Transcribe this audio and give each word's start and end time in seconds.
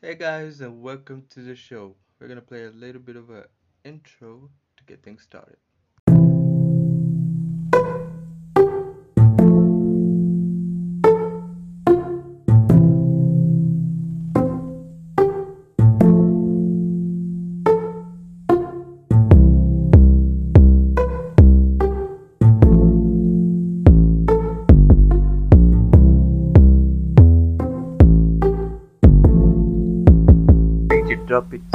Hey 0.00 0.14
guys, 0.14 0.60
and 0.60 0.80
welcome 0.80 1.26
to 1.30 1.40
the 1.40 1.56
show. 1.56 1.96
We're 2.18 2.28
gonna 2.28 2.40
play 2.40 2.64
a 2.64 2.70
little 2.70 3.00
bit 3.00 3.16
of 3.16 3.30
an 3.30 3.44
intro 3.84 4.48
to 4.76 4.84
get 4.84 5.02
things 5.02 5.22
started. 5.22 5.56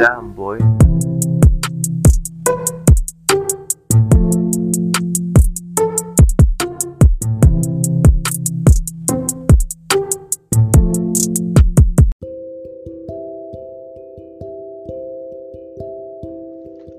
Down, 0.03 0.34
boy. 0.34 0.57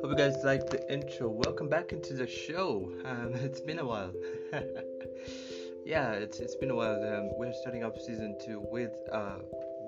Hope 0.00 0.10
you 0.10 0.16
guys 0.16 0.42
liked 0.42 0.70
the 0.70 0.80
intro. 0.90 1.28
Welcome 1.28 1.68
back 1.68 1.92
into 1.92 2.14
the 2.14 2.26
show. 2.26 2.90
Um, 3.04 3.34
it's 3.34 3.60
been 3.60 3.80
a 3.80 3.84
while. 3.84 4.12
yeah, 5.84 6.12
it's 6.12 6.40
it's 6.40 6.56
been 6.56 6.70
a 6.70 6.74
while. 6.74 6.96
Um, 7.04 7.32
we're 7.36 7.52
starting 7.52 7.84
up 7.84 7.98
season 7.98 8.34
two 8.42 8.64
with 8.72 8.94
a 9.12 9.40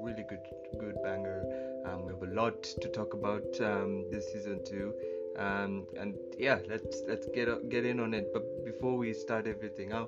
really 0.07 0.25
good 0.29 0.47
good 0.79 0.97
banger. 1.03 1.43
Um, 1.85 2.07
we 2.07 2.13
have 2.13 2.23
a 2.23 2.35
lot 2.41 2.63
to 2.63 2.89
talk 2.89 3.15
about 3.15 3.61
um, 3.61 4.07
this 4.11 4.33
season 4.33 4.61
two. 4.65 4.95
Um, 5.37 5.87
and 5.99 6.15
yeah, 6.39 6.59
let's 6.69 7.03
let's 7.09 7.27
get 7.35 7.49
get 7.69 7.85
in 7.85 8.01
on 8.01 8.15
it. 8.15 8.33
But 8.33 8.65
before 8.65 8.97
we 8.97 9.13
start 9.13 9.47
everything, 9.47 9.93
I 9.93 10.07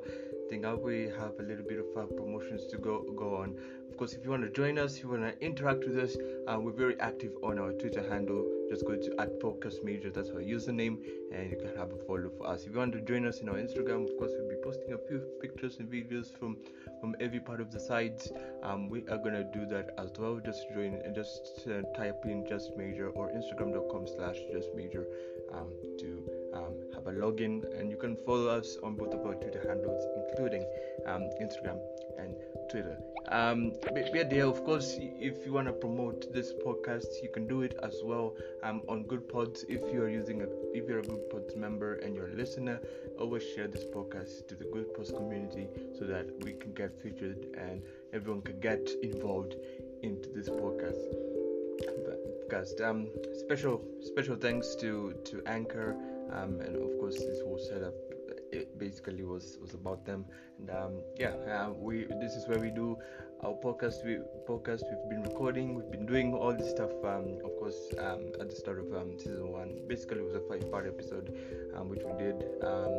think 0.48 0.64
I 0.64 0.74
we 0.74 1.10
have 1.20 1.34
a 1.38 1.42
little 1.42 1.66
bit 1.72 1.80
of 1.84 1.88
uh, 1.96 2.06
promotions 2.06 2.66
to 2.66 2.78
go 2.78 3.02
go 3.24 3.36
on. 3.42 3.56
Course, 3.98 4.12
if 4.12 4.22
you 4.22 4.30
want 4.30 4.44
to 4.44 4.50
join 4.50 4.78
us, 4.78 4.96
if 4.96 5.02
you 5.02 5.08
want 5.08 5.22
to 5.22 5.44
interact 5.44 5.80
with 5.80 5.98
us, 5.98 6.16
uh, 6.46 6.56
we're 6.60 6.70
very 6.70 6.98
active 7.00 7.32
on 7.42 7.58
our 7.58 7.72
Twitter 7.72 8.08
handle. 8.08 8.46
Just 8.70 8.86
go 8.86 8.94
to 8.94 9.20
at 9.20 9.40
Podcast 9.40 9.82
Major, 9.82 10.08
that's 10.08 10.30
our 10.30 10.36
username, 10.36 10.98
and 11.32 11.50
you 11.50 11.56
can 11.56 11.76
have 11.76 11.90
a 11.90 11.96
follow 12.06 12.30
for 12.38 12.46
us. 12.46 12.64
If 12.64 12.74
you 12.74 12.78
want 12.78 12.92
to 12.92 13.00
join 13.00 13.26
us 13.26 13.40
in 13.40 13.48
our 13.48 13.56
Instagram, 13.56 14.08
of 14.08 14.16
course, 14.16 14.30
we'll 14.38 14.48
be 14.48 14.54
posting 14.62 14.92
a 14.92 14.98
few 15.08 15.18
pictures 15.40 15.78
and 15.80 15.90
videos 15.90 16.32
from 16.38 16.58
from 17.00 17.16
every 17.18 17.40
part 17.40 17.60
of 17.60 17.72
the 17.72 17.80
sites. 17.80 18.30
Um, 18.62 18.88
we 18.88 19.00
are 19.08 19.18
gonna 19.18 19.42
do 19.52 19.66
that 19.66 19.90
as 19.98 20.12
well. 20.16 20.40
Just 20.44 20.68
join 20.72 20.94
and 20.94 21.12
just 21.12 21.66
uh, 21.66 21.82
type 21.96 22.24
in 22.24 22.46
Just 22.48 22.76
Major 22.76 23.08
or 23.08 23.32
Instagram.com/slash 23.32 24.36
Just 24.52 24.76
Major 24.76 25.08
um, 25.52 25.72
to 25.98 26.30
um, 26.54 26.74
have 26.94 27.08
a 27.08 27.12
login, 27.12 27.64
and 27.76 27.90
you 27.90 27.96
can 27.96 28.16
follow 28.24 28.46
us 28.46 28.76
on 28.84 28.94
both 28.94 29.12
of 29.12 29.26
our 29.26 29.34
Twitter 29.34 29.64
handles, 29.66 30.06
including 30.30 30.64
um, 31.04 31.22
Instagram 31.42 31.80
and 32.16 32.36
Twitter. 32.70 32.96
Um, 33.30 33.72
are 33.82 34.48
of 34.48 34.64
course. 34.64 34.96
If 34.98 35.44
you 35.44 35.52
want 35.52 35.66
to 35.66 35.72
promote 35.72 36.32
this 36.32 36.52
podcast, 36.64 37.22
you 37.22 37.28
can 37.28 37.46
do 37.46 37.62
it 37.62 37.78
as 37.82 38.00
well 38.02 38.34
um, 38.62 38.82
on 38.88 39.04
Goodpods. 39.04 39.64
If 39.68 39.92
you 39.92 40.02
are 40.02 40.08
using 40.08 40.40
a, 40.42 40.46
if 40.72 40.88
you're 40.88 41.00
a 41.00 41.02
Goodpods 41.02 41.54
member 41.56 41.96
and 41.96 42.14
you're 42.14 42.28
a 42.28 42.34
listener, 42.34 42.80
always 43.18 43.42
share 43.54 43.68
this 43.68 43.84
podcast 43.84 44.48
to 44.48 44.54
the 44.54 44.64
Goodpods 44.64 45.14
community 45.14 45.68
so 45.98 46.06
that 46.06 46.26
we 46.42 46.52
can 46.52 46.72
get 46.72 46.98
featured 47.02 47.46
and 47.58 47.82
everyone 48.14 48.40
can 48.42 48.60
get 48.60 48.88
involved 49.02 49.56
into 50.02 50.30
this 50.30 50.48
podcast. 50.48 51.02
Podcast. 52.50 52.80
Um, 52.82 53.08
special 53.34 53.84
special 54.00 54.36
thanks 54.36 54.74
to 54.76 55.14
to 55.24 55.42
Anchor, 55.46 55.96
um, 56.32 56.60
and 56.60 56.76
of 56.76 56.98
course 56.98 57.16
this 57.16 57.40
whole 57.42 57.58
setup. 57.58 58.17
It 58.52 58.78
basically 58.78 59.24
was 59.24 59.58
was 59.60 59.74
about 59.74 60.04
them, 60.04 60.24
and 60.58 60.70
um, 60.70 60.92
yeah, 61.16 61.34
uh, 61.52 61.70
we 61.72 62.04
this 62.20 62.34
is 62.34 62.48
where 62.48 62.58
we 62.58 62.70
do 62.70 62.96
our 63.42 63.54
podcast. 63.54 64.04
We 64.04 64.18
podcast 64.48 64.82
we've 64.88 65.08
been 65.10 65.22
recording, 65.22 65.74
we've 65.74 65.90
been 65.90 66.06
doing 66.06 66.34
all 66.34 66.52
this 66.52 66.70
stuff. 66.70 66.90
Um, 67.04 67.38
of 67.44 67.52
course, 67.58 67.78
um, 67.98 68.32
at 68.40 68.50
the 68.50 68.56
start 68.56 68.78
of 68.78 68.92
um, 68.94 69.18
season 69.18 69.52
one, 69.52 69.78
basically 69.86 70.18
it 70.18 70.24
was 70.24 70.34
a 70.34 70.40
five-part 70.48 70.86
episode, 70.86 71.36
um, 71.76 71.88
which 71.88 72.02
we 72.04 72.12
did 72.18 72.42
um, 72.62 72.94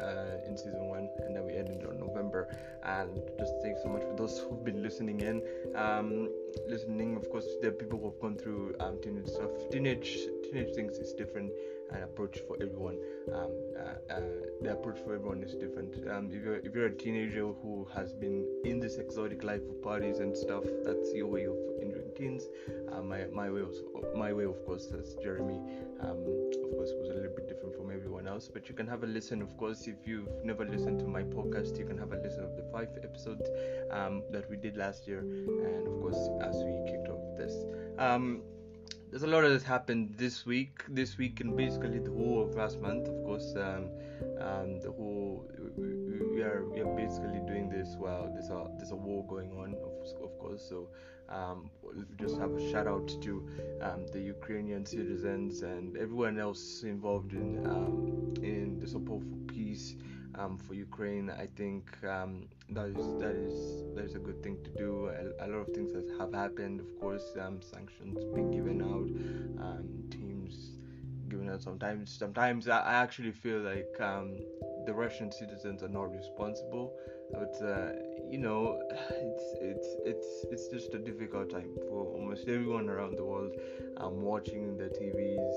uh, 0.00 0.48
in 0.48 0.56
season 0.56 0.88
one, 0.88 1.08
and 1.26 1.36
then 1.36 1.44
we 1.44 1.54
ended 1.56 1.84
on 1.86 1.98
November. 1.98 2.48
And 2.84 3.20
just 3.38 3.54
thanks 3.62 3.82
so 3.82 3.88
much 3.88 4.02
for 4.02 4.14
those 4.16 4.38
who've 4.48 4.64
been 4.64 4.82
listening 4.82 5.20
in. 5.20 5.42
Um, 5.76 6.30
listening, 6.68 7.16
of 7.16 7.28
course, 7.30 7.46
there 7.60 7.70
are 7.70 7.74
people 7.74 7.98
who 7.98 8.06
have 8.06 8.20
gone 8.20 8.36
through 8.36 8.74
um, 8.80 8.98
teenage 9.02 9.28
stuff. 9.28 9.50
Teenage 9.70 10.26
teenage 10.44 10.74
things 10.74 10.96
is 10.98 11.12
different 11.12 11.50
and 11.94 12.04
approach 12.04 12.38
for 12.46 12.56
everyone. 12.62 12.98
Um, 13.32 13.50
uh, 13.78 14.14
uh, 14.14 14.20
the 14.62 14.72
approach 14.72 14.98
for 15.04 15.14
everyone 15.14 15.42
is 15.42 15.54
different. 15.54 15.94
Um, 16.08 16.30
if 16.32 16.42
you're 16.44 16.56
if 16.56 16.74
you're 16.74 16.86
a 16.86 16.96
teenager 16.96 17.52
who 17.62 17.86
has 17.94 18.12
been 18.12 18.46
in 18.64 18.80
this 18.80 18.96
exotic 18.96 19.42
life 19.42 19.62
of 19.68 19.82
parties 19.82 20.18
and 20.18 20.36
stuff, 20.36 20.64
that's 20.84 21.12
your 21.14 21.26
way 21.26 21.44
of 21.44 21.56
enjoying 21.80 22.10
teens. 22.16 22.44
Uh, 22.92 23.02
my 23.02 23.24
my 23.32 23.50
way 23.50 23.62
was 23.62 23.82
my 24.14 24.32
way, 24.32 24.44
of 24.44 24.64
course, 24.66 24.92
as 24.98 25.14
Jeremy, 25.22 25.60
um, 26.00 26.18
of 26.64 26.70
course, 26.76 26.90
was 26.98 27.10
a 27.10 27.14
little 27.14 27.34
bit 27.34 27.48
different 27.48 27.76
from 27.76 27.90
everyone 27.90 28.26
else. 28.26 28.48
But 28.48 28.68
you 28.68 28.74
can 28.74 28.86
have 28.86 29.02
a 29.02 29.06
listen, 29.06 29.42
of 29.42 29.56
course, 29.56 29.86
if 29.86 30.06
you've 30.06 30.28
never 30.44 30.64
listened 30.64 31.00
to 31.00 31.06
my 31.06 31.22
podcast, 31.22 31.78
you 31.78 31.86
can 31.86 31.98
have 31.98 32.12
a 32.12 32.16
listen 32.16 32.44
of 32.44 32.56
the 32.56 32.64
five 32.72 32.88
episodes 33.02 33.48
um, 33.90 34.22
that 34.30 34.48
we 34.50 34.56
did 34.56 34.76
last 34.76 35.06
year, 35.06 35.20
and 35.20 35.86
of 35.86 36.00
course, 36.00 36.28
as 36.42 36.56
we 36.56 36.72
kicked 36.90 37.08
off 37.08 37.22
this. 37.36 37.54
There's 39.12 39.24
a 39.24 39.26
lot 39.26 39.42
that 39.42 39.52
has 39.52 39.62
happened 39.62 40.14
this 40.16 40.46
week, 40.46 40.84
this 40.88 41.18
week, 41.18 41.40
and 41.40 41.54
basically 41.54 41.98
the 41.98 42.10
whole 42.10 42.44
of 42.48 42.54
last 42.54 42.80
month. 42.80 43.08
Of 43.08 43.22
course, 43.24 43.52
um, 43.56 43.90
um, 44.40 44.80
the 44.80 44.90
whole 44.90 45.46
we 45.76 46.40
are 46.40 46.64
we 46.66 46.80
are 46.80 46.96
basically 46.96 47.40
doing 47.46 47.68
this 47.68 47.94
while 47.98 48.30
there's 48.32 48.48
a 48.48 48.68
there's 48.78 48.90
a 48.90 48.96
war 48.96 49.22
going 49.26 49.50
on, 49.52 49.74
of, 49.74 50.24
of 50.24 50.38
course. 50.38 50.64
So 50.66 50.88
um, 51.28 51.68
just 52.18 52.38
have 52.38 52.52
a 52.52 52.70
shout 52.70 52.86
out 52.86 53.06
to 53.20 53.46
um, 53.82 54.06
the 54.14 54.20
Ukrainian 54.20 54.86
citizens 54.86 55.60
and 55.60 55.94
everyone 55.98 56.38
else 56.40 56.82
involved 56.82 57.34
in 57.34 57.66
um, 57.66 58.32
in 58.42 58.80
the 58.80 58.88
support 58.88 59.22
for 59.24 59.52
peace. 59.52 59.94
Um, 60.34 60.56
for 60.56 60.74
Ukraine, 60.74 61.30
I 61.30 61.46
think 61.56 61.84
um, 62.04 62.48
that 62.70 62.86
is 62.86 63.06
that 63.20 63.36
is 63.36 63.94
that 63.94 64.04
is 64.04 64.14
a 64.14 64.18
good 64.18 64.42
thing 64.42 64.56
to 64.64 64.70
do. 64.70 65.08
A, 65.08 65.44
a 65.44 65.46
lot 65.46 65.58
of 65.58 65.68
things 65.74 65.92
that 65.92 66.08
have 66.18 66.32
happened, 66.32 66.80
of 66.80 66.88
course, 67.00 67.24
um, 67.38 67.60
sanctions 67.60 68.18
being 68.34 68.50
given 68.50 68.80
out, 68.80 69.08
um, 69.62 70.04
teams 70.10 70.78
given 71.32 71.48
out. 71.48 71.62
Sometimes, 71.62 72.16
sometimes 72.18 72.68
I, 72.68 73.02
actually 73.02 73.32
feel 73.32 73.60
like 73.60 73.94
um, 74.00 74.36
the 74.86 74.92
Russian 74.92 75.32
citizens 75.32 75.82
are 75.82 75.88
not 75.88 76.10
responsible, 76.12 76.92
but 77.32 77.54
uh, 77.64 77.92
you 78.30 78.38
know, 78.38 78.78
it's 78.90 79.46
it's 79.60 79.88
it's 80.04 80.30
it's 80.52 80.68
just 80.68 80.94
a 80.94 80.98
difficult 80.98 81.50
time 81.50 81.70
for 81.88 82.04
almost 82.04 82.48
everyone 82.48 82.88
around 82.88 83.16
the 83.16 83.24
world. 83.24 83.52
Um, 83.96 84.22
watching 84.22 84.76
the 84.76 84.88
TVs 84.98 85.56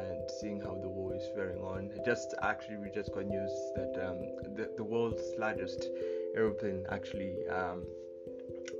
and 0.00 0.30
seeing 0.40 0.60
how 0.60 0.74
the 0.80 0.88
war 0.88 1.14
is 1.14 1.26
faring 1.34 1.58
on. 1.58 1.90
Just 2.04 2.34
actually, 2.42 2.76
we 2.76 2.90
just 2.94 3.12
got 3.12 3.26
news 3.26 3.54
that 3.76 3.92
um, 4.06 4.18
the 4.56 4.70
the 4.76 4.84
world's 4.84 5.26
largest 5.38 5.88
aeroplane 6.36 6.84
actually 6.90 7.34
um, 7.48 7.82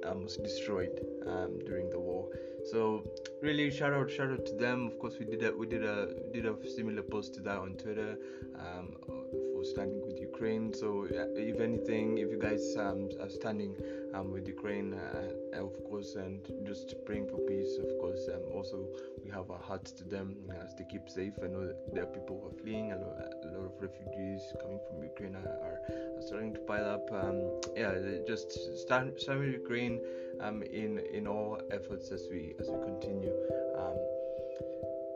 um, 0.05 0.23
was 0.23 0.37
destroyed 0.37 1.01
um, 1.27 1.59
during 1.67 1.91
the 1.91 1.99
war. 1.99 2.29
So 2.71 3.05
really, 3.43 3.71
shout 3.71 3.93
out, 3.93 4.11
shout 4.11 4.31
out 4.31 4.45
to 4.47 4.55
them. 4.55 4.87
Of 4.87 4.99
course, 4.99 5.15
we 5.19 5.27
did 5.27 5.45
a 5.45 5.57
we 5.57 5.67
did 5.67 5.85
a 5.85 6.09
did 6.33 6.47
a 6.47 6.55
similar 6.77 7.03
post 7.03 7.35
to 7.35 7.41
that 7.43 7.59
on 7.59 7.75
Twitter 7.75 8.19
um, 8.59 8.97
for 9.07 9.65
standing 9.65 10.03
Ukraine. 10.37 10.75
So 10.75 10.89
uh, 11.05 11.33
if 11.53 11.61
anything, 11.61 12.19
if 12.19 12.29
you 12.31 12.39
guys 12.39 12.77
um, 12.77 13.09
are 13.23 13.31
standing 13.31 13.75
um, 14.13 14.33
with 14.33 14.47
Ukraine, 14.47 14.93
uh, 14.93 15.65
of 15.65 15.73
course, 15.89 16.15
and 16.17 16.41
just 16.67 16.95
praying 17.07 17.27
for 17.29 17.39
peace, 17.51 17.73
of 17.79 17.91
course. 18.03 18.29
Um, 18.35 18.43
also, 18.53 18.79
we 19.25 19.31
have 19.31 19.51
our 19.51 19.63
hearts 19.71 19.93
to 19.93 20.05
them 20.05 20.37
as 20.63 20.75
they 20.75 20.85
keep 20.93 21.09
safe. 21.09 21.33
I 21.43 21.47
know 21.47 21.73
there 21.93 22.03
are 22.03 22.13
people 22.19 22.35
who 22.41 22.49
are 22.51 22.63
fleeing. 22.63 22.93
A 22.93 22.97
lot, 22.97 23.17
a 23.45 23.49
lot 23.57 23.65
of 23.71 23.73
refugees 23.81 24.43
coming 24.61 24.81
from 24.87 25.03
Ukraine 25.03 25.37
are, 25.37 25.57
are, 25.67 25.79
are 26.17 26.23
starting 26.29 26.53
to 26.53 26.61
pile 26.61 26.89
up. 26.97 27.07
Um, 27.13 27.39
yeah, 27.75 27.95
just 28.27 28.49
stand, 28.83 29.19
stand 29.19 29.41
with 29.41 29.53
Ukraine 29.65 30.01
um, 30.41 30.63
in 30.83 30.99
in 31.19 31.27
all 31.27 31.61
efforts 31.71 32.11
as 32.17 32.23
we 32.31 32.55
as 32.61 32.67
we 32.69 32.79
continue 32.91 33.35
um, 33.81 33.97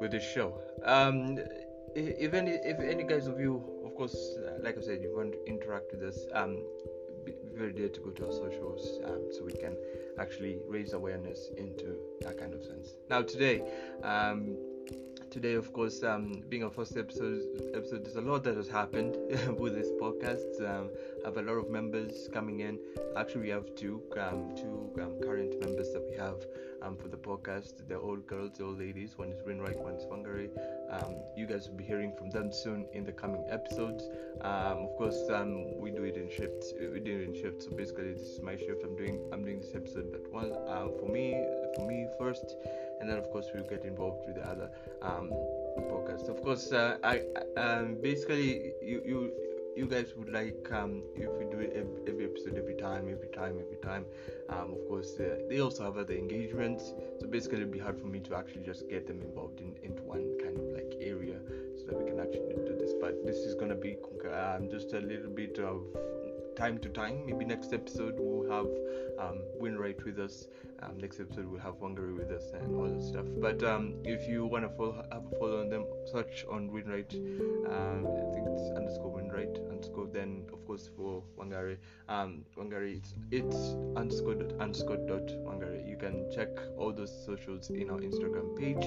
with 0.01 0.13
this 0.13 0.25
show. 0.37 0.49
If 1.95 2.35
any 2.35 2.53
if 2.53 2.79
any 2.79 3.05
guys 3.05 3.27
of 3.27 3.41
you, 3.41 3.63
of 3.85 3.95
course, 3.97 4.17
uh, 4.47 4.63
like 4.63 4.79
I 4.79 4.81
said, 4.81 5.03
you 5.03 5.15
want 5.17 5.33
to 5.33 5.45
interact 5.47 5.93
with 5.93 6.03
us, 6.03 6.27
um, 6.35 6.63
very 7.55 7.73
dare 7.73 7.89
to 7.89 8.01
go 8.01 8.11
to 8.11 8.27
our 8.27 8.33
socials 8.33 9.01
um, 9.05 9.29
so 9.31 9.45
we 9.45 9.53
can 9.53 9.77
actually 10.19 10.59
raise 10.67 10.93
awareness 10.93 11.51
into 11.57 11.97
that 12.23 12.39
kind 12.39 12.55
of 12.55 12.63
sense. 12.63 12.95
Now 13.09 13.23
today, 13.23 13.63
um, 14.03 14.57
today 15.31 15.55
of 15.55 15.73
course, 15.73 16.03
um, 16.03 16.43
being 16.49 16.65
our 16.65 16.71
first 16.71 16.97
episode, 16.97 17.43
episode, 17.75 18.05
there's 18.05 18.17
a 18.17 18.21
lot 18.21 18.45
that 18.45 18.57
has 18.57 18.69
happened 18.69 19.17
with 19.59 19.75
this 19.75 19.91
podcast. 20.01 20.61
Um, 20.61 20.91
have 21.25 21.37
a 21.37 21.43
lot 21.43 21.55
of 21.55 21.71
members 21.71 22.29
coming 22.33 22.61
in. 22.61 22.79
Actually, 23.17 23.43
we 23.43 23.49
have 23.51 23.75
two 23.75 24.03
um, 24.19 24.55
two 24.57 24.91
um, 25.03 25.21
current 25.23 25.61
members 25.61 25.93
that 25.93 26.07
we 26.09 26.17
have 26.17 26.47
um, 26.83 26.97
for 26.97 27.09
the 27.09 27.17
podcast. 27.17 27.89
They're 27.89 27.99
all 27.99 28.17
girls, 28.17 28.53
they're 28.57 28.67
all 28.67 28.75
ladies. 28.75 29.17
One 29.17 29.31
is 29.31 29.41
Winright, 29.43 29.77
one 29.77 29.95
is 29.95 30.05
Wangari. 30.05 30.51
Um, 30.91 31.17
you 31.37 31.47
guys 31.47 31.69
will 31.69 31.77
be 31.77 31.85
hearing 31.85 32.13
from 32.17 32.31
them 32.31 32.53
soon 32.53 32.87
in 32.93 33.05
the 33.05 33.13
coming 33.13 33.45
episodes. 33.49 34.09
Um, 34.41 34.87
of 34.87 34.97
course, 34.97 35.19
um, 35.33 35.79
we 35.79 35.91
do 35.91 36.05
it 36.05 36.17
in 36.17 36.29
shifts. 36.31 36.73
We 36.81 37.01
do 37.01 37.21
it 37.21 37.29
in 37.29 37.35
shifts. 37.35 37.67
So 37.67 37.77
basically, 37.77 38.13
this 38.13 38.23
is 38.23 38.43
my 38.43 38.57
shift. 38.57 38.83
I'm 38.85 38.97
doing 38.97 39.21
I'm 39.33 39.45
doing 39.45 39.61
this 39.61 39.75
episode 39.75 40.15
at 40.15 40.33
one 40.33 40.53
uh, 40.53 40.89
for 40.99 41.09
me 41.09 41.45
for 41.77 41.87
me 41.87 42.07
first, 42.19 42.57
and 43.01 43.09
then 43.09 43.19
of 43.19 43.31
course 43.31 43.47
we'll 43.55 43.69
get 43.69 43.85
involved 43.85 44.27
with 44.27 44.37
the 44.37 44.49
other 44.49 44.71
um, 45.03 45.31
podcast. 45.93 46.29
Of 46.29 46.43
course, 46.43 46.73
uh, 46.73 46.99
I 47.05 47.23
basically 48.01 48.73
you 48.83 49.03
you 49.05 49.33
you 49.77 49.87
guys 49.87 50.13
would 50.17 50.33
like 50.33 50.69
um, 50.73 51.03
if 51.15 51.31
we 51.39 51.45
do 51.45 51.61
every, 52.07 52.25
episode 52.25 52.57
every 52.57 52.75
time 52.75 53.09
every 53.11 53.29
time 53.29 53.59
every 53.61 53.79
time 53.83 54.05
um, 54.49 54.73
of 54.73 54.89
course 54.89 55.19
uh, 55.21 55.39
they 55.49 55.61
also 55.61 55.85
have 55.85 55.97
other 55.97 56.15
engagements. 56.15 56.93
So 57.21 57.27
basically 57.27 57.59
it'd 57.59 57.73
be 57.73 57.79
hard 57.79 57.99
for 57.99 58.07
me 58.07 58.21
to 58.21 58.35
actually 58.35 58.63
just 58.63 58.89
get 58.89 59.07
them 59.07 59.21
involved 59.23 59.61
in 59.61 59.75
into 59.83 60.03
one 60.03 60.37
kind 60.43 60.57
of 60.57 60.65
like 60.75 60.95
area 61.01 61.39
so 61.79 61.87
that 61.87 61.97
we 61.97 62.11
can 62.11 62.21
actually 62.21 62.55
do 62.67 62.77
this. 62.79 62.93
But 63.01 63.25
this 63.25 63.37
is 63.39 63.55
gonna 63.55 63.75
be 63.75 63.97
um, 64.33 64.69
just 64.71 64.93
a 64.93 65.01
little 65.01 65.31
bit 65.31 65.59
of 65.59 65.83
time 66.61 66.79
to 66.79 66.91
time. 66.91 67.25
Maybe 67.25 67.47
next 67.47 67.73
episode 67.73 68.17
we'll 68.19 68.51
have 68.51 68.67
um, 69.19 69.39
Winright 69.59 70.05
with 70.05 70.19
us. 70.19 70.47
Um, 70.83 70.99
next 70.99 71.19
episode 71.19 71.47
we'll 71.47 71.61
have 71.61 71.77
Wangari 71.77 72.15
with 72.15 72.31
us 72.31 72.53
and 72.53 72.77
all 72.77 72.87
that 72.87 73.03
stuff. 73.03 73.25
But 73.39 73.63
um, 73.63 73.95
if 74.05 74.29
you 74.29 74.45
want 74.45 74.65
to 74.65 74.77
follow 74.77 75.03
have 75.11 75.23
a 75.25 75.39
follow 75.39 75.63
on 75.63 75.71
them 75.71 75.87
search 76.13 76.45
on 76.51 76.69
Winright 76.69 77.15
um, 77.67 78.07
I 78.07 78.35
think 78.35 78.47
it's 78.47 78.77
underscore 78.77 79.11
Winright 79.19 79.57
underscore 79.71 80.09
then 80.13 80.45
of 80.53 80.67
course 80.67 80.91
for 80.95 81.23
Wangari 81.39 81.79
um, 82.11 82.45
Wangari 82.59 82.99
it's 82.99 83.15
it's 83.31 83.75
underscore 83.97 84.35
dot 84.35 84.53
underscore 84.61 84.99
dot 85.09 85.29
Wangari 85.47 85.89
you 85.89 85.97
can 85.97 86.31
check 86.31 86.51
all 86.77 86.93
those 86.93 87.25
socials 87.25 87.71
in 87.71 87.89
our 87.89 88.01
Instagram 88.01 88.55
page. 88.59 88.85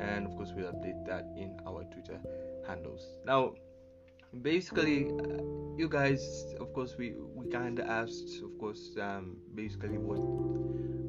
And 0.00 0.26
of 0.26 0.34
course 0.36 0.52
we'll 0.56 0.72
update 0.72 1.04
that 1.04 1.26
in 1.36 1.60
our 1.66 1.84
Twitter 1.84 2.18
handles. 2.66 3.18
Now 3.26 3.52
basically 4.42 5.10
uh, 5.10 5.42
you 5.76 5.88
guys 5.88 6.54
of 6.60 6.72
course 6.72 6.94
we 6.96 7.14
we 7.34 7.48
kind 7.48 7.78
of 7.80 7.88
asked 7.88 8.42
of 8.44 8.56
course 8.58 8.96
um 9.00 9.36
basically 9.54 9.98
what 9.98 10.20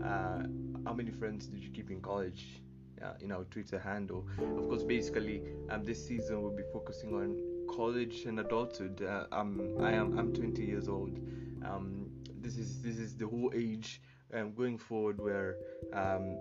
uh 0.04 0.44
how 0.86 0.94
many 0.94 1.12
friends 1.12 1.46
did 1.46 1.64
you 1.64 1.70
keep 1.70 1.92
in 1.92 2.02
college 2.02 2.62
uh, 3.04 3.14
in 3.20 3.32
our 3.32 3.44
twitter 3.46 3.80
handle? 3.80 4.26
Of 4.40 4.68
course 4.68 4.84
basically 4.84 5.44
um 5.70 5.84
this 5.84 6.06
season 6.08 6.42
we'll 6.42 6.56
be 6.56 6.64
focusing 6.74 7.14
on 7.14 7.38
college 7.70 8.26
and 8.26 8.40
adulthood. 8.40 9.02
Uh, 9.02 9.26
um 9.32 9.76
i 9.80 9.92
am 9.92 10.18
i'm 10.18 10.34
20 10.34 10.64
years 10.64 10.88
old. 10.88 11.20
Um 11.64 12.10
this 12.42 12.58
is 12.58 12.82
this 12.82 12.98
is 12.98 13.16
the 13.16 13.28
whole 13.28 13.52
age 13.56 14.02
um 14.34 14.54
going 14.54 14.80
forward 14.80 15.22
where 15.22 15.58
um 15.94 16.38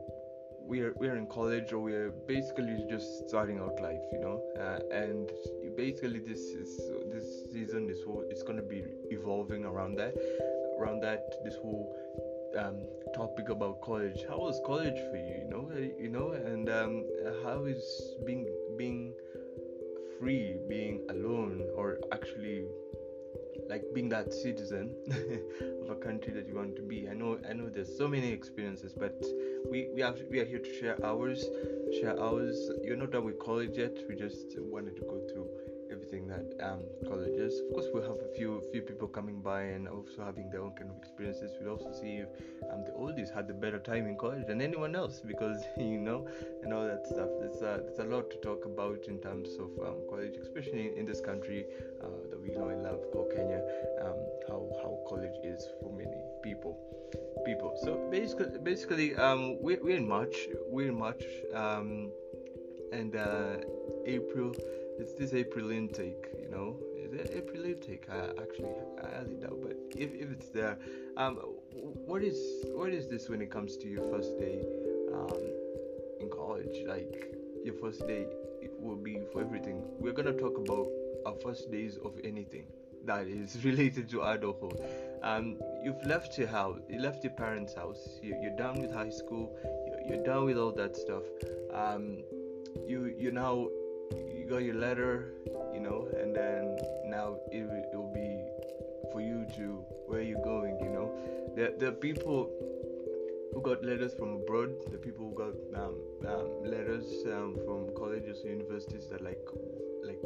we're 0.66 0.92
we're 0.96 1.16
in 1.16 1.26
college 1.26 1.72
or 1.72 1.80
we're 1.80 2.10
basically 2.26 2.84
just 2.88 3.28
starting 3.28 3.58
out 3.58 3.80
life 3.80 4.00
you 4.12 4.20
know? 4.20 4.42
Uh, 4.58 4.78
and 4.94 5.30
basically 5.76 6.20
this 6.20 6.40
is 6.40 6.80
this 7.12 7.50
season 7.52 7.88
is 7.90 7.98
it's 8.28 8.42
going 8.42 8.56
to 8.56 8.62
be 8.62 8.84
evolving 9.10 9.64
around 9.64 9.96
that 9.96 10.14
around 10.78 11.00
that 11.00 11.22
this 11.44 11.56
whole 11.56 11.94
um, 12.58 12.78
topic 13.14 13.48
about 13.48 13.80
college. 13.80 14.24
How 14.28 14.38
was 14.38 14.60
college 14.66 14.98
for 15.10 15.16
you 15.16 15.44
you 15.44 15.48
know? 15.50 15.70
Uh, 15.74 16.02
you 16.02 16.08
know 16.08 16.32
and 16.32 16.68
um, 16.68 17.04
how 17.44 17.64
is 17.64 18.14
being 18.26 18.46
being 18.76 19.12
free 20.18 20.56
being 20.68 21.06
alone 21.10 21.62
or 21.76 21.98
actually 22.12 22.64
like 23.70 23.84
being 23.94 24.08
that 24.08 24.34
citizen 24.34 24.90
of 25.82 25.90
a 25.90 25.94
country 25.94 26.32
that 26.32 26.49
you 26.49 26.56
want 26.56 26.75
to 26.75 26.82
be. 26.82 27.08
I 27.08 27.14
know 27.14 27.38
I 27.49 27.52
know 27.52 27.69
there's 27.69 27.96
so 27.96 28.08
many 28.08 28.32
experiences, 28.32 28.93
but 28.93 29.25
we 29.70 29.88
we 29.94 30.00
have 30.00 30.19
we 30.28 30.40
are 30.40 30.44
here 30.44 30.58
to 30.58 30.75
share 30.81 30.99
ours, 31.05 31.44
share 32.00 32.19
ours. 32.20 32.70
You're 32.84 32.96
not 32.96 33.12
done 33.12 33.25
with 33.25 33.38
college 33.38 33.78
yet. 33.78 33.96
We 34.08 34.17
just 34.17 34.58
wanted 34.58 34.96
to 34.96 35.02
go 35.02 35.20
through 35.32 35.49
everything 36.10 36.28
that 36.28 36.64
um, 36.64 36.80
college 37.08 37.38
is. 37.38 37.60
Of 37.60 37.72
course, 37.72 37.86
we'll 37.92 38.02
have 38.02 38.20
a 38.20 38.34
few 38.36 38.62
few 38.72 38.82
people 38.82 39.08
coming 39.08 39.40
by 39.40 39.62
and 39.62 39.88
also 39.88 40.24
having 40.24 40.50
their 40.50 40.60
own 40.60 40.72
kind 40.72 40.90
of 40.90 40.96
experiences. 40.96 41.52
We'll 41.60 41.72
also 41.72 41.92
see 41.92 42.22
if 42.24 42.28
um, 42.72 42.84
the 42.84 42.92
oldies 42.92 43.32
had 43.32 43.46
the 43.46 43.54
better 43.54 43.78
time 43.78 44.06
in 44.06 44.16
college 44.16 44.46
than 44.46 44.60
anyone 44.60 44.94
else 44.96 45.20
because 45.26 45.62
you 45.76 45.98
know 45.98 46.26
and 46.62 46.72
all 46.72 46.86
that 46.86 47.06
stuff. 47.06 47.28
There's 47.40 47.62
uh, 47.62 47.82
there's 47.84 47.98
a 47.98 48.04
lot 48.04 48.30
to 48.30 48.36
talk 48.38 48.64
about 48.64 49.06
in 49.08 49.18
terms 49.18 49.50
of 49.54 49.70
um, 49.86 49.98
college, 50.08 50.36
especially 50.40 50.96
in 50.96 51.06
this 51.06 51.20
country 51.20 51.66
uh, 52.02 52.06
that 52.30 52.40
we 52.40 52.50
know 52.50 52.68
and 52.68 52.82
love 52.82 53.00
called 53.12 53.30
Kenya. 53.34 53.62
Um, 54.02 54.18
how 54.48 54.60
how 54.82 54.98
college 55.08 55.38
is 55.44 55.68
for 55.80 55.92
many 55.92 56.22
people. 56.42 56.78
People. 57.44 57.74
So 57.82 58.08
basically, 58.10 58.58
basically, 58.58 59.16
um, 59.16 59.60
we're, 59.60 59.82
we're 59.82 59.96
in 59.96 60.06
March. 60.06 60.36
We're 60.68 60.88
in 60.88 60.98
March, 60.98 61.24
um, 61.54 62.12
and 62.92 63.16
uh, 63.16 63.56
April 64.06 64.52
it's 65.00 65.14
this 65.14 65.32
April 65.32 65.70
intake, 65.70 66.26
you 66.41 66.50
know. 66.50 66.76
Is 66.97 67.12
it 67.12 67.32
April 67.35 67.64
intake? 67.64 68.05
I 68.11 68.31
actually 68.41 68.75
I 69.02 69.17
highly 69.17 69.37
doubt, 69.37 69.58
but 69.62 69.76
if, 69.97 70.14
if 70.14 70.31
it's 70.31 70.49
there, 70.50 70.79
um, 71.17 71.37
what 72.06 72.23
is 72.23 72.38
what 72.75 72.91
is 72.91 73.08
this 73.08 73.29
when 73.29 73.41
it 73.41 73.50
comes 73.50 73.76
to 73.79 73.88
your 73.88 74.02
first 74.11 74.38
day 74.38 74.61
um, 75.12 75.41
in 76.20 76.29
college? 76.29 76.85
Like 76.87 77.35
your 77.64 77.75
first 77.75 78.06
day 78.06 78.26
it 78.62 78.73
will 78.79 78.97
be 78.97 79.19
for 79.32 79.41
everything. 79.41 79.82
We're 79.99 80.12
gonna 80.12 80.35
talk 80.35 80.58
about 80.58 80.88
our 81.26 81.35
first 81.35 81.70
days 81.70 81.99
of 82.05 82.14
anything 82.23 82.67
that 83.06 83.26
is 83.26 83.64
related 83.64 84.08
to 84.11 84.23
adulthood. 84.23 84.81
Um, 85.23 85.58
you've 85.82 86.05
left 86.05 86.38
your 86.38 86.49
house, 86.49 86.81
you 86.88 87.00
left 87.00 87.25
your 87.25 87.32
parents' 87.32 87.75
house. 87.75 88.19
You, 88.23 88.38
you're 88.43 88.56
done 88.56 88.81
with 88.81 88.93
high 88.93 89.11
school. 89.11 89.56
You're, 89.87 90.17
you're 90.17 90.25
done 90.25 90.44
with 90.44 90.58
all 90.58 90.73
that 90.73 90.94
stuff. 90.97 91.25
Um, 91.73 92.19
you 92.87 93.14
you 93.19 93.32
now 93.32 93.69
you 94.12 94.46
got 94.48 94.62
your 94.62 94.74
letter, 94.74 95.32
you 95.74 95.80
know, 95.80 96.08
and 96.20 96.34
then 96.34 96.76
now 97.06 97.36
it, 97.52 97.62
will- 97.64 97.80
be 98.12 98.42
for 99.12 99.20
you 99.20 99.46
to 99.56 99.84
where 100.06 100.22
you're 100.22 100.42
going, 100.42 100.78
you 100.82 100.90
know. 100.90 101.10
The 101.56 101.74
the 101.78 101.92
people 101.92 102.50
who 103.52 103.60
got 103.62 103.84
letters 103.84 104.14
from 104.14 104.34
abroad, 104.34 104.70
the 104.90 104.98
people 104.98 105.28
who 105.28 105.34
got 105.34 105.54
um, 105.82 105.94
um, 106.26 106.64
letters 106.64 107.04
um, 107.26 107.56
from 107.64 107.94
colleges 107.96 108.40
and 108.42 108.50
universities 108.52 109.08
that 109.10 109.22
like 109.22 109.44
like 110.04 110.20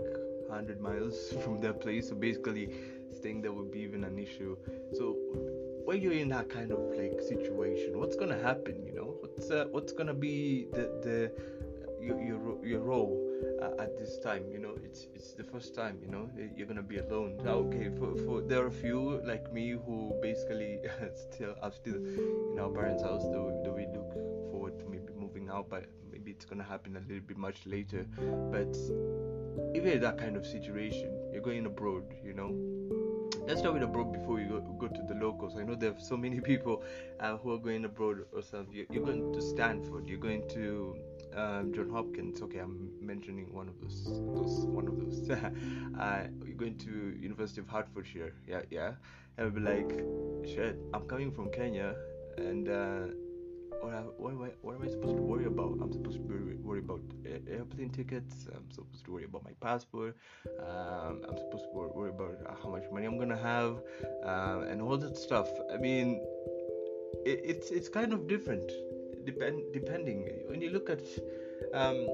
hundred 0.51 0.81
miles 0.81 1.33
from 1.45 1.61
their 1.61 1.73
place. 1.73 2.09
So 2.09 2.15
basically, 2.15 2.69
staying 3.11 3.43
there 3.43 3.53
would 3.53 3.71
be 3.73 3.81
even 3.81 4.05
an 4.05 4.19
issue. 4.19 4.57
So 4.95 5.17
when 5.85 6.01
you're 6.01 6.13
in 6.13 6.29
that 6.31 6.49
kind 6.49 6.73
of 6.73 6.79
like 6.97 7.21
situation, 7.21 7.99
what's 7.99 8.17
gonna 8.17 8.41
happen? 8.41 8.83
You 8.87 8.93
know, 8.95 9.15
what's 9.21 9.51
uh, 9.51 9.67
what's 9.71 9.93
gonna 9.93 10.15
be 10.15 10.67
the 10.73 10.85
the 11.03 11.33
your 12.01 12.21
your, 12.21 12.67
your 12.67 12.81
role 12.81 13.24
uh, 13.63 13.83
at 13.83 13.99
this 13.99 14.19
time? 14.19 14.45
You 14.51 14.59
know, 14.59 14.75
it's 14.85 15.07
it's 15.15 15.33
the 15.35 15.45
first 15.45 15.75
time. 15.75 15.99
You 16.03 16.09
know, 16.09 16.31
you're 16.57 16.67
gonna 16.67 16.83
be 16.83 16.99
alone. 16.99 17.41
Okay, 17.47 17.91
for 17.99 18.17
for 18.25 18.41
there 18.41 18.63
are 18.63 18.69
a 18.69 18.79
few 18.85 19.21
like 19.25 19.53
me 19.53 19.71
who 19.71 20.15
basically 20.23 20.79
still 21.15 21.55
are 21.63 21.73
still 21.73 21.97
in 21.97 22.59
our 22.59 22.71
parents' 22.71 23.03
house. 23.03 23.23
Though 23.25 23.75
we 23.77 23.87
look 23.87 24.13
forward 24.51 24.79
to 24.79 24.85
maybe 24.87 25.13
moving 25.19 25.49
out, 25.49 25.69
but 25.69 25.85
maybe 26.11 26.31
it's 26.31 26.45
gonna 26.45 26.65
happen 26.65 26.97
a 26.97 27.01
little 27.01 27.27
bit 27.27 27.37
much 27.37 27.67
later. 27.67 28.07
But 28.51 28.77
even 29.75 30.01
that 30.01 30.19
kind 30.19 30.37
of 30.37 30.47
situation, 30.47 31.11
you're 31.33 31.43
going 31.43 31.67
abroad. 31.67 32.05
You 32.25 32.35
know, 32.35 32.51
let's 33.47 33.61
start 33.61 33.75
with 33.75 33.83
abroad 33.83 34.13
before 34.13 34.35
we 34.35 34.45
go, 34.45 34.61
go 34.61 34.89
to 34.89 35.03
the 35.03 35.15
locals. 35.15 35.57
I 35.59 35.63
know 35.63 35.75
there 35.75 35.91
are 35.91 36.01
so 36.01 36.17
many 36.17 36.41
people 36.53 36.83
uh, 37.21 37.37
who 37.37 37.53
are 37.53 37.59
going 37.59 37.85
abroad 37.85 38.25
or 38.33 38.43
something. 38.43 38.75
You're, 38.75 38.87
you're 38.91 39.05
going 39.05 39.33
to 39.33 39.43
Stanford. 39.43 40.09
You're 40.09 40.19
going 40.19 40.49
to 40.51 40.97
um, 41.37 41.73
John 41.75 41.91
Hopkins. 41.91 42.41
Okay, 42.43 42.59
I'm 42.59 42.91
mentioning 43.01 43.53
one 43.53 43.69
of 43.69 43.81
those. 43.81 44.05
Those 44.05 44.67
one 44.67 44.89
of 44.89 44.99
those. 44.99 45.31
uh, 46.01 46.27
you're 46.45 46.57
going 46.57 46.77
to 46.79 47.17
University 47.21 47.61
of 47.61 47.69
Hertfordshire. 47.69 48.33
Yeah, 48.47 48.63
yeah. 48.71 48.93
And 49.37 49.47
I'll 49.47 49.51
be 49.51 49.61
like, 49.61 49.91
shit. 50.47 50.79
I'm 50.93 51.07
coming 51.07 51.33
from 51.33 51.51
Kenya, 51.51 51.95
and 52.39 52.69
uh, 52.69 53.07
what, 53.81 54.21
what, 54.21 54.31
am 54.33 54.43
I, 54.43 54.49
what 54.63 54.75
am 54.77 54.83
I 54.83 54.89
supposed 54.89 55.17
to 55.17 55.23
worry 55.23 55.47
about? 55.47 55.79
I'm 55.81 55.93
supposed 55.93 56.17
to 56.17 56.59
worry 56.63 56.81
about 56.81 57.01
airplane 57.49 57.91
tickets. 57.91 58.47
I'm 58.55 58.71
supposed 58.71 59.05
to 59.05 59.13
worry 59.13 59.25
about 59.25 59.45
my 59.45 59.53
passport. 59.61 60.17
Um, 60.61 61.23
I'm 61.29 61.37
supposed 61.37 61.65
to 61.65 61.71
worry 61.73 62.11
about 62.11 62.39
uh, 62.47 62.55
how 62.63 62.71
much 62.71 62.85
money 62.93 63.07
I'm 63.07 63.19
gonna 63.19 63.37
have, 63.37 63.83
um, 64.25 64.63
and 64.63 64.81
all 64.81 64.97
that 64.97 65.17
stuff. 65.17 65.49
I 65.73 65.77
mean, 65.77 66.21
it, 67.27 67.41
it's 67.45 67.71
it's 67.71 67.89
kind 67.89 68.13
of 68.13 68.27
different, 68.27 68.71
depend 69.25 69.63
depending. 69.73 70.29
When 70.47 70.61
you 70.61 70.71
look 70.71 70.91
at 70.91 71.03
um, 71.73 72.07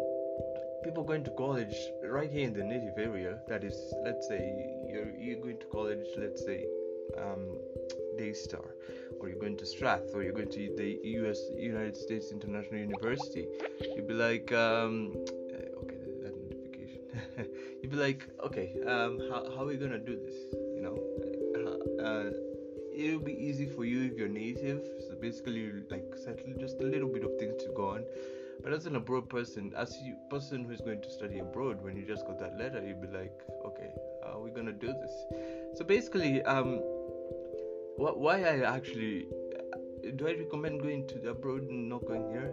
people 0.84 1.04
going 1.04 1.24
to 1.24 1.30
college 1.30 1.74
right 2.04 2.30
here 2.30 2.46
in 2.46 2.54
the 2.54 2.64
native 2.64 2.98
area, 2.98 3.38
that 3.48 3.64
is, 3.64 3.76
let's 4.04 4.26
say 4.28 4.40
you're 4.88 5.10
you're 5.16 5.40
going 5.40 5.58
to 5.58 5.66
college, 5.66 6.06
let's 6.16 6.44
say 6.44 6.64
um, 7.18 7.58
Daystar, 8.18 8.74
or 9.20 9.28
you're 9.28 9.38
going 9.38 9.56
to 9.56 9.66
Strath, 9.66 10.14
or 10.14 10.22
you're 10.22 10.32
going 10.32 10.50
to 10.50 10.74
the 10.76 10.98
U.S. 11.20 11.40
United 11.56 11.96
States 11.96 12.32
International 12.32 12.80
University, 12.80 13.46
you'd 13.94 14.08
be 14.08 14.14
like, 14.14 14.52
um, 14.52 15.12
eh, 15.52 15.82
okay, 15.82 15.96
that- 16.22 16.36
notification. 16.50 17.02
you'd 17.82 17.90
be 17.90 17.96
like, 17.96 18.26
okay, 18.44 18.74
um, 18.86 19.20
how 19.30 19.44
how 19.54 19.62
are 19.62 19.66
we 19.66 19.76
gonna 19.76 19.98
do 19.98 20.16
this? 20.16 20.36
You 20.76 20.82
know, 20.82 20.96
uh, 22.04 22.49
it'll 22.94 23.20
be 23.20 23.32
easy 23.32 23.66
for 23.66 23.84
you 23.84 24.10
if 24.10 24.18
you're 24.18 24.28
native. 24.28 24.82
So 25.08 25.14
basically, 25.20 25.60
you, 25.60 25.84
like 25.90 26.04
settle 26.16 26.54
just 26.58 26.80
a 26.80 26.84
little 26.84 27.08
bit 27.08 27.24
of 27.24 27.36
things 27.38 27.62
to 27.64 27.72
go 27.74 27.90
on. 27.90 28.04
But 28.62 28.72
as 28.72 28.86
an 28.86 28.96
abroad 28.96 29.28
person, 29.28 29.72
as 29.76 29.96
you 30.02 30.16
person 30.28 30.64
who's 30.64 30.80
going 30.80 31.00
to 31.02 31.10
study 31.10 31.38
abroad, 31.38 31.82
when 31.82 31.96
you 31.96 32.04
just 32.06 32.26
got 32.26 32.38
that 32.40 32.58
letter, 32.58 32.84
you'd 32.86 33.00
be 33.00 33.08
like, 33.08 33.32
okay, 33.64 33.90
how 34.22 34.38
are 34.38 34.42
we 34.42 34.50
gonna 34.50 34.72
do 34.72 34.88
this? 34.88 35.78
So 35.78 35.84
basically, 35.84 36.42
um, 36.42 36.76
wh- 37.96 38.16
why 38.18 38.42
I 38.42 38.76
actually 38.76 39.26
do 40.16 40.26
I 40.26 40.32
recommend 40.32 40.80
going 40.80 41.06
to 41.08 41.30
abroad 41.30 41.62
and 41.62 41.88
not 41.88 42.06
going 42.06 42.30
here? 42.30 42.52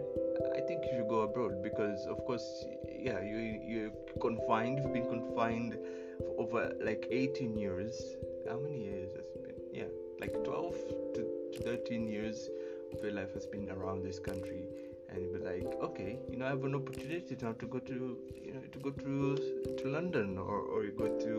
I 0.54 0.60
think 0.60 0.84
you 0.84 0.90
should 0.96 1.08
go 1.08 1.20
abroad 1.20 1.62
because, 1.62 2.06
of 2.06 2.18
course, 2.26 2.64
yeah, 2.98 3.20
you 3.22 3.60
you're 3.66 3.90
confined. 4.20 4.80
You've 4.82 4.92
been 4.92 5.08
confined 5.08 5.78
for 6.18 6.42
over 6.42 6.72
like 6.82 7.06
18 7.10 7.56
years. 7.56 8.00
How 8.48 8.58
many 8.58 8.84
years 8.84 9.12
has 9.12 9.26
it 9.26 9.42
been? 9.42 9.80
Yeah, 9.80 10.07
like 10.20 10.32
12 10.44 10.74
to 11.14 11.62
13 11.64 12.06
years 12.08 12.48
of 12.92 13.02
your 13.02 13.12
life 13.12 13.32
has 13.34 13.46
been 13.46 13.70
around 13.70 14.02
this 14.02 14.18
country, 14.18 14.64
and 15.08 15.20
you'll 15.20 15.38
be 15.38 15.44
like, 15.44 15.74
okay, 15.82 16.18
you 16.30 16.36
know, 16.36 16.46
I 16.46 16.50
have 16.50 16.64
an 16.64 16.74
opportunity 16.74 17.36
now 17.40 17.52
to 17.52 17.66
go 17.66 17.78
to, 17.78 18.18
you 18.44 18.54
know, 18.54 18.60
to 18.72 18.78
go 18.78 18.90
to 18.90 19.76
to 19.78 19.88
London 19.88 20.38
or 20.38 20.58
or 20.60 20.84
you 20.84 20.92
go 20.92 21.08
to 21.18 21.32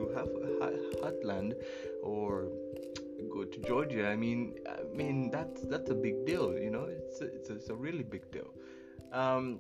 Heartland 1.02 1.54
or 2.04 2.48
go 3.34 3.44
to 3.44 3.60
Georgia. 3.68 4.08
I 4.08 4.16
mean, 4.16 4.56
I 4.68 4.84
mean 4.96 5.30
that's 5.32 5.62
that's 5.62 5.90
a 5.90 5.96
big 5.96 6.26
deal. 6.26 6.54
You 6.58 6.72
know, 6.72 6.86
it's 6.90 7.22
a, 7.22 7.26
it's 7.26 7.50
a, 7.50 7.56
it's 7.56 7.70
a 7.70 7.76
really 7.76 8.04
big 8.04 8.32
deal. 8.32 8.50
Um, 9.12 9.60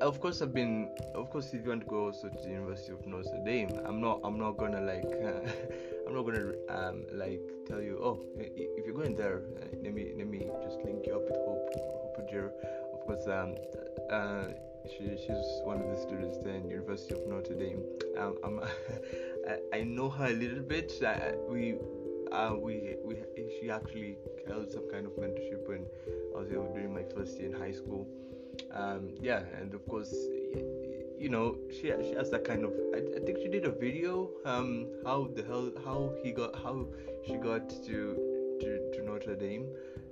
of 0.00 0.20
course, 0.20 0.42
I've 0.42 0.54
been. 0.54 0.90
Of 1.14 1.30
course, 1.30 1.52
if 1.52 1.62
you 1.64 1.68
want 1.68 1.82
to 1.82 1.86
go 1.86 2.06
also 2.06 2.28
to 2.28 2.36
the 2.42 2.48
University 2.48 2.92
of 2.92 3.06
Notre 3.06 3.42
Dame, 3.44 3.80
I'm 3.84 4.00
not. 4.00 4.20
I'm 4.24 4.38
not 4.38 4.56
gonna 4.56 4.80
like. 4.80 5.04
Uh, 5.04 5.48
I'm 6.06 6.14
not 6.14 6.22
gonna 6.22 6.52
um, 6.68 7.04
like 7.12 7.40
tell 7.66 7.80
you. 7.80 7.98
Oh, 8.02 8.20
if 8.38 8.86
you're 8.86 8.94
going 8.94 9.16
there, 9.16 9.42
uh, 9.60 9.66
let 9.82 9.94
me 9.94 10.12
let 10.16 10.26
me 10.26 10.48
just 10.62 10.78
link 10.84 11.06
you 11.06 11.14
up 11.16 11.22
with 11.22 11.36
Hope 11.36 11.68
Hope 11.74 12.16
Ojiro. 12.20 12.50
Of 12.94 13.06
course, 13.06 13.26
um, 13.28 13.54
uh, 14.10 14.52
she, 14.88 15.16
she's 15.16 15.60
one 15.64 15.80
of 15.80 15.90
the 15.90 16.00
students 16.00 16.38
there 16.42 16.54
in 16.54 16.68
University 16.68 17.14
of 17.14 17.26
Notre 17.26 17.54
Dame. 17.54 17.82
Um, 18.18 18.38
I'm, 18.44 18.60
I, 19.48 19.78
I 19.78 19.82
know 19.82 20.08
her 20.08 20.26
a 20.26 20.32
little 20.32 20.62
bit. 20.62 20.92
I, 21.04 21.34
we 21.48 21.76
uh, 22.32 22.54
we 22.58 22.96
we 23.04 23.16
she 23.60 23.70
actually 23.70 24.16
held 24.46 24.70
some 24.70 24.88
kind 24.90 25.06
of 25.06 25.12
mentorship 25.12 25.66
when 25.68 25.84
I 26.34 26.40
was 26.40 26.48
during 26.48 26.94
my 26.94 27.04
first 27.14 27.38
year 27.38 27.48
in 27.48 27.52
high 27.52 27.72
school. 27.72 28.06
Um, 28.72 29.10
yeah, 29.20 29.42
and 29.58 29.74
of 29.74 29.86
course, 29.88 30.12
you 31.18 31.28
know, 31.28 31.56
she 31.70 31.92
she 32.02 32.14
has 32.14 32.30
that 32.30 32.44
kind 32.44 32.64
of. 32.64 32.72
I, 32.94 32.98
I 33.16 33.20
think 33.24 33.38
she 33.38 33.48
did 33.48 33.64
a 33.64 33.70
video. 33.70 34.30
Um, 34.44 34.88
how 35.04 35.28
the 35.34 35.42
hell 35.42 35.70
how 35.84 36.12
he 36.22 36.32
got 36.32 36.54
how 36.56 36.86
she 37.26 37.34
got 37.34 37.68
to 37.68 38.30
to, 38.60 38.90
to 38.92 39.02
Notre 39.04 39.34
Dame, 39.34 39.66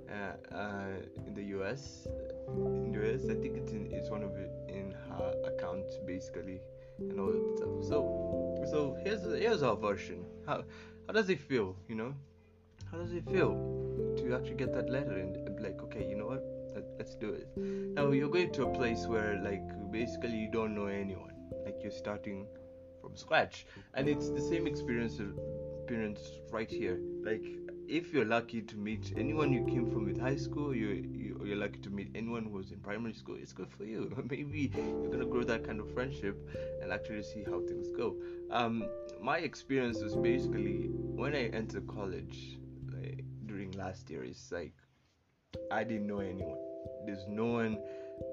uh, 0.09 0.55
uh, 0.55 1.25
in 1.25 1.33
the 1.33 1.43
U.S. 1.55 2.07
In 2.47 2.91
the 2.91 2.99
U.S. 2.99 3.21
I 3.29 3.35
think 3.35 3.57
it's 3.57 3.71
in, 3.71 3.91
it's 3.91 4.09
one 4.09 4.23
of 4.23 4.35
it 4.35 4.51
in 4.67 4.93
her 5.09 5.33
account 5.45 5.85
basically, 6.05 6.59
and 6.99 7.19
all 7.19 7.31
that 7.31 7.55
stuff. 7.57 7.89
So 7.89 8.65
so 8.69 8.97
here's 9.03 9.23
here's 9.23 9.63
our 9.63 9.75
version. 9.75 10.25
How 10.45 10.63
how 11.07 11.13
does 11.13 11.29
it 11.29 11.39
feel? 11.39 11.75
You 11.87 11.95
know, 11.95 12.13
how 12.91 12.97
does 12.97 13.13
it 13.13 13.25
feel 13.25 13.53
to 14.17 14.35
actually 14.35 14.55
get 14.55 14.73
that 14.73 14.89
letter 14.89 15.17
and 15.17 15.59
like, 15.61 15.81
okay, 15.83 16.07
you 16.07 16.17
know 16.17 16.27
what? 16.27 16.58
Do 17.15 17.33
it. 17.33 17.49
Now 17.57 18.11
you're 18.11 18.29
going 18.29 18.51
to 18.53 18.63
a 18.63 18.73
place 18.73 19.05
where 19.05 19.39
like 19.43 19.91
basically 19.91 20.37
you 20.37 20.51
don't 20.51 20.75
know 20.75 20.87
anyone. 20.87 21.33
Like 21.65 21.77
you're 21.81 21.91
starting 21.91 22.47
from 23.01 23.15
scratch, 23.15 23.65
and 23.93 24.07
it's 24.07 24.29
the 24.29 24.41
same 24.41 24.67
experience 24.67 25.19
experience 25.89 26.21
right 26.51 26.69
here. 26.69 26.99
Like 27.23 27.43
if 27.87 28.13
you're 28.13 28.25
lucky 28.25 28.61
to 28.61 28.77
meet 28.77 29.13
anyone 29.17 29.51
you 29.51 29.65
came 29.65 29.89
from 29.89 30.05
with 30.05 30.19
high 30.19 30.35
school, 30.35 30.75
you, 30.75 30.87
you 31.11 31.41
you're 31.43 31.57
lucky 31.57 31.79
to 31.79 31.89
meet 31.89 32.11
anyone 32.13 32.43
who 32.43 32.51
was 32.51 32.71
in 32.71 32.79
primary 32.79 33.13
school. 33.13 33.35
It's 33.39 33.53
good 33.53 33.71
for 33.71 33.85
you. 33.85 34.13
Maybe 34.29 34.71
you're 34.75 35.11
gonna 35.11 35.25
grow 35.25 35.43
that 35.43 35.63
kind 35.63 35.79
of 35.79 35.91
friendship 35.91 36.37
and 36.81 36.91
actually 36.91 37.23
see 37.23 37.43
how 37.43 37.61
things 37.61 37.89
go. 37.89 38.15
Um, 38.51 38.87
my 39.21 39.39
experience 39.39 40.01
was 40.01 40.15
basically 40.15 40.89
when 40.93 41.33
I 41.33 41.47
entered 41.47 41.87
college 41.87 42.59
like, 42.93 43.23
during 43.47 43.71
last 43.71 44.09
year. 44.09 44.23
It's 44.23 44.51
like 44.51 44.73
I 45.71 45.83
didn't 45.83 46.05
know 46.05 46.19
anyone. 46.19 46.68
There's 47.05 47.25
no 47.27 47.45
one 47.45 47.79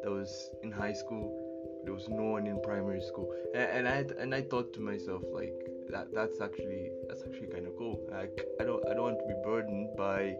that 0.02 0.10
was 0.10 0.50
in 0.62 0.70
high 0.70 0.92
school. 0.92 1.42
There 1.84 1.94
was 1.94 2.08
no 2.08 2.24
one 2.24 2.46
in 2.46 2.60
primary 2.62 3.00
school, 3.00 3.32
and, 3.54 3.86
and 3.86 3.88
I 3.88 4.04
and 4.20 4.34
I 4.34 4.42
thought 4.42 4.72
to 4.74 4.80
myself 4.80 5.22
like 5.32 5.54
that 5.90 6.12
that's 6.12 6.40
actually 6.40 6.90
that's 7.08 7.22
actually 7.22 7.46
kind 7.46 7.66
of 7.66 7.76
cool. 7.76 8.00
Like 8.10 8.44
I 8.60 8.64
don't 8.64 8.82
I 8.88 8.94
don't 8.94 9.02
want 9.02 9.18
to 9.20 9.26
be 9.26 9.34
burdened 9.44 9.96
by 9.96 10.36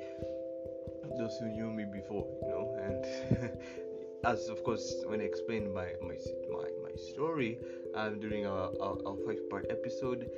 those 1.19 1.39
who 1.39 1.49
knew 1.49 1.71
me 1.71 1.85
before, 1.85 2.27
you 2.43 2.49
know. 2.49 2.75
And 2.83 3.51
as 4.25 4.49
of 4.49 4.63
course 4.65 5.05
when 5.07 5.21
I 5.21 5.25
explained 5.25 5.73
my 5.73 5.89
my 6.03 6.17
my, 6.51 6.69
my 6.83 6.95
story 7.13 7.59
um, 7.95 8.19
during 8.21 8.47
our, 8.47 8.73
our, 8.81 8.97
our 9.07 9.17
five 9.25 9.49
part 9.49 9.67
episode, 9.71 10.29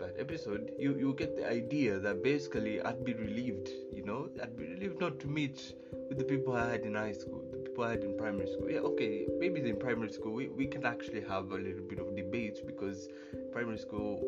that 0.00 0.14
episode, 0.18 0.72
you 0.78 0.96
you 0.96 1.14
get 1.14 1.36
the 1.36 1.48
idea 1.48 1.98
that 1.98 2.22
basically 2.22 2.80
I'd 2.80 3.04
be 3.04 3.14
relieved, 3.14 3.68
you 3.92 4.04
know, 4.04 4.28
I'd 4.42 4.56
be 4.56 4.66
relieved 4.66 5.00
not 5.00 5.18
to 5.20 5.26
meet 5.26 5.74
with 6.08 6.18
the 6.18 6.24
people 6.24 6.54
I 6.54 6.70
had 6.70 6.82
in 6.82 6.94
high 6.94 7.12
school, 7.12 7.42
the 7.50 7.58
people 7.58 7.84
I 7.84 7.90
had 7.92 8.04
in 8.04 8.16
primary 8.16 8.46
school. 8.46 8.70
Yeah, 8.70 8.80
okay, 8.80 9.26
maybe 9.38 9.60
in 9.68 9.76
primary 9.76 10.12
school 10.12 10.32
we, 10.32 10.48
we 10.48 10.66
can 10.66 10.84
actually 10.84 11.22
have 11.22 11.52
a 11.52 11.56
little 11.56 11.86
bit 11.88 11.98
of 11.98 12.14
debate 12.16 12.66
because 12.66 13.08
primary 13.52 13.78
school 13.78 14.22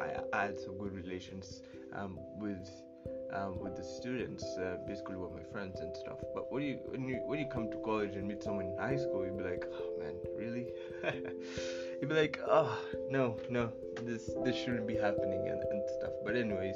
I, 0.00 0.36
I 0.36 0.42
had 0.46 0.58
some 0.58 0.78
good 0.78 0.94
relations 0.94 1.62
um, 1.94 2.18
with 2.38 2.68
um, 3.32 3.58
with 3.58 3.76
the 3.76 3.82
students, 3.82 4.44
uh, 4.58 4.76
basically 4.86 5.16
were 5.16 5.30
my 5.30 5.42
friends 5.50 5.80
and 5.80 5.96
stuff. 5.96 6.18
But 6.34 6.52
when 6.52 6.62
you 6.62 6.78
when 6.88 7.08
you 7.08 7.20
when 7.26 7.38
you 7.38 7.46
come 7.46 7.70
to 7.70 7.76
college 7.78 8.14
and 8.14 8.28
meet 8.28 8.42
someone 8.42 8.66
in 8.66 8.78
high 8.78 8.96
school, 8.96 9.24
you'd 9.24 9.38
be 9.38 9.44
like, 9.44 9.64
oh 9.72 9.98
man, 9.98 10.14
really? 10.36 10.66
you'd 12.02 12.08
be 12.08 12.16
like, 12.16 12.40
oh 12.48 12.76
no, 13.08 13.36
no, 13.48 13.70
this 14.02 14.30
this 14.44 14.56
shouldn't 14.56 14.88
be 14.88 14.96
happening 14.96 15.48
and, 15.48 15.62
and 15.62 15.82
stuff. 15.98 16.10
But 16.24 16.36
anyways, 16.36 16.74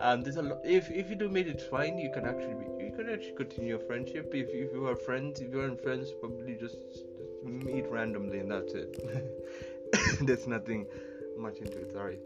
um, 0.00 0.22
there's 0.22 0.36
a 0.36 0.42
lot. 0.42 0.60
If 0.64 0.88
if 0.90 1.10
you 1.10 1.16
do 1.16 1.28
meet 1.28 1.48
it 1.48 1.60
fine, 1.60 1.98
you 1.98 2.10
can 2.12 2.24
actually 2.24 2.54
be, 2.54 2.84
you 2.84 2.92
can 2.96 3.10
actually 3.12 3.34
continue 3.36 3.70
your 3.70 3.80
friendship. 3.80 4.30
If 4.32 4.48
if 4.50 4.72
you 4.72 4.86
are 4.86 4.94
friends, 4.94 5.40
if 5.40 5.52
you 5.52 5.60
aren't 5.60 5.82
friends, 5.82 6.12
probably 6.20 6.54
just, 6.54 6.76
just 6.92 7.04
meet 7.44 7.86
randomly 7.90 8.38
and 8.38 8.50
that's 8.50 8.72
it. 8.74 8.92
there's 10.26 10.46
nothing 10.46 10.86
much 11.36 11.58
into 11.58 11.78
it. 11.80 11.92
Sorry, 11.92 12.18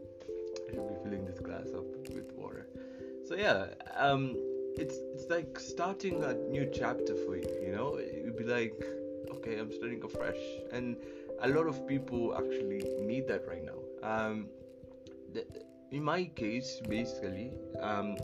I 0.69 0.75
should 0.75 0.89
be 0.89 0.95
filling 1.03 1.25
this 1.25 1.41
glass 1.41 1.69
up 1.75 1.87
with 2.15 2.31
water. 2.37 2.67
So 3.27 3.35
yeah, 3.35 3.69
um, 3.97 4.37
it's 4.77 4.99
it's 5.15 5.31
like 5.31 5.59
starting 5.59 6.23
a 6.23 6.35
new 6.35 6.71
chapter 6.71 7.15
for 7.15 7.35
you. 7.37 7.49
You 7.63 7.73
know, 7.75 7.99
you'd 7.99 8.37
be 8.37 8.45
like, 8.45 8.85
okay, 9.37 9.59
I'm 9.59 9.73
starting 9.73 10.05
afresh, 10.05 10.43
and 10.71 10.99
a 11.43 11.49
lot 11.49 11.67
of 11.67 11.87
people 11.87 12.35
actually 12.37 12.83
need 13.01 13.29
that 13.29 13.47
right 13.47 13.65
now. 13.65 13.79
Um, 14.03 14.49
the, 15.33 15.45
in 15.93 16.03
my 16.03 16.25
case, 16.25 16.81
basically, 16.89 17.53
um, 17.81 18.17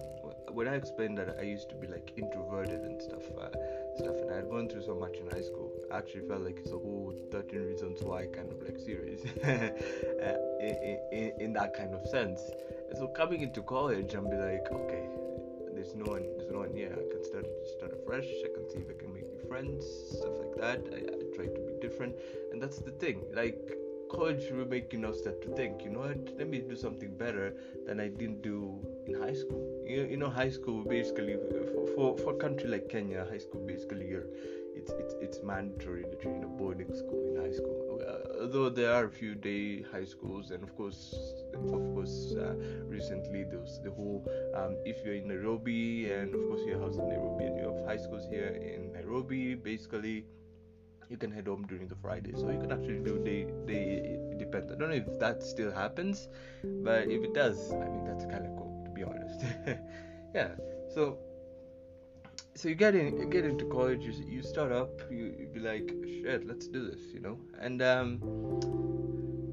when 0.50 0.69
I 0.69 0.75
explained 0.75 1.16
that 1.19 1.37
I 1.38 1.42
used 1.42 1.69
to 1.71 1.76
be 1.76 1.87
like 1.87 2.12
introverted 2.16 2.81
and 2.81 3.00
stuff, 3.00 3.23
uh, 3.38 3.49
stuff, 3.97 4.16
and 4.16 4.31
I 4.31 4.37
had 4.37 4.50
gone 4.50 4.69
through 4.69 4.85
so 4.85 4.95
much 4.95 5.16
in 5.16 5.31
high 5.31 5.42
school, 5.42 5.73
I 5.92 5.99
actually 5.99 6.26
felt 6.28 6.42
like 6.42 6.59
it's 6.59 6.71
a 6.71 6.73
whole 6.73 7.14
13 7.31 7.61
reasons 7.61 8.02
why 8.02 8.26
kind 8.26 8.50
of 8.50 8.61
like 8.62 8.78
series 8.78 9.25
uh, 9.45 10.37
in, 10.61 10.99
in, 11.12 11.33
in 11.40 11.52
that 11.54 11.75
kind 11.75 11.95
of 11.95 12.07
sense. 12.07 12.40
So 12.99 13.07
coming 13.09 13.42
into 13.42 13.62
college, 13.62 14.14
I'm 14.14 14.28
be 14.28 14.37
like, 14.37 14.71
okay, 14.71 15.09
there's 15.82 15.96
no 15.96 16.12
one, 16.12 16.22
there's 16.36 16.50
no 16.50 16.58
one 16.58 16.72
here. 16.72 16.92
I 16.92 17.12
can 17.12 17.24
start 17.24 17.46
start 17.76 17.92
afresh. 17.92 18.26
I 18.44 18.50
can 18.54 18.70
see 18.70 18.78
if 18.78 18.88
I 18.88 18.96
can 19.02 19.12
make 19.12 19.26
new 19.34 19.48
friends, 19.48 19.84
stuff 20.16 20.34
like 20.38 20.54
that. 20.56 20.80
I, 20.94 20.98
I 20.98 21.36
try 21.36 21.46
to 21.46 21.60
be 21.68 21.74
different, 21.80 22.14
and 22.52 22.62
that's 22.62 22.78
the 22.78 22.92
thing. 22.92 23.22
Like 23.34 23.58
college 24.10 24.44
will 24.52 24.66
make 24.66 24.92
you 24.92 25.00
know 25.00 25.12
start 25.12 25.42
to 25.42 25.48
think. 25.56 25.82
You 25.82 25.90
know 25.90 26.00
what? 26.00 26.38
Let 26.38 26.48
me 26.48 26.60
do 26.60 26.76
something 26.76 27.16
better 27.16 27.56
than 27.86 27.98
I 27.98 28.08
didn't 28.08 28.42
do 28.42 28.78
in 29.06 29.20
high 29.20 29.34
school. 29.34 29.66
You, 29.84 30.04
you 30.04 30.16
know, 30.16 30.30
high 30.30 30.50
school 30.50 30.84
basically 30.84 31.34
for, 31.34 31.86
for 31.94 32.18
for 32.18 32.34
a 32.34 32.36
country 32.36 32.68
like 32.68 32.88
Kenya, 32.88 33.26
high 33.28 33.42
school 33.46 33.66
basically 33.66 34.06
you're 34.06 34.28
it's 34.76 34.92
it's 34.92 35.14
it's 35.20 35.42
mandatory 35.42 36.02
that 36.02 36.22
you're 36.22 36.36
in 36.36 36.44
a 36.44 36.52
boarding 36.62 36.94
school 36.94 37.22
in 37.28 37.42
high 37.42 37.56
school. 37.60 37.81
Uh, 38.00 38.42
although 38.42 38.68
there 38.68 38.92
are 38.92 39.04
a 39.04 39.11
few 39.11 39.34
day 39.34 39.82
high 39.82 40.04
schools, 40.04 40.50
and 40.50 40.62
of 40.62 40.75
course, 40.76 41.14
of 41.54 41.94
course, 41.94 42.34
uh, 42.37 42.54
recently 42.87 43.44
there 43.44 43.58
was 43.58 43.80
the 43.82 43.90
whole 43.90 44.25
um, 44.54 44.76
if 44.84 45.04
you're 45.04 45.14
in 45.14 45.28
Nairobi, 45.28 46.11
and 46.11 46.34
of 46.34 46.40
course 46.49 46.61
you're 46.66 46.78
housed 46.78 46.99
in 46.99 47.08
Nairobi, 47.08 47.44
and 47.44 47.58
you 47.58 47.68
have 47.68 47.87
high 47.87 47.96
schools 47.96 48.26
here 48.28 48.49
in 48.49 48.92
Nairobi, 48.92 49.54
basically. 49.54 50.25
You 51.11 51.18
can 51.18 51.30
head 51.30 51.46
home 51.46 51.66
during 51.68 51.88
the 51.88 51.96
Friday, 51.96 52.32
so 52.34 52.49
you 52.49 52.58
can 52.58 52.72
actually 52.72 53.00
do 53.00 53.18
day 53.18 53.44
day. 53.66 54.18
Depends. 54.38 54.72
I 54.72 54.76
don't 54.76 54.88
know 54.88 54.96
if 54.96 55.18
that 55.18 55.42
still 55.42 55.70
happens, 55.70 56.28
but 56.62 57.08
if 57.08 57.22
it 57.22 57.34
does, 57.34 57.70
I 57.72 57.88
mean 57.88 58.04
that's 58.04 58.25
kind 58.25 58.46
of 58.46 58.56
cool 58.56 58.82
to 58.84 58.90
be 58.90 59.02
honest. 59.04 59.44
yeah. 60.34 60.49
So 60.94 61.18
so 62.54 62.68
you 62.68 62.75
get 62.75 62.94
in 62.94 63.18
you 63.18 63.26
get 63.26 63.44
into 63.44 63.64
college 63.66 64.02
you, 64.02 64.12
you 64.26 64.42
start 64.42 64.73
up 64.73 65.00
you, 65.11 65.35
you 65.38 65.49
be 65.52 65.61
like 65.61 65.88
shit 66.06 66.47
let's 66.47 66.68
do 66.68 66.90
this 66.90 67.00
you 67.12 67.21
know 67.21 67.38
and 67.61 67.82
um 67.82 68.18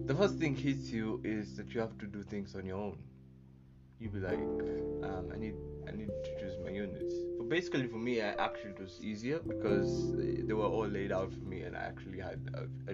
the 0.05 0.15
first 0.15 0.35
thing 0.35 0.55
hits 0.55 0.89
you 0.89 1.21
is 1.23 1.55
that 1.55 1.73
you 1.73 1.79
have 1.79 1.97
to 1.97 2.05
do 2.05 2.23
things 2.23 2.55
on 2.55 2.65
your 2.65 2.77
own 2.77 2.97
you'd 3.99 4.13
be 4.13 4.19
like, 4.19 4.39
um, 5.03 5.29
I 5.33 5.37
need 5.37 5.55
I 5.87 5.91
need 5.91 6.07
to 6.07 6.39
choose 6.39 6.57
my 6.63 6.71
units. 6.71 7.13
But 7.37 7.49
basically, 7.49 7.87
for 7.87 7.97
me, 7.97 8.21
I 8.21 8.29
actually 8.29 8.71
it 8.71 8.79
was 8.79 8.99
easier 9.01 9.39
because 9.39 10.15
they 10.15 10.53
were 10.53 10.65
all 10.65 10.87
laid 10.87 11.11
out 11.11 11.31
for 11.33 11.45
me, 11.45 11.61
and 11.61 11.75
I 11.75 11.81
actually 11.81 12.19
had 12.19 12.39
uh, 12.55 12.91
uh, 12.91 12.93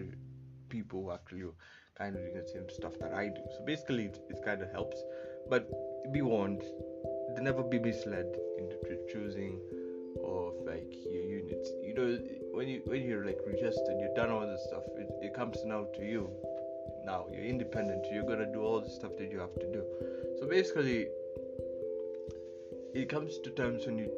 people 0.70 1.04
who 1.04 1.12
actually 1.12 1.44
were 1.44 1.60
kind 1.96 2.16
of 2.16 2.22
doing 2.22 2.36
the 2.36 2.48
same 2.48 2.70
stuff 2.70 2.94
that 3.00 3.14
I 3.14 3.28
do. 3.28 3.42
So 3.58 3.64
basically, 3.66 4.06
it, 4.06 4.20
it 4.30 4.44
kind 4.44 4.62
of 4.62 4.72
helps. 4.72 4.98
But 5.50 5.70
be 6.12 6.22
warned, 6.22 6.64
never 7.40 7.64
be 7.64 7.80
misled 7.80 8.36
into 8.58 8.78
choosing 9.12 9.60
of 10.26 10.66
like 10.66 10.92
your 11.06 11.24
units. 11.24 11.70
You 11.84 11.94
know, 11.94 12.20
when 12.54 12.68
you 12.68 12.82
when 12.86 13.04
you're 13.04 13.26
like 13.26 13.40
registered, 13.46 13.98
you've 14.00 14.16
done 14.16 14.30
all 14.30 14.48
this 14.48 14.64
stuff. 14.68 14.84
It, 14.98 15.10
it 15.22 15.34
comes 15.34 15.58
now 15.66 15.86
to 15.96 16.04
you. 16.04 16.30
Now 17.06 17.28
you're 17.32 17.46
independent. 17.46 18.06
You're 18.12 18.26
gonna 18.26 18.52
do 18.52 18.62
all 18.62 18.82
the 18.82 18.90
stuff 18.90 19.12
that 19.18 19.32
you 19.32 19.40
have 19.40 19.54
to 19.56 19.72
do. 19.72 19.84
So 20.40 20.48
basically, 20.48 21.08
it 22.94 23.10
comes 23.10 23.40
to 23.40 23.50
times 23.52 23.86
when 23.86 23.98
you 23.98 24.10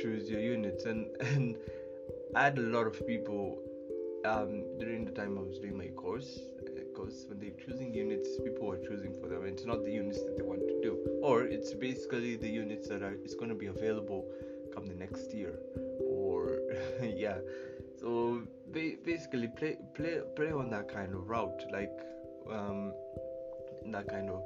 choose 0.00 0.28
your 0.30 0.40
units, 0.40 0.84
and 0.84 1.06
and 1.20 1.56
I 2.34 2.44
had 2.44 2.58
a 2.58 2.62
lot 2.62 2.86
of 2.86 3.06
people 3.06 3.58
um, 4.24 4.64
during 4.78 5.04
the 5.04 5.12
time 5.12 5.38
I 5.38 5.42
was 5.42 5.58
doing 5.58 5.76
my 5.76 5.88
course 5.88 6.40
because 6.92 7.26
when 7.28 7.40
they're 7.40 7.58
choosing 7.64 7.94
units, 7.94 8.28
people 8.44 8.70
are 8.70 8.78
choosing 8.78 9.14
for 9.20 9.28
them. 9.28 9.44
It's 9.44 9.64
not 9.64 9.84
the 9.84 9.90
units 9.90 10.22
that 10.22 10.36
they 10.36 10.42
want 10.42 10.60
to 10.60 10.80
do, 10.82 10.98
or 11.22 11.42
it's 11.42 11.72
basically 11.74 12.36
the 12.36 12.48
units 12.48 12.88
that 12.88 13.02
are 13.02 13.14
it's 13.24 13.34
going 13.34 13.48
to 13.48 13.54
be 13.54 13.66
available 13.66 14.26
come 14.74 14.86
the 14.86 14.94
next 14.94 15.32
year, 15.34 15.58
or 16.00 16.58
yeah. 17.02 17.38
So 18.00 18.42
basically, 18.72 19.48
play 19.48 19.76
play 19.94 20.20
play 20.34 20.52
on 20.52 20.70
that 20.70 20.88
kind 20.88 21.14
of 21.14 21.28
route, 21.28 21.64
like 21.72 21.96
um, 22.50 22.92
that 23.86 24.08
kind 24.08 24.30
of 24.30 24.42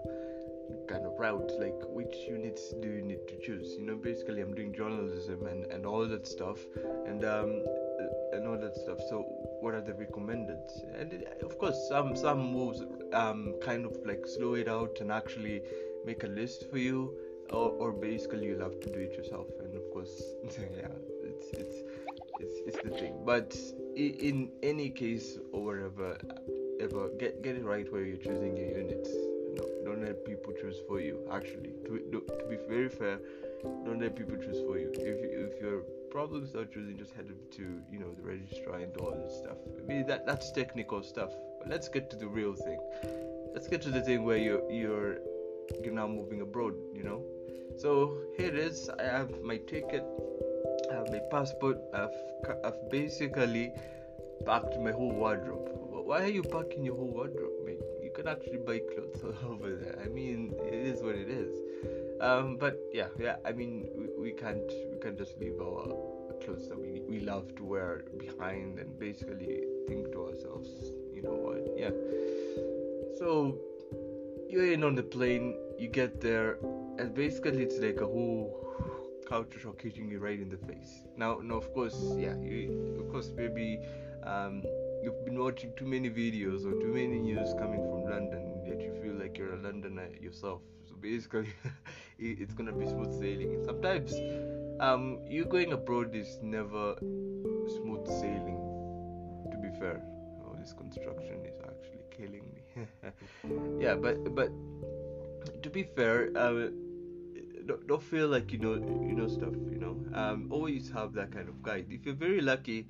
kind 0.88 1.06
of 1.06 1.12
route 1.18 1.52
like 1.60 1.80
which 1.90 2.14
units 2.28 2.74
do 2.82 2.88
you 2.88 3.02
need 3.02 3.20
to 3.28 3.38
choose 3.38 3.76
you 3.78 3.86
know? 3.86 3.94
Basically 3.94 4.40
i'm 4.40 4.52
doing 4.52 4.74
journalism 4.74 5.46
and 5.46 5.64
and 5.66 5.86
all 5.86 6.06
that 6.08 6.26
stuff 6.26 6.58
and 7.06 7.24
um 7.24 7.62
and 8.32 8.46
all 8.46 8.58
that 8.58 8.76
stuff. 8.76 8.98
So 9.08 9.22
what 9.60 9.74
are 9.74 9.80
the 9.80 9.94
recommended 9.94 10.58
and 10.98 11.12
it, 11.12 11.40
of 11.42 11.58
course 11.58 11.78
some 11.88 12.16
some 12.16 12.52
moves 12.52 12.82
um 13.12 13.54
kind 13.62 13.84
of 13.86 13.96
like 14.04 14.26
slow 14.26 14.54
it 14.54 14.68
out 14.68 14.98
and 15.00 15.10
actually 15.10 15.62
make 16.04 16.24
a 16.24 16.28
list 16.28 16.70
for 16.70 16.78
you 16.78 17.14
or, 17.50 17.70
or 17.70 17.92
basically 17.92 18.46
you'll 18.46 18.62
have 18.62 18.80
to 18.80 18.90
do 18.92 18.98
it 18.98 19.12
yourself 19.12 19.46
and 19.60 19.75
yeah 20.44 20.88
it's 21.22 21.48
it's 21.52 21.76
it's, 22.40 22.56
it's 22.66 22.82
the 22.84 22.90
thing 22.90 23.14
but 23.24 23.56
in 23.96 24.50
any 24.62 24.90
case 24.90 25.38
or 25.52 25.64
whatever 25.64 26.18
ever 26.80 27.08
get 27.18 27.42
get 27.42 27.56
it 27.56 27.64
right 27.64 27.90
where 27.92 28.02
you're 28.02 28.16
choosing 28.16 28.56
your 28.56 28.68
units 28.78 29.10
no, 29.56 29.64
don't 29.84 30.02
let 30.04 30.24
people 30.24 30.52
choose 30.60 30.76
for 30.86 31.00
you 31.00 31.18
actually 31.32 31.72
to, 31.84 31.98
to 32.10 32.44
be 32.50 32.58
very 32.68 32.88
fair 32.88 33.18
don't 33.84 34.00
let 34.00 34.14
people 34.14 34.36
choose 34.36 34.60
for 34.66 34.78
you 34.78 34.90
if, 34.94 35.54
if 35.54 35.60
you're 35.62 35.82
problems 36.16 36.54
are 36.54 36.64
choosing 36.64 36.96
just 36.96 37.12
head 37.12 37.26
to 37.52 37.62
you 37.92 37.98
know 37.98 38.10
the 38.18 38.22
registrar 38.22 38.76
and 38.76 38.96
all 38.96 39.10
this 39.22 39.36
stuff. 39.36 39.58
I 39.78 39.82
mean 39.86 40.06
that 40.06 40.24
that's 40.24 40.50
technical 40.50 41.02
stuff. 41.02 41.30
But 41.58 41.68
let's 41.68 41.88
get 41.88 42.08
to 42.10 42.16
the 42.16 42.26
real 42.26 42.54
thing. 42.54 42.78
Let's 43.52 43.68
get 43.68 43.82
to 43.82 43.90
the 43.90 44.00
thing 44.00 44.24
where 44.24 44.38
you're 44.38 44.64
you're 44.70 45.18
you're 45.82 45.92
now 45.92 46.06
moving 46.06 46.40
abroad. 46.40 46.74
You 46.94 47.04
know. 47.04 47.20
So 47.78 48.18
here 48.36 48.48
it 48.48 48.58
is. 48.58 48.88
I 48.98 49.04
have 49.04 49.42
my 49.42 49.58
ticket. 49.58 50.04
I 50.90 50.94
have 50.94 51.10
my 51.10 51.20
passport. 51.30 51.78
I've 51.92 52.16
I've 52.64 52.90
basically 52.90 53.72
packed 54.46 54.78
my 54.80 54.92
whole 54.92 55.12
wardrobe. 55.12 55.70
Why 55.90 56.22
are 56.22 56.34
you 56.38 56.42
packing 56.42 56.84
your 56.84 56.96
whole 56.96 57.12
wardrobe, 57.12 57.52
mate? 57.66 57.80
You 58.02 58.10
can 58.14 58.28
actually 58.28 58.58
buy 58.58 58.78
clothes 58.78 59.22
all 59.24 59.50
over 59.52 59.74
there. 59.74 59.98
I 60.02 60.08
mean, 60.08 60.54
it 60.64 60.74
is 60.74 61.02
what 61.02 61.16
it 61.16 61.28
is. 61.28 61.58
Um, 62.20 62.56
but 62.56 62.78
yeah, 62.92 63.08
yeah. 63.18 63.36
I 63.44 63.52
mean, 63.52 63.88
we, 63.94 64.06
we 64.18 64.30
can't 64.32 64.72
we 64.90 64.98
can't 65.02 65.18
just 65.18 65.38
leave 65.38 65.60
our 65.60 65.88
clothes 66.44 66.68
that 66.68 66.78
we 66.78 67.02
we 67.08 67.20
love 67.20 67.54
to 67.56 67.64
wear 67.64 68.04
behind 68.16 68.78
and 68.78 68.98
basically 68.98 69.64
think 69.86 70.12
to 70.12 70.28
ourselves, 70.28 70.70
you 71.12 71.22
know 71.22 71.34
what? 71.34 71.60
Yeah. 71.76 71.90
So 73.18 73.58
you're 74.48 74.72
in 74.72 74.82
on 74.82 74.94
the 74.94 75.02
plane. 75.02 75.56
You 75.78 75.88
get 75.88 76.20
there, 76.22 76.58
basically 77.04 77.62
it's 77.62 77.78
like 77.78 78.00
a 78.00 78.06
whole 78.06 78.66
culture 79.28 79.58
shock 79.58 79.82
hitting 79.82 80.08
you 80.08 80.18
right 80.18 80.38
in 80.38 80.48
the 80.48 80.56
face. 80.56 81.02
Now, 81.16 81.40
now 81.42 81.56
of 81.56 81.72
course, 81.74 81.96
yeah, 82.16 82.36
you, 82.36 82.96
of 83.00 83.10
course 83.10 83.32
maybe 83.36 83.80
um, 84.24 84.62
you've 85.02 85.24
been 85.24 85.38
watching 85.38 85.72
too 85.76 85.86
many 85.86 86.10
videos 86.10 86.64
or 86.64 86.72
too 86.80 86.92
many 86.92 87.18
news 87.18 87.54
coming 87.58 87.80
from 87.80 88.04
London 88.04 88.62
that 88.68 88.80
you 88.80 88.92
feel 89.02 89.14
like 89.14 89.36
you're 89.36 89.54
a 89.54 89.62
Londoner 89.62 90.08
yourself. 90.20 90.62
So 90.88 90.94
basically 90.94 91.48
it's 92.18 92.54
gonna 92.54 92.72
be 92.72 92.86
smooth 92.86 93.18
sailing. 93.20 93.62
Sometimes 93.64 94.14
um 94.80 95.18
you 95.28 95.44
going 95.44 95.72
abroad 95.72 96.14
is 96.14 96.38
never 96.42 96.94
smooth 96.98 98.06
sailing 98.06 98.60
to 99.50 99.58
be 99.58 99.68
fair. 99.78 100.02
Oh 100.44 100.54
this 100.58 100.72
construction 100.72 101.44
is 101.44 101.58
actually 101.60 102.04
killing 102.16 102.44
me. 102.54 102.86
Yeah 103.84 103.94
but 103.94 104.34
but 104.34 104.50
to 105.62 105.70
be 105.70 105.82
fair 105.82 106.30
uh, 106.36 106.68
don't, 107.66 107.86
don't 107.86 108.02
feel 108.02 108.28
like 108.28 108.52
you 108.52 108.58
know 108.58 108.74
you 108.74 109.14
know 109.14 109.28
stuff 109.28 109.54
you 109.70 109.78
know 109.78 109.96
um 110.14 110.46
always 110.50 110.90
have 110.90 111.12
that 111.12 111.30
kind 111.30 111.48
of 111.48 111.62
guide 111.62 111.86
if 111.90 112.06
you're 112.06 112.14
very 112.14 112.40
lucky 112.40 112.86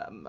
um 0.00 0.28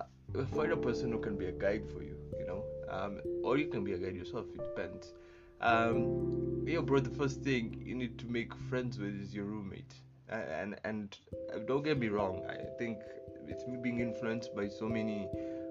find 0.56 0.72
a 0.72 0.78
person 0.78 1.12
who 1.12 1.20
can 1.20 1.36
be 1.36 1.48
a 1.48 1.52
guide 1.52 1.84
for 1.94 2.02
you 2.04 2.18
you 2.40 2.46
know 2.46 2.64
um 2.90 3.20
or 3.44 3.58
you 3.58 3.68
can 3.68 3.84
be 3.84 3.94
a 3.94 3.98
guide 3.98 4.16
yourself 4.16 4.46
it 4.54 4.76
depends 4.76 5.14
um, 5.62 6.66
yo, 6.66 6.82
bro, 6.82 7.00
the 7.00 7.10
first 7.10 7.42
thing 7.42 7.82
you 7.86 7.94
need 7.96 8.18
to 8.20 8.26
make 8.28 8.54
friends 8.70 8.98
with 8.98 9.20
is 9.22 9.34
your 9.34 9.46
roommate. 9.46 9.94
And 10.30 10.76
and 10.84 11.18
uh, 11.54 11.60
don't 11.68 11.84
get 11.84 11.98
me 11.98 12.08
wrong, 12.08 12.46
I 12.48 12.78
think 12.78 13.00
it's 13.48 13.66
me 13.66 13.78
being 13.82 14.00
influenced 14.00 14.56
by 14.56 14.68
so 14.68 14.88
many 14.88 15.28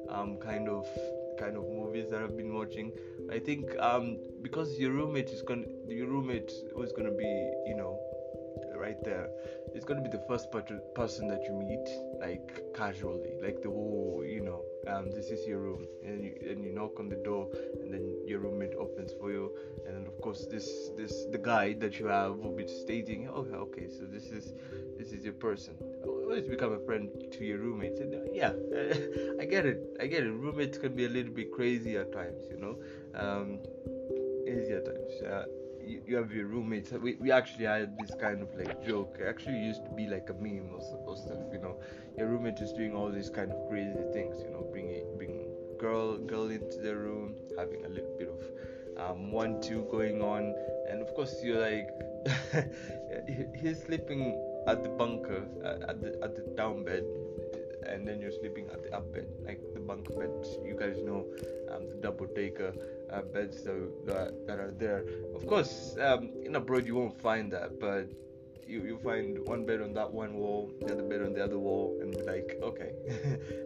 um, 0.08 0.36
kind 0.38 0.68
of 0.68 0.84
kind 1.38 1.56
of 1.56 1.62
movies 1.62 2.10
that 2.10 2.22
I've 2.22 2.36
been 2.36 2.52
watching. 2.52 2.90
I 3.30 3.38
think 3.38 3.78
um, 3.78 4.18
because 4.42 4.76
your 4.78 4.90
roommate 4.90 5.30
is 5.30 5.42
gonna 5.42 5.66
your 5.86 6.08
roommate 6.08 6.52
was 6.74 6.92
gonna 6.92 7.12
be, 7.12 7.52
you 7.66 7.76
know, 7.76 7.98
right 8.78 9.02
there. 9.04 9.28
It's 9.74 9.84
gonna 9.84 10.00
be 10.02 10.08
the 10.08 10.24
first 10.28 10.50
person 10.50 11.28
that 11.28 11.42
you 11.44 11.52
meet, 11.52 11.88
like 12.20 12.62
casually, 12.74 13.32
like 13.42 13.62
the 13.62 13.68
whole, 13.68 14.24
you 14.26 14.40
know, 14.40 14.62
um, 14.86 15.10
this 15.10 15.30
is 15.30 15.46
your 15.46 15.58
room, 15.58 15.86
and 16.04 16.24
you, 16.24 16.34
and 16.48 16.64
you 16.64 16.72
knock 16.72 16.98
on 16.98 17.08
the 17.08 17.16
door, 17.16 17.48
and 17.82 17.92
then 17.92 18.16
your 18.26 18.40
roommate 18.40 18.74
opens 18.78 19.12
for 19.20 19.30
you, 19.30 19.50
and 19.86 19.96
then 19.96 20.06
of 20.06 20.20
course 20.20 20.46
this 20.50 20.90
this 20.96 21.26
the 21.32 21.38
guy 21.38 21.74
that 21.74 21.98
you 21.98 22.06
have 22.06 22.36
will 22.36 22.56
be 22.56 22.66
stating, 22.66 23.28
oh 23.28 23.46
okay, 23.66 23.88
so 23.88 24.04
this 24.04 24.26
is 24.26 24.54
this 24.98 25.12
is 25.12 25.24
your 25.24 25.34
person. 25.34 25.74
Always 26.06 26.46
become 26.46 26.72
a 26.72 26.80
friend 26.86 27.10
to 27.32 27.44
your 27.44 27.58
roommates, 27.58 28.00
and 28.00 28.14
uh, 28.14 28.18
yeah, 28.32 28.52
I 29.40 29.44
get 29.44 29.66
it, 29.66 29.96
I 30.00 30.06
get 30.06 30.22
it. 30.22 30.30
Roommates 30.30 30.78
can 30.78 30.94
be 30.94 31.04
a 31.04 31.08
little 31.08 31.32
bit 31.32 31.52
crazy 31.52 31.96
at 31.96 32.12
times, 32.12 32.42
you 32.50 32.58
know, 32.58 32.78
um, 33.14 33.58
at 34.46 34.84
times. 34.84 35.22
Uh, 35.22 35.44
you, 36.07 36.16
have 36.16 36.33
your 36.33 36.46
roommates. 36.46 36.92
We, 36.92 37.14
we 37.14 37.31
actually 37.31 37.64
had 37.64 37.96
this 37.98 38.14
kind 38.20 38.42
of 38.42 38.48
like 38.55 38.85
joke. 38.87 39.16
It 39.20 39.27
actually 39.27 39.59
used 39.59 39.85
to 39.85 39.90
be 39.90 40.07
like 40.07 40.29
a 40.31 40.35
meme 40.35 40.70
or, 40.72 40.81
or 41.07 41.16
stuff, 41.16 41.38
you 41.53 41.59
know. 41.59 41.77
Your 42.16 42.29
roommate 42.29 42.61
is 42.61 42.72
doing 42.72 42.94
all 42.94 43.11
these 43.11 43.31
kind 43.31 43.51
of 43.51 43.68
crazy 43.68 43.94
things, 44.12 44.42
you 44.42 44.51
know, 44.51 44.66
bringing 44.70 45.16
bringing 45.16 45.48
girl 45.79 46.18
girl 46.18 46.51
into 46.51 46.79
the 46.79 46.94
room, 46.94 47.35
having 47.57 47.85
a 47.85 47.88
little 47.88 48.14
bit 48.18 48.29
of 48.29 49.11
um, 49.11 49.31
one 49.31 49.61
two 49.61 49.87
going 49.90 50.22
on, 50.22 50.55
and 50.90 51.01
of 51.01 51.14
course 51.14 51.37
you're 51.42 51.61
like 51.61 51.88
he's 53.57 53.83
sleeping 53.83 54.42
at 54.66 54.83
the 54.83 54.88
bunker 54.90 55.46
uh, 55.64 55.90
at 55.90 56.01
the 56.01 56.18
at 56.22 56.35
the 56.35 56.42
down 56.57 56.85
bed 56.85 57.05
and 57.88 58.07
then 58.07 58.20
you're 58.20 58.33
sleeping 58.33 58.68
at 58.72 58.83
the 58.83 58.94
up 58.94 59.12
bed, 59.12 59.27
like 59.44 59.61
the 59.74 59.81
bunk 59.81 60.07
beds. 60.18 60.59
You 60.64 60.77
guys 60.79 60.98
know 60.98 61.27
um, 61.70 61.88
the 61.88 61.96
double 61.96 62.27
decker 62.27 62.72
uh, 63.12 63.22
beds 63.22 63.62
that, 63.62 64.34
that 64.46 64.58
are 64.58 64.72
there. 64.72 65.04
Of 65.34 65.46
course, 65.46 65.96
um, 66.00 66.30
in 66.44 66.56
abroad 66.56 66.86
you 66.86 66.94
won't 66.94 67.20
find 67.20 67.52
that, 67.52 67.80
but 67.80 68.08
you, 68.66 68.82
you 68.82 68.98
find 68.98 69.38
one 69.46 69.64
bed 69.64 69.80
on 69.80 69.94
that 69.94 70.12
one 70.12 70.34
wall, 70.34 70.70
the 70.80 70.92
other 70.92 71.02
bed 71.02 71.22
on 71.22 71.32
the 71.32 71.42
other 71.42 71.58
wall, 71.58 71.98
and 72.00 72.12
be 72.12 72.22
like, 72.22 72.58
okay, 72.62 72.92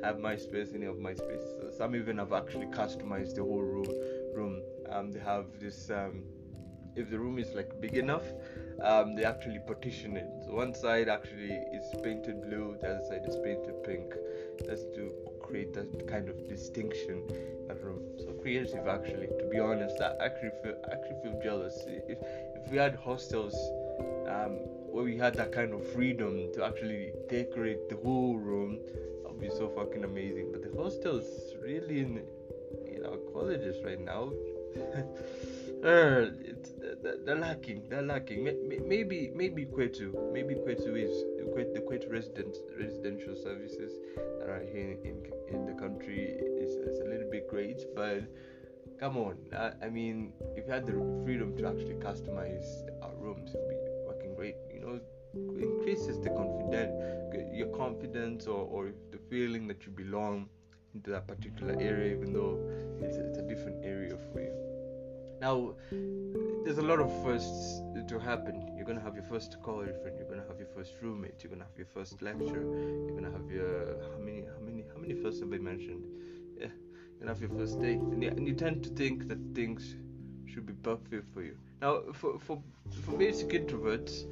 I 0.03 0.07
have 0.07 0.21
my 0.21 0.37
space, 0.37 0.69
you 0.73 0.87
have 0.87 0.99
my 0.99 1.15
space. 1.15 1.43
So 1.61 1.71
some 1.77 1.97
even 1.97 2.19
have 2.19 2.33
actually 2.33 2.67
customized 2.67 3.35
the 3.35 3.43
whole 3.43 3.63
room. 3.63 3.87
Room. 4.35 4.63
Um, 4.91 5.13
they 5.13 5.21
have 5.21 5.47
this. 5.61 5.91
Um, 5.91 6.23
if 6.95 7.11
the 7.11 7.19
room 7.19 7.39
is 7.39 7.55
like 7.55 7.81
big 7.81 7.95
enough, 7.95 8.25
um, 8.83 9.15
they 9.15 9.25
actually 9.25 9.61
partition 9.67 10.17
it. 10.17 10.29
So 10.47 10.55
one 10.55 10.75
side 10.75 11.09
actually 11.09 11.51
is 11.51 11.85
painted 12.03 12.43
blue, 12.43 12.77
the 12.81 12.89
other 12.89 13.05
side 13.09 13.23
is 13.27 13.37
painted 13.43 13.83
pink. 13.85 14.13
That's 14.67 14.83
to 14.95 15.13
create 15.53 15.75
that 15.75 16.09
kind 16.09 16.31
of 16.31 16.49
distinction 16.49 17.23
in 17.31 17.69
that 17.69 17.85
room. 17.85 18.01
So 18.19 18.33
creative, 18.41 18.89
actually. 18.89 19.29
To 19.39 19.47
be 19.51 19.61
honest, 19.61 20.01
I 20.01 20.13
actually 20.25 20.53
feel 20.63 20.77
actually 20.91 21.19
feel 21.23 21.39
jealous. 21.43 21.77
If 21.87 22.19
if 22.57 22.71
we 22.71 22.79
had 22.79 22.95
hostels 22.95 23.55
um, 24.35 24.53
where 24.93 25.05
we 25.05 25.17
had 25.19 25.35
that 25.35 25.53
kind 25.53 25.75
of 25.75 25.87
freedom 25.93 26.51
to 26.55 26.65
actually 26.65 27.13
decorate 27.29 27.91
the 27.91 27.97
whole 27.97 28.39
room, 28.39 28.79
that 29.23 29.31
would 29.31 29.41
be 29.41 29.51
so 29.51 29.69
fucking 29.77 30.05
amazing. 30.05 30.49
But 30.53 30.63
the 30.63 30.73
hostels 30.83 31.27
really 31.63 32.01
in 32.01 32.23
you 32.91 33.03
know 33.03 33.19
colleges 33.35 33.77
right 33.85 34.01
now. 34.01 34.33
uh, 35.85 36.33
it's, 36.51 36.72
they're, 37.25 37.37
lacking. 37.37 37.89
They're 37.89 38.03
lacking. 38.03 38.45
May- 38.45 38.59
may- 38.69 38.79
Maybe 38.79 39.31
maybe 39.35 39.65
Qwetu, 39.67 40.33
maybe 40.33 40.55
Qwetu 40.55 40.97
is 40.97 41.25
the 41.75 41.81
Qwetu 41.81 42.11
resident 42.11 42.57
residential 42.79 43.35
services 43.37 43.93
that 44.39 44.49
are 44.49 44.65
here 44.73 44.97
in 45.05 45.17
in 45.49 45.67
the 45.67 45.75
country 45.75 46.21
is, 46.65 46.77
is 46.77 46.99
a 47.01 47.05
little 47.05 47.31
bit 47.31 47.49
great, 47.49 47.85
but 47.95 48.23
come 49.01 49.17
on. 49.17 49.37
I, 49.53 49.73
I 49.87 49.89
mean, 49.89 50.33
if 50.57 50.67
you 50.67 50.73
had 50.73 50.87
the 50.87 50.93
freedom 51.25 51.57
to 51.59 51.67
actually 51.67 51.95
customize 52.09 52.69
our 53.03 53.15
rooms, 53.19 53.55
it 53.55 53.61
would 53.67 53.85
be 53.85 53.93
fucking 54.09 54.35
great. 54.35 54.57
You 54.73 54.81
know, 54.81 55.01
increases 55.35 56.21
the 56.21 56.31
confident 56.31 56.93
your 57.53 57.69
confidence 57.69 58.47
or, 58.47 58.67
or 58.71 58.93
the 59.11 59.19
feeling 59.31 59.67
that 59.69 59.85
you 59.85 59.93
belong 59.93 60.49
into 60.95 61.11
that 61.11 61.27
particular 61.27 61.75
area, 61.81 62.15
even 62.15 62.33
though 62.33 62.59
it's, 63.01 63.17
it's 63.17 63.39
a 63.39 63.43
different 63.43 63.85
area 63.85 64.17
for 64.33 64.41
you. 64.41 64.53
Now, 65.41 65.75
there's 66.65 66.79
a 66.79 66.83
lot 66.83 67.01
of 67.01 67.11
firsts 67.23 67.83
to 68.09 68.19
happen. 68.19 68.73
You're 68.77 68.87
gonna 68.87 69.01
have 69.01 69.15
your 69.15 69.25
first 69.25 69.57
college 69.63 69.95
friend. 70.03 70.17
You're 70.19 70.29
gonna 70.29 70.47
have 70.49 70.59
your 70.59 70.69
first 70.69 70.95
roommate. 71.01 71.43
You're 71.43 71.51
gonna 71.53 71.65
have 71.65 71.77
your 71.77 71.87
first 71.87 72.23
lecture. 72.23 72.65
You're 73.07 73.17
gonna 73.17 73.33
have 73.33 73.51
your 73.51 73.97
how 74.11 74.19
many 74.19 74.43
how 74.43 74.65
many 74.65 74.85
how 74.95 75.01
many 75.01 75.15
firsts 75.15 75.41
have 75.41 75.53
I 75.53 75.59
mentioned? 75.59 76.05
Yeah, 76.59 76.67
you're 76.67 77.19
gonna 77.21 77.33
have 77.33 77.41
your 77.41 77.51
first 77.51 77.81
date, 77.81 77.99
and 77.99 78.23
you, 78.23 78.29
and 78.29 78.47
you 78.47 78.55
tend 78.55 78.85
to 78.85 78.91
think 78.91 79.29
that 79.29 79.39
things 79.55 79.97
should 80.47 80.67
be 80.67 80.73
perfect 80.75 81.33
for 81.33 81.43
you. 81.43 81.57
Now, 81.81 82.03
for 82.13 82.39
for 82.39 82.63
for 83.05 83.17
basic 83.19 83.49
introverts, 83.51 84.25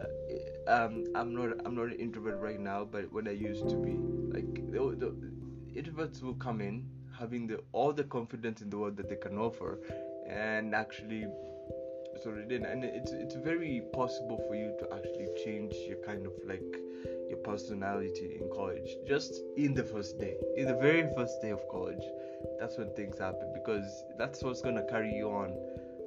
uh, 0.00 0.70
um, 0.70 1.04
I'm 1.14 1.34
not 1.34 1.66
I'm 1.66 1.74
not 1.74 1.86
an 1.86 1.94
introvert 1.98 2.40
right 2.40 2.60
now, 2.60 2.84
but 2.84 3.12
when 3.12 3.28
I 3.28 3.32
used 3.32 3.68
to 3.68 3.76
be, 3.76 3.92
like 4.32 4.70
the, 4.70 4.78
the 4.96 5.80
introverts 5.80 6.22
will 6.22 6.34
come 6.34 6.60
in 6.60 6.86
having 7.18 7.46
the 7.46 7.60
all 7.72 7.92
the 7.92 8.04
confidence 8.04 8.60
in 8.62 8.70
the 8.70 8.78
world 8.78 8.96
that 8.96 9.08
they 9.08 9.16
can 9.16 9.36
offer, 9.38 9.78
and 10.28 10.74
actually 10.74 11.26
sort 12.22 12.38
it 12.38 12.52
in. 12.52 12.64
And 12.64 12.84
it's 12.84 13.12
it's 13.12 13.34
very 13.34 13.82
possible 13.92 14.42
for 14.46 14.54
you 14.54 14.74
to 14.80 14.94
actually 14.94 15.28
change 15.44 15.74
your 15.88 15.98
kind 15.98 16.26
of 16.26 16.32
like 16.46 16.62
your 17.28 17.38
personality 17.38 18.38
in 18.40 18.48
college 18.54 18.88
just 19.06 19.42
in 19.56 19.74
the 19.74 19.84
first 19.84 20.18
day, 20.18 20.36
in 20.56 20.66
the 20.66 20.76
very 20.76 21.08
first 21.14 21.40
day 21.42 21.50
of 21.50 21.60
college. 21.68 22.04
That's 22.60 22.78
when 22.78 22.90
things 22.94 23.18
happen 23.18 23.52
because 23.54 24.04
that's 24.18 24.42
what's 24.42 24.62
gonna 24.62 24.84
carry 24.88 25.12
you 25.12 25.30
on 25.30 25.54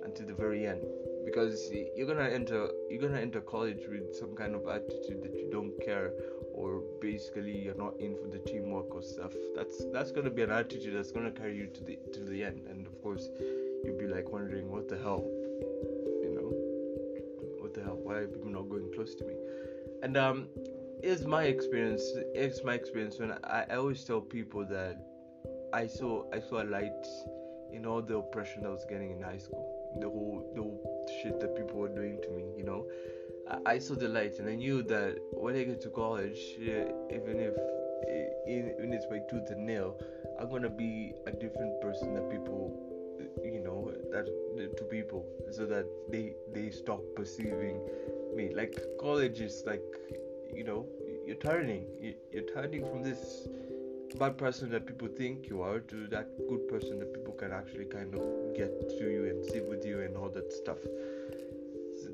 until 0.04 0.26
the 0.26 0.34
very 0.34 0.66
end 0.66 0.82
because 1.26 1.70
you're 1.96 2.08
gonna 2.08 2.30
enter 2.30 2.70
you're 2.90 3.02
gonna 3.02 3.20
enter 3.20 3.42
college 3.42 3.82
with 3.90 4.16
some 4.16 4.36
kind 4.36 4.56
of 4.56 4.68
attitude 4.68 5.22
that 5.22 5.36
you 5.38 5.50
don't 5.52 5.74
care 5.86 6.12
or 6.54 6.82
basically 7.02 7.58
you're 7.58 7.78
not 7.78 7.94
in 8.00 8.16
for 8.16 8.28
the 8.28 8.40
teamwork 8.40 8.94
or 8.96 9.02
stuff 9.02 9.34
that's 9.56 9.86
that's 9.94 10.12
gonna 10.12 10.30
be 10.30 10.42
an 10.42 10.52
attitude 10.52 10.96
that's 10.96 11.12
gonna 11.12 11.32
carry 11.32 11.56
you 11.56 11.68
to 11.68 11.84
the 11.84 11.98
to 12.14 12.22
the 12.22 12.44
end 12.44 12.62
and 12.70 12.88
of 12.88 13.02
course 13.02 13.30
you'll 13.84 13.98
be 13.98 14.08
like 14.08 14.30
wondering 14.30 14.72
what 14.72 14.90
the 14.90 14.98
hell 14.98 15.24
to 19.06 19.26
me. 19.26 19.36
And 20.04 20.18
um 20.18 20.48
it's 21.02 21.24
my 21.24 21.44
experience 21.44 22.04
it's 22.34 22.64
my 22.64 22.74
experience 22.74 23.20
when 23.20 23.32
I, 23.44 23.66
I 23.70 23.76
always 23.76 24.04
tell 24.04 24.22
people 24.22 24.66
that 24.66 24.98
I 25.74 25.88
saw 25.88 26.26
I 26.34 26.40
saw 26.40 26.64
a 26.64 26.66
light 26.66 27.08
in 27.72 27.86
all 27.86 28.02
the 28.02 28.18
oppression 28.18 28.66
I 28.66 28.70
was 28.70 28.86
getting 28.90 29.12
in 29.12 29.22
high 29.22 29.38
school. 29.38 29.66
The 30.00 30.08
whole 30.08 30.52
the 30.56 30.62
whole 30.62 31.08
shit 31.22 31.40
that 31.40 31.56
people 31.56 31.78
were 31.80 31.90
doing 31.90 32.20
to 32.24 32.30
me 32.32 32.44
you 32.58 32.64
know? 32.64 32.86
I, 33.66 33.80
saw 33.80 33.96
the 33.96 34.08
light 34.08 34.38
and 34.38 34.48
I 34.48 34.54
knew 34.54 34.84
that 34.84 35.18
when 35.32 35.56
I 35.56 35.64
get 35.64 35.82
to 35.82 35.90
college 35.90 36.38
yeah, 36.60 36.86
even 37.10 37.40
if 37.40 37.56
even 38.48 38.94
if 38.94 38.94
it's 38.94 39.06
by 39.08 39.20
tooth 39.28 39.50
and 39.50 39.66
nail 39.66 40.00
I'm 40.40 40.50
gonna 40.50 40.70
be 40.70 41.14
a 41.26 41.32
different 41.32 41.82
person 41.82 42.14
that 42.14 42.30
people 42.30 42.90
you 43.44 43.62
know 43.62 43.92
that 44.12 44.26
to 44.78 44.84
people 44.84 45.26
so 45.52 45.66
that 45.66 45.86
they 46.10 46.34
they 46.54 46.70
stop 46.70 47.02
perceiving 47.16 47.82
me 48.36 48.54
like 48.56 48.78
college 49.00 49.40
is 49.42 49.64
like 49.66 49.84
you 50.54 50.64
know 50.64 50.86
you're 51.26 51.36
turning 51.38 51.86
you're 52.32 52.50
turning 52.54 52.86
from 52.90 53.04
this 53.04 53.48
bad 54.18 54.38
person 54.38 54.70
that 54.70 54.86
people 54.86 55.08
think 55.08 55.48
you 55.48 55.62
are 55.62 55.80
to 55.80 56.08
that 56.08 56.28
good 56.50 56.68
person 56.68 57.00
that 57.00 57.14
people 57.14 57.34
can 57.34 57.52
actually 57.52 57.86
kind 57.86 58.14
of 58.16 58.22
get 58.56 58.90
to 58.90 59.12
you 59.12 59.26
and 59.26 59.46
sit 59.46 59.68
with 59.70 59.86
you 59.86 60.02
and 60.02 60.18
all 60.18 60.30
that 60.30 60.52
stuff. 60.52 60.80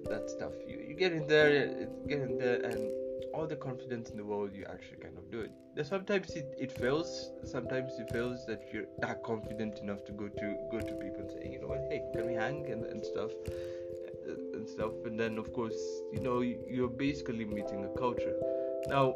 That 0.09 0.29
stuff. 0.29 0.51
You, 0.67 0.83
you 0.87 0.93
get 0.93 1.13
in 1.13 1.25
there 1.25 1.87
get 2.07 2.19
in 2.19 2.37
there 2.37 2.61
and 2.61 2.91
all 3.33 3.47
the 3.47 3.55
confidence 3.55 4.09
in 4.09 4.17
the 4.17 4.23
world 4.23 4.51
you 4.53 4.65
actually 4.65 4.97
kind 4.97 5.17
of 5.17 5.31
do 5.31 5.39
it. 5.39 5.51
There's 5.73 5.89
sometimes 5.89 6.29
it, 6.31 6.53
it 6.59 6.71
fails. 6.71 7.31
Sometimes 7.43 7.93
it 7.97 8.09
fails 8.11 8.45
that 8.45 8.61
you're 8.71 8.85
that 8.99 9.23
confident 9.23 9.79
enough 9.79 10.05
to 10.05 10.11
go 10.11 10.27
to 10.27 10.55
go 10.71 10.79
to 10.79 10.93
people 10.93 11.21
and 11.21 11.31
say 11.31 11.49
you 11.51 11.61
know 11.61 11.67
what? 11.67 11.87
Hey 11.89 12.03
can 12.13 12.27
we 12.27 12.33
hang 12.33 12.65
and, 12.71 12.85
and 12.85 13.03
stuff 13.05 13.31
and 14.65 14.73
stuff 14.73 14.93
and 15.05 15.19
then 15.19 15.37
of 15.37 15.53
course 15.53 15.77
you 16.11 16.19
know 16.19 16.41
you're 16.41 16.89
basically 16.89 17.45
meeting 17.45 17.85
a 17.85 17.99
culture. 17.99 18.35
Now 18.87 19.15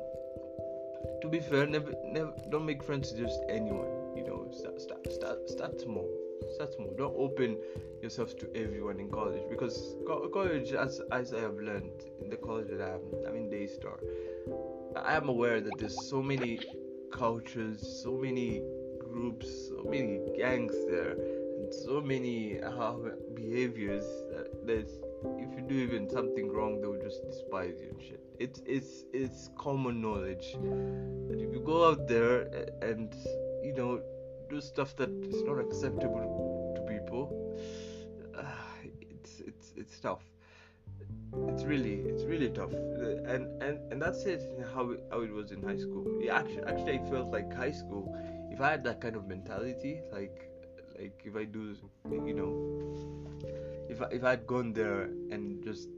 to 1.22 1.28
be 1.30 1.40
fair 1.40 1.66
never 1.66 1.92
never 2.06 2.34
don't 2.50 2.66
make 2.66 2.84
friends 2.84 3.12
with 3.12 3.22
just 3.22 3.42
anyone 3.50 3.90
you 4.16 4.26
know 4.28 4.48
start 4.52 4.80
start 4.82 5.12
start, 5.12 5.50
start 5.50 5.80
small 5.82 6.08
start 6.56 6.74
small. 6.74 6.94
Don't 6.98 7.16
open 7.18 7.58
yourself 8.02 8.38
to 8.38 8.48
everyone 8.56 9.00
in 9.00 9.10
college 9.10 9.42
because 9.50 9.96
co- 10.06 10.28
college 10.30 10.72
as 10.74 11.02
as 11.12 11.34
i 11.34 11.40
have 11.40 11.56
learned 11.56 12.06
in 12.22 12.30
the 12.30 12.38
college 12.38 12.68
that 12.70 12.82
i'm 12.82 13.02
i'm 13.28 13.36
in 13.36 13.50
daystar 13.50 14.00
i 15.04 15.18
am 15.18 15.28
aware 15.28 15.60
that 15.60 15.78
there's 15.78 16.10
so 16.10 16.22
many 16.22 16.62
cultures 17.12 18.02
so 18.02 18.14
many 18.14 18.62
groups 19.00 19.68
so 19.68 19.84
many 19.84 20.22
gangs 20.38 20.74
there 20.88 21.12
and 21.60 21.74
so 21.74 22.00
many 22.00 22.62
uh, 22.62 22.94
behaviors 23.36 24.06
that, 24.32 24.66
that 24.66 25.09
if 25.38 25.56
you 25.56 25.62
do 25.68 25.76
even 25.76 26.10
something 26.10 26.52
wrong 26.52 26.80
they 26.82 26.88
will 26.88 27.02
just 27.02 27.24
despise 27.26 27.76
you 27.80 27.90
and 27.90 28.02
shit. 28.02 28.20
It's 28.40 28.62
it's 28.66 29.06
it's 29.14 29.50
common 29.58 30.02
knowledge 30.02 30.54
that 31.28 31.40
if 31.40 31.54
you 31.54 31.62
go 31.66 31.90
out 31.90 32.08
there 32.08 32.48
and 32.82 33.14
you 33.64 33.74
know 33.76 34.02
do 34.50 34.62
stuff 34.62 34.96
that 34.96 35.10
is 35.10 35.44
not 35.44 35.60
acceptable 35.60 36.74
to 36.76 36.82
people 36.94 37.24
uh, 38.38 38.44
it's 39.14 39.42
it's 39.42 39.74
it's 39.76 40.00
tough. 40.00 40.24
It's 41.50 41.64
really 41.64 41.96
it's 42.12 42.24
really 42.24 42.50
tough. 42.50 42.72
And 42.72 43.62
and 43.62 43.92
and 43.92 44.02
that's 44.02 44.24
it 44.26 44.42
how 44.74 44.92
it, 44.92 45.04
how 45.12 45.22
it 45.22 45.32
was 45.32 45.52
in 45.52 45.62
high 45.62 45.78
school. 45.78 46.06
Yeah, 46.22 46.40
actually 46.40 46.64
actually 46.64 47.00
i 47.00 47.10
felt 47.10 47.32
like 47.32 47.54
high 47.54 47.72
school 47.72 48.16
if 48.52 48.62
i 48.62 48.72
had 48.72 48.84
that 48.84 49.00
kind 49.00 49.16
of 49.16 49.28
mentality 49.28 50.02
like 50.12 50.50
like 50.98 51.22
if 51.24 51.36
i 51.36 51.46
do 51.46 51.76
you 52.26 52.34
know 52.34 52.52
if 53.90 54.02
I, 54.02 54.06
if 54.12 54.24
i'd 54.24 54.46
gone 54.48 54.74
there 54.74 55.04
and 55.32 55.64
just 55.64 55.90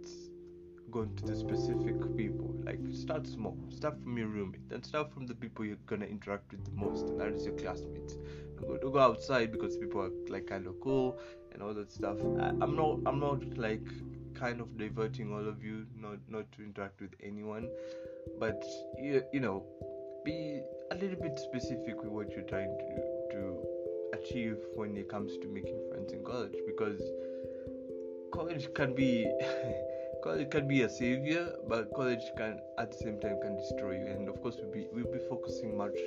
gone 0.91 1.15
to 1.15 1.25
the 1.25 1.35
specific 1.35 1.95
people 2.17 2.53
like 2.65 2.79
start 2.91 3.25
small. 3.25 3.57
Start 3.69 3.99
from 4.03 4.17
your 4.17 4.27
roommate 4.27 4.69
then 4.69 4.83
start 4.83 5.11
from 5.13 5.25
the 5.25 5.33
people 5.33 5.65
you're 5.65 5.77
gonna 5.85 6.05
interact 6.05 6.51
with 6.51 6.63
the 6.65 6.71
most 6.71 7.07
and 7.09 7.19
that 7.19 7.29
is 7.29 7.45
your 7.45 7.55
classmates. 7.55 8.15
Go, 8.57 8.77
go 8.77 8.99
outside 8.99 9.51
because 9.51 9.77
people 9.77 10.01
are 10.01 10.11
like 10.27 10.47
kind 10.47 10.67
of 10.67 10.79
cool 10.81 11.19
and 11.53 11.63
all 11.63 11.73
that 11.73 11.91
stuff. 11.91 12.17
I, 12.39 12.49
i'm 12.61 12.75
not 12.75 12.99
i'm 13.05 13.19
not 13.19 13.57
like 13.57 13.87
kind 14.33 14.59
of 14.59 14.77
diverting 14.77 15.33
all 15.33 15.47
of 15.47 15.63
you 15.63 15.85
not 15.97 16.17
not 16.27 16.51
to 16.53 16.63
interact 16.63 17.01
with 17.01 17.13
anyone. 17.23 17.69
But 18.39 18.61
you, 18.97 19.23
you 19.31 19.39
know 19.39 19.65
be 20.23 20.61
a 20.91 20.95
little 20.95 21.19
bit 21.19 21.39
specific 21.39 22.03
with 22.03 22.11
what 22.11 22.31
you're 22.31 22.49
trying 22.49 22.77
to 22.77 23.37
to 23.37 23.63
achieve 24.13 24.57
when 24.75 24.97
it 24.97 25.09
comes 25.09 25.37
to 25.37 25.47
making 25.47 25.79
friends 25.89 26.11
in 26.11 26.23
college 26.23 26.53
because 26.67 27.01
college 28.31 28.73
can 28.73 28.95
be 28.95 29.29
college 30.23 30.49
can 30.49 30.67
be 30.67 30.83
a 30.83 30.89
savior 30.89 31.53
but 31.67 31.91
college 31.93 32.23
can 32.37 32.59
at 32.77 32.91
the 32.91 32.97
same 32.97 33.19
time 33.19 33.37
can 33.41 33.57
destroy 33.57 33.93
you. 33.93 34.05
And 34.05 34.29
of 34.29 34.41
course 34.41 34.57
we'll 34.59 34.71
be 34.71 34.87
we'll 34.91 35.11
be 35.11 35.19
focusing 35.29 35.77
much 35.77 35.97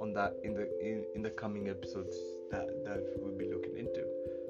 on 0.00 0.12
that 0.14 0.34
in 0.42 0.54
the 0.54 0.68
in, 0.80 1.04
in 1.14 1.22
the 1.22 1.30
coming 1.30 1.68
episodes 1.68 2.16
that 2.50 2.68
that 2.84 3.02
we'll 3.18 3.36
be 3.36 3.48
looking 3.52 3.78
into. 3.78 4.04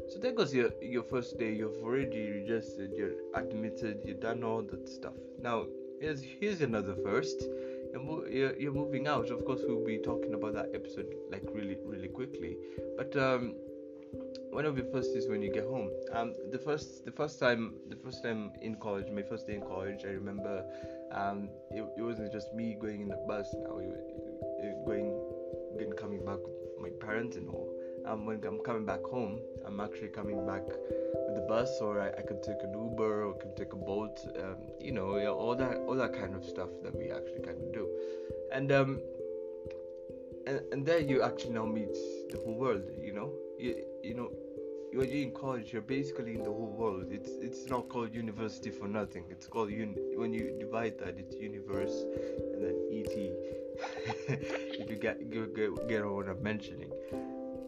So 0.08 0.18
there 0.18 0.32
goes 0.32 0.52
your 0.54 0.70
your 0.80 1.02
first 1.02 1.38
day. 1.38 1.52
You've 1.52 1.82
already 1.82 2.30
registered 2.40 2.92
you're 2.96 3.14
admitted 3.34 4.00
you've 4.04 4.20
done 4.20 4.42
all 4.42 4.62
that 4.62 4.88
stuff. 4.88 5.14
Now 5.40 5.66
here's 6.00 6.22
here's 6.22 6.60
another 6.60 6.96
first. 7.04 7.44
You're, 7.92 8.02
mo- 8.02 8.24
you're, 8.28 8.56
you're 8.58 8.72
moving 8.72 9.06
out. 9.06 9.30
Of 9.30 9.44
course 9.44 9.60
we'll 9.66 9.84
be 9.84 9.98
talking 9.98 10.32
about 10.32 10.54
that 10.54 10.70
episode 10.74 11.12
like 11.30 11.44
really 11.52 11.76
really 11.84 12.08
quickly. 12.08 12.56
But 12.96 13.16
um 13.16 13.54
one 14.52 14.66
of 14.66 14.76
your 14.76 14.86
first 14.92 15.16
is 15.16 15.28
when 15.28 15.40
you 15.40 15.50
get 15.50 15.64
home. 15.64 15.90
Um, 16.12 16.34
the 16.50 16.58
first, 16.58 17.06
the 17.06 17.10
first 17.10 17.40
time, 17.40 17.74
the 17.88 17.96
first 17.96 18.22
time 18.22 18.52
in 18.60 18.74
college, 18.76 19.10
my 19.10 19.22
first 19.22 19.46
day 19.46 19.54
in 19.54 19.62
college, 19.62 20.04
I 20.04 20.10
remember, 20.10 20.62
um, 21.10 21.48
it, 21.70 21.82
it 21.96 22.02
wasn't 22.02 22.30
just 22.30 22.52
me 22.52 22.76
going 22.78 23.00
in 23.00 23.08
the 23.08 23.16
bus. 23.26 23.48
Now, 23.54 23.80
going, 24.86 25.10
again, 25.74 25.92
coming 25.92 26.22
back 26.24 26.36
with 26.36 26.82
my 26.82 26.90
parents 27.04 27.36
and 27.38 27.48
all. 27.48 27.66
Um, 28.04 28.26
when 28.26 28.44
I'm 28.44 28.58
coming 28.58 28.84
back 28.84 29.02
home, 29.04 29.40
I'm 29.64 29.80
actually 29.80 30.08
coming 30.08 30.46
back 30.46 30.66
with 30.66 31.34
the 31.34 31.46
bus, 31.48 31.70
or 31.80 32.02
I, 32.02 32.08
I 32.08 32.22
could 32.22 32.42
take 32.42 32.62
an 32.62 32.74
Uber, 32.74 33.24
or 33.24 33.34
I 33.34 33.38
could 33.38 33.56
take 33.56 33.72
a 33.72 33.76
boat. 33.76 34.20
Um, 34.38 34.56
you 34.78 34.92
know, 34.92 35.16
all 35.28 35.56
that, 35.56 35.78
all 35.86 35.94
that 35.94 36.12
kind 36.12 36.34
of 36.34 36.44
stuff 36.44 36.68
that 36.82 36.94
we 36.94 37.10
actually 37.10 37.40
kind 37.42 37.56
of 37.56 37.72
do, 37.72 37.88
and 38.52 38.70
um, 38.70 39.00
and, 40.46 40.60
and 40.72 40.86
there 40.86 41.00
you 41.00 41.22
actually 41.22 41.54
now 41.54 41.66
meet 41.66 41.94
the 42.30 42.38
whole 42.44 42.54
world. 42.54 42.82
You 43.00 43.12
know, 43.12 43.32
you, 43.58 43.84
you 44.02 44.14
know 44.14 44.30
when 44.94 45.08
you're 45.08 45.22
in 45.22 45.32
college, 45.32 45.72
you're 45.72 45.82
basically 45.82 46.34
in 46.34 46.42
the 46.42 46.50
whole 46.50 46.74
world. 46.76 47.06
It's 47.10 47.30
it's 47.40 47.68
not 47.68 47.88
called 47.88 48.14
university 48.14 48.70
for 48.70 48.88
nothing. 48.88 49.24
It's 49.30 49.46
called. 49.46 49.70
When 49.70 50.32
you 50.32 50.56
divide 50.58 50.98
that, 50.98 51.18
it's 51.18 51.34
universe 51.36 52.04
and 52.52 52.62
then 52.62 52.76
ET. 52.92 53.14
if 54.28 54.90
you 54.90 54.96
get 54.96 55.30
get, 55.30 55.54
get, 55.54 55.88
get 55.88 56.04
what 56.04 56.28
I'm 56.28 56.42
mentioning. 56.42 56.92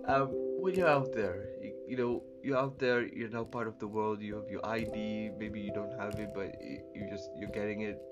Um, 0.07 0.29
when 0.61 0.75
you're 0.75 0.89
out 0.89 1.15
there, 1.15 1.47
you, 1.63 1.73
you 1.89 1.97
know 1.97 2.23
you're 2.43 2.59
out 2.59 2.79
there. 2.79 3.07
You're 3.07 3.31
now 3.31 3.45
part 3.45 3.69
of 3.69 3.79
the 3.79 3.89
world. 3.89 4.21
You 4.21 4.35
have 4.37 4.51
your 4.51 4.65
ID. 4.67 5.31
Maybe 5.39 5.61
you 5.61 5.73
don't 5.73 5.99
have 5.99 6.15
it, 6.17 6.31
but 6.35 6.61
you 6.61 7.09
just 7.11 7.31
you're 7.39 7.51
getting 7.51 7.83
it. 7.83 8.03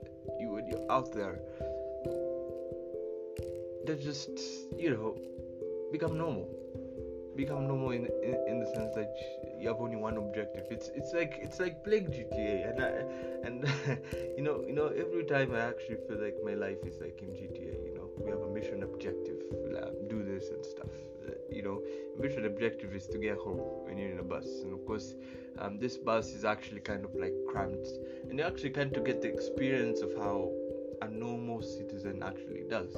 You 0.40 0.52
when 0.52 0.66
you're 0.66 0.90
out 0.90 1.12
there, 1.12 1.38
they 3.86 3.96
just 3.96 4.30
you 4.76 4.90
know 4.90 5.16
become 5.90 6.16
normal. 6.16 6.48
Become 7.36 7.66
normal 7.66 7.90
in, 7.90 8.06
in 8.22 8.34
in 8.46 8.60
the 8.60 8.66
sense 8.74 8.94
that 8.94 9.14
you 9.58 9.68
have 9.68 9.80
only 9.80 9.96
one 9.96 10.16
objective. 10.16 10.66
It's 10.70 10.90
it's 10.94 11.12
like 11.14 11.38
it's 11.40 11.58
like 11.60 11.82
playing 11.84 12.06
gta 12.06 12.70
and 12.70 12.82
I, 12.82 12.90
and 13.46 13.98
you 14.36 14.42
know 14.42 14.62
you 14.66 14.74
know 14.74 14.88
every 14.88 15.24
time 15.24 15.54
i 15.54 15.60
actually 15.60 15.96
feel 16.06 16.18
like 16.22 16.36
my 16.44 16.54
life 16.54 16.78
is 16.84 17.00
like 17.00 17.22
in 17.22 17.28
gta 17.28 17.72
you 17.86 17.94
know. 17.94 18.08
We 18.18 18.30
have 18.30 18.40
a 18.40 18.48
mission 18.48 18.82
objective 18.82 19.40
um, 19.82 20.08
do 20.08 20.22
this 20.22 20.50
and 20.50 20.64
stuff. 20.64 20.92
You 21.50 21.62
know 21.62 21.82
mission 22.20 22.44
objective 22.44 22.94
is 22.94 23.06
to 23.06 23.18
get 23.18 23.38
home 23.38 23.62
when 23.86 23.96
you're 23.96 24.10
in 24.10 24.18
a 24.18 24.22
bus. 24.22 24.46
And 24.62 24.74
of 24.74 24.84
course 24.84 25.14
um, 25.58 25.78
this 25.78 25.96
bus 25.96 26.34
is 26.34 26.44
actually 26.44 26.80
kind 26.80 27.04
of 27.04 27.14
like 27.14 27.34
cramped. 27.48 27.88
And 28.28 28.38
you 28.38 28.44
actually 28.44 28.70
kind 28.70 28.94
of 28.96 29.04
get 29.04 29.22
the 29.22 29.32
experience 29.32 30.02
of 30.02 30.14
how 30.16 30.50
a 31.00 31.08
normal 31.08 31.62
citizen 31.62 32.22
actually 32.22 32.64
does 32.68 32.94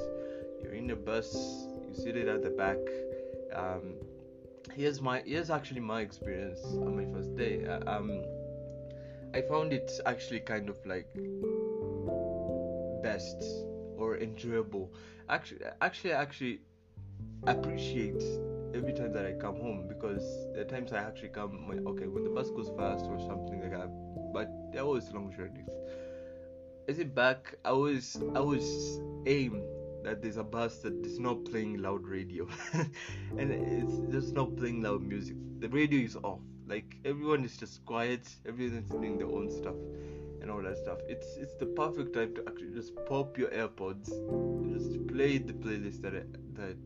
you're 0.63 0.73
in 0.73 0.89
a 0.91 0.95
bus 0.95 1.33
you 1.87 1.93
sit 1.93 2.15
it 2.15 2.27
at 2.27 2.41
the 2.41 2.49
back. 2.49 2.77
Um, 3.53 3.95
here's 4.73 5.01
my 5.01 5.21
here's 5.25 5.49
actually 5.49 5.81
my 5.81 6.01
experience 6.01 6.59
on 6.65 6.95
my 6.95 7.05
first 7.13 7.35
day. 7.35 7.65
Uh, 7.65 7.79
um 7.89 8.23
i 9.33 9.41
found 9.41 9.73
it 9.73 9.91
actually 10.05 10.39
kind 10.39 10.69
of 10.69 10.77
like 10.85 11.07
best 13.03 13.43
or 13.97 14.17
enjoyable. 14.17 14.91
Actually 15.29 15.61
actually 15.81 16.13
actually 16.13 16.61
appreciate 17.47 18.23
every 18.73 18.93
time 18.93 19.13
that 19.13 19.25
i 19.25 19.31
come 19.33 19.55
home 19.55 19.87
because 19.87 20.23
are 20.57 20.63
times 20.65 20.91
i 20.91 20.97
actually 20.97 21.29
come 21.29 21.67
when 21.67 21.85
okay 21.87 22.07
when 22.07 22.23
the 22.23 22.29
bus 22.29 22.49
goes 22.49 22.69
fast 22.75 23.05
or 23.05 23.19
something 23.19 23.61
like 23.61 23.71
that 23.71 23.89
but 24.33 24.49
they're 24.73 24.83
always 24.83 25.09
long 25.13 25.31
journeys. 25.31 25.69
Is 26.87 26.99
it 26.99 27.15
back? 27.15 27.55
I 27.63 27.69
always 27.69 28.17
i 28.35 28.39
always 28.39 28.99
aim 29.25 29.63
that 30.05 30.21
there's 30.21 30.37
a 30.37 30.43
bus 30.43 30.77
that 30.79 30.93
is 31.05 31.19
not 31.19 31.43
playing 31.45 31.81
loud 31.81 32.07
radio. 32.07 32.47
And 33.37 33.51
it's 33.51 34.13
just 34.13 34.33
not 34.33 34.55
playing 34.55 34.81
loud 34.83 35.01
music. 35.01 35.35
The 35.59 35.67
radio 35.69 35.99
is 35.99 36.15
off. 36.15 36.39
Like 36.67 36.95
everyone 37.03 37.43
is 37.43 37.57
just 37.57 37.85
quiet. 37.85 38.29
Everyone's 38.47 38.89
doing 38.89 39.17
their 39.17 39.27
own 39.27 39.49
stuff 39.51 39.75
and 40.41 40.51
all 40.51 40.61
that 40.61 40.77
stuff. 40.77 40.99
It's 41.07 41.37
it's 41.37 41.55
the 41.55 41.65
perfect 41.65 42.13
time 42.13 42.35
to 42.35 42.43
actually 42.47 42.73
just 42.73 42.93
pop 43.07 43.37
your 43.37 43.49
airpods 43.49 44.09
just 44.75 45.07
play 45.07 45.37
the 45.37 45.53
playlist 45.53 46.01
that 46.01 46.13
that 46.55 46.77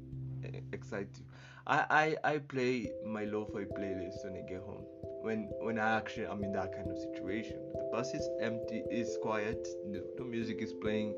excites 0.74 1.20
you. 1.20 1.26
I 1.68 2.16
i, 2.24 2.34
I 2.34 2.38
play 2.38 2.92
my 3.06 3.26
lo-fi 3.26 3.66
playlist 3.78 4.24
when 4.24 4.36
i 4.42 4.44
get 4.50 4.62
home. 4.62 4.86
When 5.22 5.50
when 5.62 5.78
i 5.80 5.98
actually 5.98 6.28
i'm 6.28 6.44
in 6.44 6.54
that 6.54 6.72
kind 6.74 6.90
of 6.90 6.98
situation. 6.98 7.58
The 7.74 7.90
bus 7.92 8.14
is 8.14 8.30
empty 8.42 8.84
is 8.92 9.18
quiet. 9.22 9.68
No, 9.86 10.02
no 10.18 10.24
music 10.26 10.62
is 10.62 10.74
playing 10.74 11.16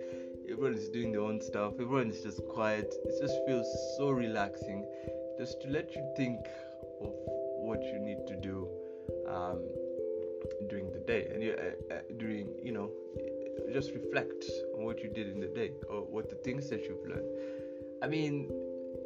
everyone 0.49 0.75
is 0.75 0.89
doing 0.89 1.11
their 1.11 1.21
own 1.21 1.41
stuff. 1.41 1.73
Everyone 1.73 2.09
is 2.09 2.21
just 2.21 2.45
quiet. 2.47 2.93
It 3.05 3.21
just 3.21 3.35
feels 3.45 3.67
so 3.97 4.09
relaxing 4.09 4.85
just 5.37 5.61
to 5.61 5.69
let 5.69 5.95
you 5.95 6.03
think 6.15 6.39
of 7.01 7.13
what 7.61 7.81
you 7.83 7.99
need 7.99 8.27
to 8.27 8.35
do 8.35 8.67
um, 9.27 9.61
during 10.69 10.91
the 10.91 10.99
day. 10.99 11.27
And 11.33 11.41
you, 11.43 11.53
uh, 11.53 11.93
uh, 11.93 11.99
during 12.17 12.49
you 12.63 12.71
know 12.71 12.91
just 13.73 13.91
reflect 13.91 14.45
on 14.77 14.85
what 14.85 14.99
you 15.01 15.09
did 15.09 15.27
in 15.27 15.39
the 15.39 15.47
day 15.47 15.71
or 15.89 16.01
what 16.01 16.29
the 16.29 16.35
things 16.35 16.69
that 16.69 16.81
you've 16.83 17.05
learned. 17.07 17.29
I 18.01 18.07
mean 18.07 18.49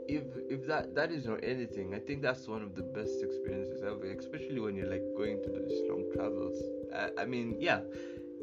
if 0.07 0.23
if 0.49 0.67
that 0.67 0.93
that 0.93 1.11
is 1.11 1.25
not 1.25 1.43
anything 1.43 1.95
i 1.95 1.99
think 1.99 2.21
that's 2.21 2.47
one 2.47 2.61
of 2.61 2.75
the 2.75 2.81
best 2.81 3.23
experiences 3.23 3.81
ever 3.83 4.05
especially 4.11 4.59
when 4.59 4.75
you're 4.75 4.89
like 4.89 5.03
going 5.17 5.41
to 5.41 5.49
those 5.49 5.73
long 5.89 6.05
travels. 6.13 6.57
Uh, 6.93 7.09
i 7.17 7.25
mean 7.25 7.55
yeah 7.59 7.81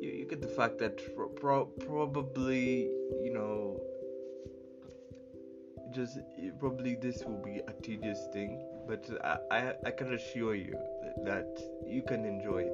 you, 0.02 0.10
you 0.10 0.24
get 0.26 0.40
the 0.40 0.48
fact 0.48 0.78
that 0.78 1.00
pro- 1.14 1.28
pro- 1.28 1.66
probably 1.86 2.90
you 3.22 3.32
know 3.32 3.80
just 5.94 6.18
probably 6.58 6.96
this 6.96 7.22
will 7.24 7.42
be 7.42 7.60
a 7.68 7.72
tedious 7.82 8.18
thing 8.32 8.58
but 8.86 9.08
I, 9.22 9.36
I, 9.50 9.74
I 9.86 9.90
can 9.90 10.14
assure 10.14 10.54
you 10.54 10.76
that 11.24 11.58
you 11.86 12.02
can 12.02 12.24
enjoy 12.24 12.68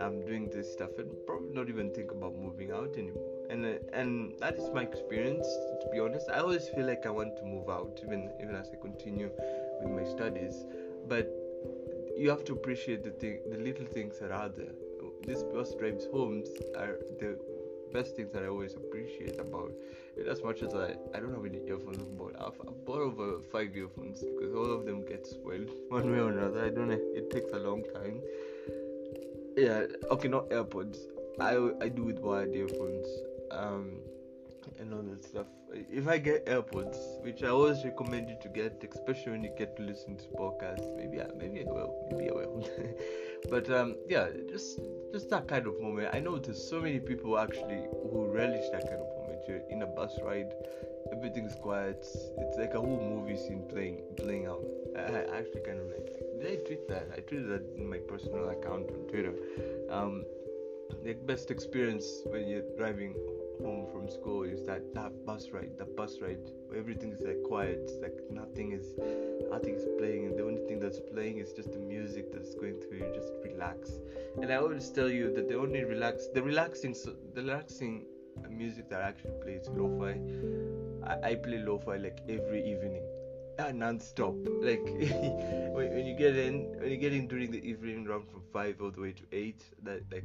um, 0.00 0.24
doing 0.26 0.48
this 0.50 0.72
stuff 0.72 0.90
and 0.98 1.10
probably 1.26 1.50
not 1.52 1.68
even 1.68 1.92
think 1.92 2.10
about 2.10 2.34
moving 2.36 2.72
out 2.72 2.94
anymore. 2.96 3.30
And 3.50 3.64
uh, 3.64 3.78
and 3.92 4.32
that 4.40 4.54
is 4.54 4.70
my 4.72 4.82
experience 4.82 5.46
to 5.46 5.88
be 5.92 6.00
honest. 6.00 6.28
I 6.30 6.38
always 6.38 6.68
feel 6.68 6.86
like 6.86 7.06
I 7.06 7.10
want 7.10 7.36
to 7.36 7.44
move 7.44 7.68
out 7.68 8.00
even 8.02 8.30
even 8.42 8.54
as 8.54 8.70
I 8.72 8.80
continue 8.80 9.30
with 9.82 9.92
my 9.92 10.08
studies. 10.10 10.64
But 11.08 11.30
you 12.16 12.30
have 12.30 12.44
to 12.44 12.52
appreciate 12.52 13.04
the 13.04 13.10
thing 13.10 13.40
the 13.50 13.58
little 13.58 13.86
things 13.86 14.18
that 14.20 14.30
are 14.30 14.48
there 14.48 14.74
these 15.26 15.42
bus 15.42 15.74
drives 15.74 16.06
homes 16.12 16.48
are 16.76 16.98
the 17.20 17.38
best 17.92 18.16
things 18.16 18.32
that 18.32 18.42
I 18.42 18.48
always 18.48 18.74
appreciate 18.74 19.38
about 19.38 19.72
it. 20.16 20.26
As 20.26 20.42
much 20.42 20.62
as 20.62 20.74
I, 20.74 20.96
I 21.14 21.20
don't 21.20 21.34
have 21.34 21.44
any 21.44 21.60
earphones 21.66 22.04
but 22.18 22.34
I've, 22.40 22.60
I've 22.66 22.84
bought 22.84 23.00
over 23.00 23.40
five 23.52 23.76
earphones 23.76 24.20
because 24.20 24.54
all 24.54 24.70
of 24.70 24.84
them 24.84 25.04
get 25.06 25.26
spoiled 25.26 25.70
one 25.88 26.10
way 26.10 26.18
or 26.18 26.30
another. 26.30 26.64
I 26.64 26.70
don't 26.70 26.88
know. 26.88 26.98
It 26.98 27.30
takes 27.30 27.50
a 27.52 27.58
long 27.58 27.84
time. 27.94 28.20
Yeah. 29.56 29.86
Okay, 30.10 30.28
not 30.28 30.50
AirPods. 30.50 30.98
I 31.40 31.54
I 31.84 31.88
do 31.88 32.04
with 32.04 32.18
wired 32.18 32.54
earphones. 32.54 33.06
Um, 33.50 34.00
and 34.78 34.92
all 34.92 35.02
that 35.02 35.24
stuff. 35.24 35.46
If 35.72 36.08
I 36.08 36.18
get 36.18 36.46
AirPods, 36.46 37.22
which 37.22 37.42
I 37.42 37.48
always 37.48 37.84
recommend 37.84 38.28
you 38.28 38.36
to 38.42 38.48
get, 38.48 38.84
especially 38.92 39.32
when 39.32 39.44
you 39.44 39.50
get 39.58 39.76
to 39.76 39.82
listen 39.82 40.16
to 40.16 40.24
podcasts, 40.38 40.96
maybe 40.96 41.20
I, 41.20 41.26
maybe 41.36 41.60
I 41.60 41.70
will, 41.70 42.08
maybe 42.10 42.30
I 42.30 42.32
will. 42.32 42.68
but 43.50 43.70
um, 43.70 43.96
yeah, 44.08 44.28
just 44.48 44.80
just 45.12 45.30
that 45.30 45.48
kind 45.48 45.66
of 45.66 45.80
moment. 45.80 46.08
I 46.12 46.20
know 46.20 46.38
there's 46.38 46.62
so 46.62 46.80
many 46.80 46.98
people 46.98 47.38
actually 47.38 47.86
who 48.10 48.26
relish 48.26 48.68
that 48.72 48.82
kind 48.82 49.00
of 49.00 49.06
moment. 49.18 49.40
You're 49.46 49.62
in 49.70 49.82
a 49.82 49.86
bus 49.86 50.18
ride, 50.22 50.52
everything's 51.12 51.54
quiet. 51.54 52.04
It's 52.38 52.58
like 52.58 52.74
a 52.74 52.80
whole 52.80 53.00
movie 53.00 53.36
scene 53.36 53.64
playing 53.68 54.02
playing 54.16 54.46
out. 54.46 54.64
I, 54.96 55.00
I 55.00 55.38
actually 55.38 55.62
kind 55.66 55.80
of 55.80 55.86
like. 55.86 56.10
Did 56.40 56.52
I 56.52 56.56
tweet 56.66 56.88
that? 56.88 57.08
I 57.16 57.20
tweeted 57.20 57.48
that 57.48 57.64
in 57.76 57.88
my 57.88 57.98
personal 57.98 58.48
account 58.48 58.90
on 58.90 59.08
Twitter. 59.08 59.34
Um, 59.90 60.24
the 61.02 61.14
best 61.14 61.50
experience 61.50 62.22
when 62.26 62.48
you're 62.48 62.68
driving 62.76 63.14
home 63.62 63.86
from 63.92 64.08
school 64.08 64.42
is 64.42 64.64
that 64.64 64.82
that 64.94 65.12
bus 65.24 65.48
ride 65.52 65.70
the 65.78 65.84
bus 65.84 66.16
ride 66.20 66.50
everything 66.76 67.12
is 67.12 67.20
like 67.20 67.42
quiet 67.42 67.78
it's 67.82 67.98
like 68.02 68.18
nothing 68.30 68.72
is 68.72 68.86
nothing 69.50 69.74
is 69.74 69.86
playing 69.98 70.26
and 70.26 70.38
the 70.38 70.44
only 70.44 70.62
thing 70.66 70.80
that's 70.80 71.00
playing 71.12 71.38
is 71.38 71.52
just 71.52 71.72
the 71.72 71.78
music 71.78 72.32
that's 72.32 72.54
going 72.54 72.80
through 72.80 72.98
you 72.98 73.12
just 73.14 73.32
relax. 73.44 73.98
And 74.40 74.52
i 74.52 74.56
always 74.56 74.90
tell 74.90 75.08
you 75.08 75.32
that 75.34 75.48
the 75.48 75.58
only 75.58 75.84
relax 75.84 76.26
the 76.34 76.42
relaxing 76.42 76.94
the 77.34 77.42
relaxing 77.42 78.06
music 78.50 78.88
that 78.90 79.00
I 79.00 79.08
actually 79.08 79.34
plays 79.42 79.68
lo-fi. 79.68 80.20
I, 81.06 81.30
I 81.30 81.34
play 81.36 81.58
lo-fi 81.58 81.96
like 81.96 82.20
every 82.28 82.68
evening 82.68 83.02
non-stop. 83.58 84.34
Like 84.60 84.84
when, 85.74 86.06
you 86.06 86.14
get 86.16 86.36
in 86.36 86.78
when 86.78 86.90
you 86.90 86.96
get 86.96 87.12
in 87.12 87.26
during 87.26 87.50
the 87.50 87.66
evening 87.66 88.04
round 88.04 88.28
from 88.30 88.42
five 88.52 88.80
all 88.80 88.90
the 88.90 89.00
way 89.00 89.12
to 89.12 89.22
eight 89.32 89.64
that 89.82 90.02
like 90.12 90.24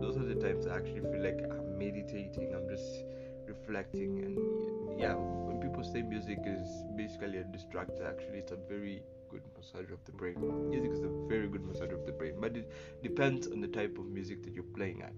those 0.00 0.16
are 0.16 0.24
the 0.24 0.34
times 0.34 0.66
i 0.66 0.76
actually 0.76 1.00
feel 1.00 1.22
like 1.22 1.40
i'm 1.50 1.78
meditating 1.78 2.52
i'm 2.54 2.68
just 2.68 3.04
reflecting 3.46 4.18
and 4.18 5.00
yeah 5.00 5.14
when 5.14 5.60
people 5.60 5.82
say 5.82 6.02
music 6.02 6.38
is 6.44 6.68
basically 6.96 7.38
a 7.38 7.44
distractor 7.44 8.06
actually 8.08 8.38
it's 8.38 8.52
a 8.52 8.58
very 8.68 9.02
good 9.30 9.42
massage 9.56 9.90
of 9.90 10.04
the 10.04 10.12
brain. 10.12 10.36
Music 10.68 10.92
is 10.92 11.02
a 11.02 11.08
very 11.26 11.48
good 11.48 11.64
massage 11.66 11.90
of 11.90 12.04
the 12.04 12.12
brain 12.12 12.34
but 12.38 12.54
it 12.54 12.70
depends 13.02 13.46
on 13.46 13.62
the 13.62 13.68
type 13.68 13.96
of 13.98 14.04
music 14.06 14.42
that 14.42 14.52
you're 14.52 14.72
playing 14.76 15.02
at. 15.02 15.14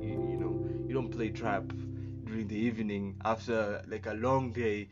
You, 0.00 0.08
you 0.30 0.38
know 0.38 0.66
you 0.86 0.94
don't 0.94 1.10
play 1.10 1.28
trap 1.28 1.64
during 2.38 2.48
the 2.48 2.66
evening 2.66 3.16
after 3.24 3.82
like 3.88 4.06
a 4.06 4.14
long 4.14 4.52
day. 4.52 4.88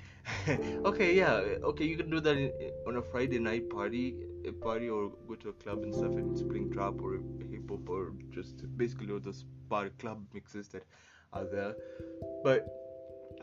Okay 0.85 1.14
yeah 1.14 1.35
okay 1.70 1.85
you 1.85 1.96
can 1.96 2.11
do 2.11 2.20
that 2.20 2.37
in, 2.37 2.50
on 2.87 2.96
a 2.96 3.02
friday 3.02 3.38
night 3.38 3.70
party 3.70 4.16
a 4.44 4.50
party 4.50 4.88
or 4.88 5.12
go 5.28 5.37
to 5.37 5.50
a 5.50 5.52
club 5.52 5.85
and 5.85 5.94
stuff 5.94 6.16
and 6.16 6.37
spring 6.37 6.68
trap 6.72 6.94
or 7.00 7.20
hip 7.50 7.70
hop 7.70 7.88
or 7.88 8.12
just 8.30 8.64
basically 8.76 9.12
all 9.12 9.20
those 9.20 9.44
bar 9.68 9.88
club 10.00 10.24
mixes 10.35 10.68
that 10.68 10.85
are 11.32 11.44
there. 11.44 11.74
But 12.42 12.66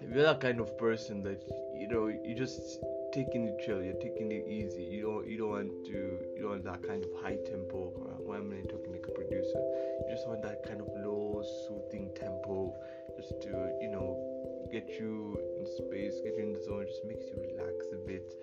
if 0.02 0.14
you're 0.14 0.24
that 0.24 0.42
kind 0.42 0.60
of 0.60 0.78
person 0.78 1.24
that 1.24 1.42
you 1.78 1.88
know 1.88 2.08
you 2.08 2.36
just 2.36 2.80
taking 3.14 3.48
it 3.48 3.62
chill 3.66 3.82
you're 3.82 4.02
taking 4.08 4.32
it 4.32 4.46
easy 4.50 4.84
you 4.84 5.02
don't 5.04 5.28
you 5.30 5.38
don't 5.38 5.52
want 5.52 5.86
to 5.86 5.98
you 6.36 6.42
don't 6.42 6.50
want 6.50 6.64
that 6.66 6.82
kind 6.86 7.06
of 7.06 7.12
high 7.24 7.38
tempo 7.46 7.92
why 8.26 8.38
am 8.38 8.52
i 8.52 8.62
talking 8.68 8.92
like 8.92 9.06
a 9.08 9.12
producer? 9.12 9.62
You 10.08 10.16
just 10.16 10.28
want 10.28 10.42
that 10.44 10.64
kind 10.64 10.82
of 10.82 10.88
low 10.96 11.44
soothing 11.68 12.12
tempo 12.16 12.74
just 13.18 13.42
to 13.42 13.50
you 13.82 13.90
know 13.92 14.18
get 14.72 14.88
you 15.00 15.38
in 15.60 15.66
space 15.66 16.16
get 16.24 16.36
you 16.38 16.44
in 16.44 16.54
the 16.54 16.62
zone 16.62 16.86
just 16.88 17.06
makes 17.06 17.26
you 17.26 17.38
relax 17.42 17.86
a 17.94 18.08
bit 18.08 18.34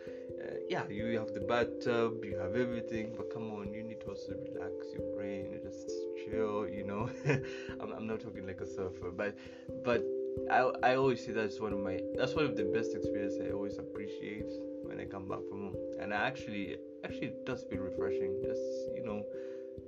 uh, 0.40 0.54
yeah, 0.68 0.86
you 0.88 1.18
have 1.18 1.32
the 1.34 1.40
bathtub, 1.40 2.24
you 2.24 2.38
have 2.38 2.56
everything, 2.56 3.12
but 3.16 3.32
come 3.32 3.50
on, 3.50 3.72
you 3.72 3.82
need 3.82 4.00
to 4.00 4.06
also 4.06 4.32
relax 4.32 4.72
your 4.96 5.14
brain, 5.14 5.60
just 5.62 5.90
chill. 6.24 6.68
You 6.68 6.84
know, 6.84 7.10
I'm, 7.80 7.92
I'm 7.92 8.06
not 8.06 8.20
talking 8.20 8.46
like 8.46 8.60
a 8.60 8.66
surfer, 8.66 9.10
but 9.10 9.36
but 9.84 10.02
I 10.50 10.70
I 10.82 10.94
always 10.96 11.24
say 11.24 11.32
that's 11.32 11.60
one 11.60 11.72
of 11.72 11.80
my 11.80 12.00
that's 12.16 12.34
one 12.34 12.46
of 12.46 12.56
the 12.56 12.64
best 12.64 12.94
experiences 12.94 13.40
I 13.46 13.52
always 13.52 13.78
appreciate 13.78 14.50
when 14.84 15.00
I 15.00 15.04
come 15.04 15.28
back 15.28 15.40
from 15.48 15.60
home, 15.62 15.76
and 16.00 16.14
I 16.14 16.26
actually 16.26 16.76
actually 17.04 17.28
it 17.28 17.44
does 17.44 17.64
feel 17.64 17.80
refreshing. 17.80 18.40
Just 18.42 18.62
you 18.94 19.02
know, 19.04 19.24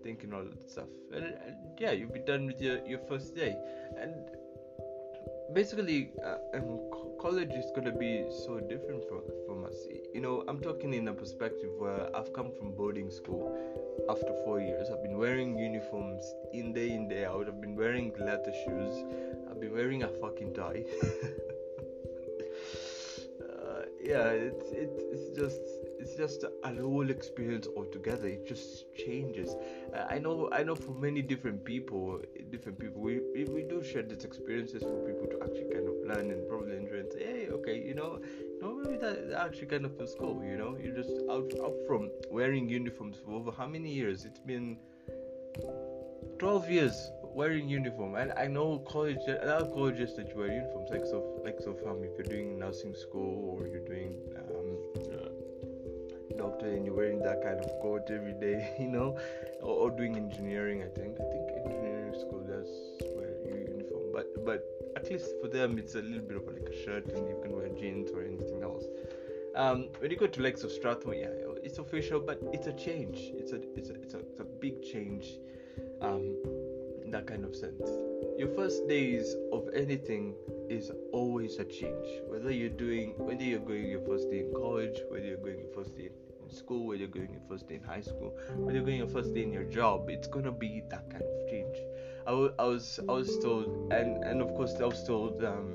thinking 0.02 0.34
all 0.34 0.44
that 0.44 0.70
stuff, 0.70 0.88
and, 1.14 1.24
and 1.24 1.56
yeah, 1.78 1.92
you'll 1.92 2.12
be 2.12 2.20
done 2.20 2.46
with 2.46 2.60
your 2.60 2.84
your 2.86 3.00
first 3.08 3.34
day, 3.34 3.56
and 3.98 4.14
basically, 5.52 6.10
uh, 6.24 6.36
um, 6.54 6.80
co- 6.90 7.16
college 7.20 7.52
is 7.52 7.70
gonna 7.74 7.92
be 7.92 8.24
so 8.44 8.60
different 8.60 9.04
from 9.08 9.22
from 9.46 9.64
us. 9.64 9.74
You 10.14 10.20
know, 10.20 10.44
I'm 10.48 10.60
talking 10.60 10.94
in 10.94 11.08
a 11.08 11.12
perspective 11.12 11.70
where 11.78 12.14
I've 12.16 12.32
come 12.32 12.50
from 12.58 12.72
boarding 12.72 13.10
school. 13.10 13.56
After 14.08 14.32
four 14.44 14.60
years, 14.60 14.88
I've 14.90 15.02
been 15.02 15.18
wearing 15.18 15.56
uniforms 15.58 16.22
in 16.52 16.72
day 16.72 16.90
in 16.92 17.08
day 17.08 17.24
out. 17.24 17.46
I've 17.48 17.60
been 17.60 17.76
wearing 17.76 18.12
leather 18.18 18.52
shoes. 18.64 19.04
I've 19.50 19.60
been 19.60 19.72
wearing 19.72 20.02
a 20.02 20.08
fucking 20.08 20.54
tie. 20.54 20.84
uh, 23.52 23.82
yeah, 24.00 24.28
it's 24.30 24.72
it's 24.72 25.28
just 25.38 25.60
it's 26.02 26.16
just 26.16 26.44
a 26.64 26.74
whole 26.74 27.08
experience 27.10 27.68
altogether. 27.76 28.26
It 28.26 28.46
just 28.46 28.92
changes. 28.94 29.54
Uh, 29.94 30.06
I 30.10 30.18
know 30.18 30.48
I 30.52 30.64
know 30.64 30.74
for 30.74 30.92
many 30.92 31.22
different 31.22 31.64
people, 31.64 32.20
different 32.50 32.78
people, 32.78 33.00
we, 33.00 33.20
we 33.44 33.62
do 33.62 33.82
share 33.84 34.02
these 34.02 34.24
experiences 34.24 34.82
for 34.82 34.98
people 35.08 35.28
to 35.32 35.44
actually 35.44 35.70
kind 35.72 35.86
of 35.88 35.94
learn 36.04 36.30
and 36.32 36.48
probably 36.48 36.76
enjoy 36.76 36.98
and 37.04 37.12
say, 37.12 37.24
hey, 37.24 37.48
okay, 37.50 37.80
you 37.80 37.94
know, 37.94 38.20
know 38.60 38.74
maybe 38.74 38.96
that, 38.98 39.32
actually 39.38 39.68
kind 39.68 39.84
of 39.84 39.96
feels 39.96 40.14
cool. 40.18 40.42
You 40.44 40.56
know, 40.56 40.76
you're 40.82 40.96
just 40.96 41.14
out 41.30 41.52
out 41.64 41.76
from 41.86 42.10
wearing 42.30 42.68
uniforms 42.68 43.18
for 43.24 43.32
over 43.32 43.52
how 43.52 43.68
many 43.68 43.90
years? 43.92 44.24
It's 44.24 44.40
been 44.40 44.78
12 46.38 46.70
years 46.70 47.10
wearing 47.34 47.68
uniform 47.68 48.14
and 48.14 48.32
i 48.36 48.46
know 48.46 48.78
college 48.80 49.18
there 49.26 49.54
are 49.54 49.64
colleges 49.66 50.14
that 50.16 50.28
you 50.28 50.36
wear 50.36 50.52
uniforms 50.52 50.90
like 50.90 51.04
so 51.04 51.40
like 51.44 51.58
so 51.60 51.70
um, 51.88 52.02
if 52.02 52.10
you're 52.18 52.28
doing 52.28 52.58
nursing 52.58 52.94
school 52.94 53.56
or 53.56 53.66
you're 53.66 53.86
doing 53.86 54.14
uh, 54.36 54.51
doctor 56.42 56.68
and 56.74 56.84
you're 56.84 56.98
wearing 57.02 57.20
that 57.28 57.42
kind 57.42 57.58
of 57.64 57.70
coat 57.80 58.10
every 58.10 58.36
day 58.46 58.58
you 58.84 58.90
know 58.96 59.16
or, 59.62 59.74
or 59.82 59.90
doing 59.90 60.16
engineering 60.16 60.82
i 60.82 60.90
think 60.98 61.16
i 61.24 61.26
think 61.32 61.44
engineering 61.64 62.14
school 62.24 62.42
does 62.54 62.70
wear 63.16 63.32
u- 63.46 63.66
uniform 63.74 64.06
but 64.12 64.26
but 64.44 64.60
at 64.96 65.10
least 65.10 65.28
for 65.40 65.48
them 65.48 65.78
it's 65.78 65.94
a 65.94 66.02
little 66.10 66.26
bit 66.30 66.36
of 66.36 66.46
like 66.56 66.68
a 66.74 66.76
shirt 66.84 67.04
and 67.14 67.28
you 67.30 67.38
can 67.42 67.52
wear 67.58 67.68
jeans 67.80 68.10
or 68.10 68.22
anything 68.22 68.62
else 68.62 68.84
um, 69.54 69.88
when 69.98 70.10
you 70.10 70.16
go 70.16 70.26
to 70.26 70.40
Lex 70.40 70.64
of 70.64 70.72
Strathmore, 70.72 71.14
yeah, 71.14 71.28
it's 71.62 71.78
official, 71.78 72.20
but 72.20 72.40
it's 72.54 72.68
a 72.68 72.72
change. 72.72 73.18
It's 73.34 73.52
a 73.52 73.60
it's 73.76 73.90
a 73.90 73.94
it's 73.96 74.14
a, 74.14 74.18
it's 74.20 74.40
a 74.40 74.44
big 74.44 74.82
change, 74.82 75.26
um, 76.00 76.36
in 77.04 77.10
that 77.10 77.26
kind 77.26 77.44
of 77.44 77.54
sense. 77.54 77.86
Your 78.38 78.48
first 78.56 78.88
days 78.88 79.36
of 79.52 79.68
anything 79.74 80.34
is 80.70 80.90
always 81.12 81.58
a 81.58 81.64
change. 81.64 82.08
Whether 82.28 82.50
you're 82.50 82.70
doing, 82.70 83.12
whether 83.18 83.42
you're 83.42 83.60
going 83.60 83.90
your 83.90 84.00
first 84.06 84.30
day 84.30 84.40
in 84.40 84.54
college, 84.54 84.98
whether 85.10 85.26
you're 85.26 85.36
going 85.36 85.58
your 85.58 85.74
first 85.74 85.98
day 85.98 86.08
school, 86.52 86.86
whether 86.86 87.00
you're 87.00 87.08
going 87.08 87.32
your 87.32 87.42
first 87.48 87.68
day 87.68 87.76
in 87.76 87.82
high 87.82 88.00
school, 88.00 88.36
whether 88.56 88.78
you're 88.78 88.86
going 88.86 88.98
your 88.98 89.08
first 89.08 89.34
day 89.34 89.42
in 89.42 89.52
your 89.52 89.64
job, 89.64 90.08
it's 90.10 90.28
gonna 90.28 90.52
be 90.52 90.82
that 90.90 91.10
kind 91.10 91.22
of 91.22 91.50
change. 91.50 91.76
I, 92.26 92.30
w- 92.30 92.54
I 92.58 92.64
was 92.64 93.00
I 93.08 93.12
was 93.12 93.38
told, 93.40 93.92
and 93.92 94.22
and 94.24 94.40
of 94.40 94.48
course 94.54 94.74
I 94.80 94.84
was 94.86 95.04
told 95.06 95.42
um, 95.44 95.74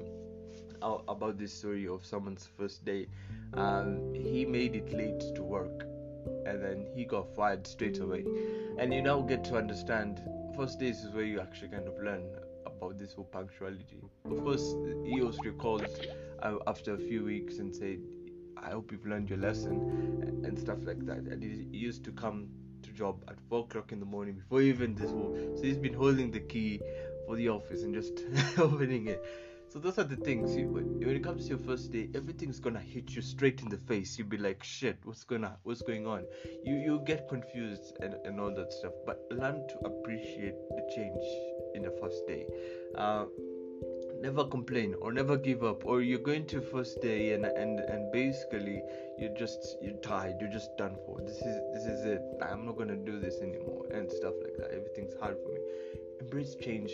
about 0.81 1.37
this 1.37 1.53
story 1.53 1.87
of 1.87 2.05
someone's 2.05 2.47
first 2.57 2.85
day. 2.85 3.07
Um, 3.53 4.13
he 4.13 4.45
made 4.45 4.75
it 4.75 4.93
late 4.93 5.23
to 5.35 5.43
work, 5.43 5.83
and 6.45 6.61
then 6.63 6.87
he 6.95 7.05
got 7.05 7.33
fired 7.35 7.65
straight 7.67 7.99
away. 7.99 8.23
And 8.77 8.93
you 8.93 9.01
now 9.01 9.21
get 9.21 9.43
to 9.45 9.57
understand. 9.57 10.21
First 10.55 10.79
days 10.79 11.03
is 11.03 11.13
where 11.13 11.23
you 11.23 11.39
actually 11.39 11.69
kind 11.69 11.87
of 11.87 11.99
learn 12.01 12.23
about 12.65 12.97
this 12.97 13.13
whole 13.13 13.25
punctuality. 13.25 14.01
Of 14.25 14.43
course, 14.43 14.73
he 15.05 15.21
was 15.21 15.37
recalled 15.43 15.85
uh, 16.41 16.55
after 16.67 16.93
a 16.93 16.97
few 16.97 17.23
weeks 17.23 17.59
and 17.59 17.75
said, 17.75 17.99
"I 18.63 18.71
hope 18.71 18.91
you've 18.91 19.05
learned 19.05 19.29
your 19.29 19.39
lesson," 19.39 20.41
and, 20.45 20.57
stuff 20.59 20.79
like 20.85 21.05
that. 21.05 21.19
And 21.19 21.43
he, 21.43 21.77
used 21.77 22.03
to 22.05 22.11
come 22.11 22.47
to 22.83 22.91
job 22.91 23.23
at 23.27 23.39
four 23.49 23.61
o'clock 23.61 23.91
in 23.91 23.99
the 23.99 24.05
morning 24.05 24.35
before 24.35 24.61
even 24.61 24.95
this 24.95 25.11
whole. 25.11 25.35
So 25.55 25.63
he's 25.63 25.77
been 25.77 25.93
holding 25.93 26.31
the 26.31 26.39
key 26.39 26.81
for 27.25 27.35
the 27.35 27.49
office 27.49 27.83
and 27.83 27.93
just 27.93 28.23
opening 28.57 29.07
it. 29.07 29.23
So 29.69 29.79
those 29.79 29.97
are 29.99 30.05
the 30.05 30.15
things. 30.15 30.55
You, 30.55 30.69
when 30.69 30.99
when 30.99 31.15
it 31.15 31.23
comes 31.23 31.43
to 31.43 31.49
your 31.49 31.59
first 31.59 31.91
day, 31.91 32.09
everything's 32.15 32.59
gonna 32.59 32.79
hit 32.79 33.15
you 33.15 33.21
straight 33.21 33.61
in 33.61 33.69
the 33.69 33.77
face. 33.77 34.17
You'll 34.17 34.29
be 34.29 34.37
like, 34.37 34.63
"Shit, 34.63 34.97
what's 35.03 35.25
gonna, 35.25 35.57
what's 35.63 35.81
going 35.81 36.07
on?" 36.07 36.25
You 36.63 36.75
you 36.75 37.01
get 37.05 37.27
confused 37.27 37.97
and, 38.01 38.15
and 38.25 38.39
all 38.39 38.53
that 38.55 38.71
stuff. 38.71 38.93
But 39.05 39.19
learn 39.29 39.67
to 39.67 39.77
appreciate 39.85 40.55
the 40.77 40.89
change 40.95 41.23
in 41.75 41.83
the 41.83 41.91
first 41.99 42.25
day. 42.27 42.47
Uh, 42.95 43.25
never 44.21 44.45
complain 44.45 44.95
or 45.01 45.11
never 45.11 45.37
give 45.37 45.63
up. 45.63 45.85
Or 45.85 46.01
you're 46.01 46.19
going 46.19 46.45
to 46.47 46.61
first 46.61 47.01
day 47.01 47.33
and 47.33 47.45
and 47.45 47.79
and 47.79 48.11
basically 48.11 48.81
you're 49.17 49.35
just 49.35 49.77
you're 49.81 50.01
tired. 50.01 50.35
You're 50.39 50.51
just 50.51 50.75
done 50.77 50.97
for. 51.05 51.19
This 51.21 51.37
is 51.37 51.61
this 51.73 51.85
is 51.85 52.05
it. 52.05 52.21
I'm 52.41 52.65
not 52.65 52.77
gonna 52.77 52.95
do 52.95 53.19
this 53.19 53.39
anymore 53.41 53.85
and 53.91 54.11
stuff 54.11 54.33
like 54.41 54.57
that. 54.57 54.71
Everything's 54.71 55.13
hard 55.19 55.37
for 55.43 55.49
me. 55.49 55.59
Embrace 56.19 56.55
change 56.55 56.91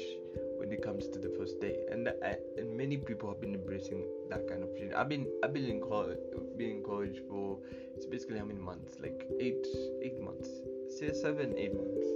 when 0.58 0.72
it 0.72 0.82
comes 0.82 1.08
to 1.10 1.20
the 1.20 1.30
first 1.38 1.60
day 1.60 1.76
and 1.92 2.08
I, 2.24 2.38
and 2.58 2.78
many 2.78 2.96
people 2.96 3.28
have 3.28 3.42
been 3.42 3.54
embracing 3.54 4.06
that 4.30 4.48
kind 4.48 4.64
of 4.64 4.74
change 4.78 4.94
i've 4.94 5.10
been 5.10 5.28
i've 5.44 5.54
been 5.54 5.66
in 5.66 5.82
college 5.82 6.20
been 6.58 6.78
in 6.78 6.84
college 6.84 7.22
for 7.30 7.60
it's 7.96 8.06
basically 8.06 8.40
how 8.40 8.46
many 8.46 8.60
months 8.60 8.96
like 9.02 9.28
eight 9.42 9.68
eight 10.02 10.22
months 10.22 10.48
say 10.88 11.12
seven 11.12 11.54
eight 11.58 11.76
months 11.76 12.08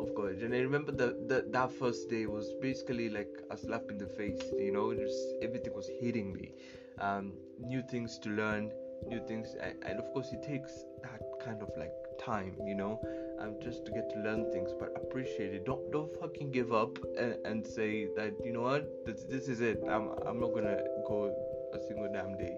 of 0.00 0.14
college 0.14 0.42
and 0.42 0.54
i 0.54 0.58
remember 0.58 0.92
that 0.92 1.28
that 1.28 1.52
that 1.52 1.70
first 1.70 2.08
day 2.08 2.26
was 2.26 2.52
basically 2.60 3.08
like 3.08 3.30
a 3.50 3.56
slap 3.56 3.90
in 3.90 3.98
the 3.98 4.06
face 4.06 4.42
you 4.58 4.72
know 4.72 4.92
just 4.94 5.18
everything 5.42 5.74
was 5.74 5.88
hitting 6.00 6.32
me. 6.32 6.52
Um 7.00 7.32
new 7.58 7.82
things 7.90 8.18
to 8.18 8.30
learn 8.30 8.70
new 9.08 9.20
things 9.26 9.54
and, 9.62 9.74
and 9.86 9.98
of 9.98 10.12
course 10.12 10.28
it 10.32 10.42
takes 10.42 10.72
that 11.02 11.22
kind 11.44 11.62
of 11.62 11.70
like 11.78 11.92
time 12.18 12.54
you 12.66 12.74
know 12.74 13.00
um, 13.40 13.54
just 13.62 13.86
to 13.86 13.92
get 13.92 14.10
to 14.10 14.20
learn 14.20 14.50
things 14.52 14.70
but 14.78 14.92
appreciate 14.96 15.54
it. 15.54 15.64
Don't 15.64 15.90
don't 15.90 16.12
fucking 16.20 16.50
give 16.50 16.72
up 16.72 16.98
and, 17.18 17.34
and 17.44 17.66
say 17.66 18.08
that 18.16 18.34
you 18.44 18.52
know 18.52 18.62
what? 18.62 19.06
This, 19.06 19.24
this 19.24 19.48
is 19.48 19.60
it. 19.60 19.82
I'm, 19.88 20.10
I'm 20.26 20.38
not 20.38 20.54
gonna 20.54 20.78
go 21.08 21.34
a 21.72 21.78
single 21.86 22.10
damn 22.12 22.36
day 22.36 22.56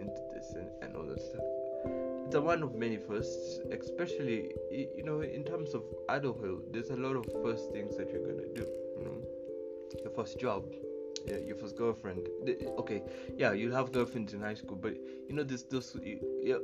into 0.00 0.20
this 0.32 0.54
and, 0.54 0.70
and 0.82 0.96
all 0.96 1.04
that 1.04 1.20
stuff 1.20 2.15
it's 2.26 2.34
a 2.34 2.40
one 2.40 2.62
of 2.62 2.74
many 2.74 2.96
firsts 2.96 3.60
especially 3.70 4.50
you 4.70 5.04
know 5.04 5.20
in 5.20 5.44
terms 5.44 5.74
of 5.74 5.84
adulthood 6.08 6.60
there's 6.72 6.90
a 6.90 6.96
lot 6.96 7.14
of 7.14 7.24
first 7.44 7.70
things 7.70 7.96
that 7.96 8.10
you're 8.10 8.26
gonna 8.26 8.48
do 8.52 8.66
you 8.98 9.04
know 9.04 9.16
your 10.02 10.10
first 10.10 10.40
job 10.40 10.64
your 11.46 11.56
first 11.56 11.76
girlfriend 11.76 12.26
okay 12.78 13.02
yeah 13.36 13.52
you'll 13.52 13.74
have 13.74 13.92
girlfriends 13.92 14.32
in 14.32 14.40
high 14.40 14.54
school 14.54 14.76
but 14.76 14.94
you 15.28 15.34
know 15.34 15.42
this 15.42 15.62
those. 15.64 15.96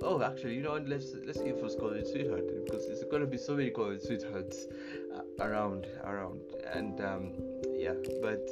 oh 0.03 0.23
actually 0.23 0.55
you 0.55 0.63
know 0.63 0.73
what 0.73 0.89
let's 0.89 1.15
let's 1.27 1.39
say 1.39 1.53
first 1.61 1.79
college 1.79 2.07
sweetheart 2.07 2.45
because 2.65 2.87
there's 2.87 3.05
gonna 3.11 3.27
be 3.27 3.39
so 3.39 3.55
many 3.55 3.71
college 3.71 4.01
sweethearts 4.01 4.67
uh, 5.15 5.45
around 5.45 5.87
around 6.05 6.41
and 6.73 7.01
um 7.01 7.33
yeah 7.77 7.95
but 8.21 8.49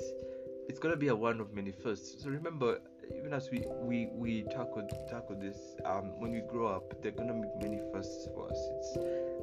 it's 0.69 0.79
gonna 0.79 0.97
be 0.97 1.09
a 1.09 1.15
one 1.15 1.41
of 1.41 1.53
many 1.55 1.73
firsts 1.73 2.23
so 2.23 2.31
remember 2.31 2.79
even 3.17 3.33
as 3.33 3.51
we 3.51 3.65
we 3.83 4.09
we 4.15 4.43
tackle 4.45 4.87
tackle 5.09 5.37
this 5.39 5.77
um 5.85 6.13
when 6.19 6.33
we 6.33 6.41
grow 6.41 6.67
up 6.67 7.01
there 7.03 7.13
are 7.13 7.15
gonna 7.15 7.35
be 7.35 7.49
many 7.61 7.81
firsts 7.93 8.29
for 8.35 8.51
us. 8.51 8.59
It's 8.79 8.97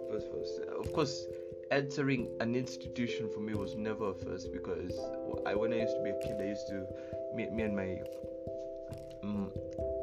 first 0.09 0.31
first 0.31 0.61
of 0.79 0.93
course 0.93 1.25
entering 1.71 2.29
an 2.39 2.55
institution 2.55 3.29
for 3.33 3.39
me 3.39 3.53
was 3.53 3.75
never 3.75 4.11
a 4.11 4.13
first 4.13 4.51
because 4.53 4.97
I 5.45 5.55
when 5.55 5.73
I 5.73 5.81
used 5.81 5.95
to 5.95 6.03
be 6.03 6.11
a 6.11 6.19
kid 6.19 6.37
I 6.39 6.47
used 6.49 6.67
to 6.67 6.85
me, 7.35 7.49
me 7.49 7.63
and 7.63 7.75
my 7.75 8.01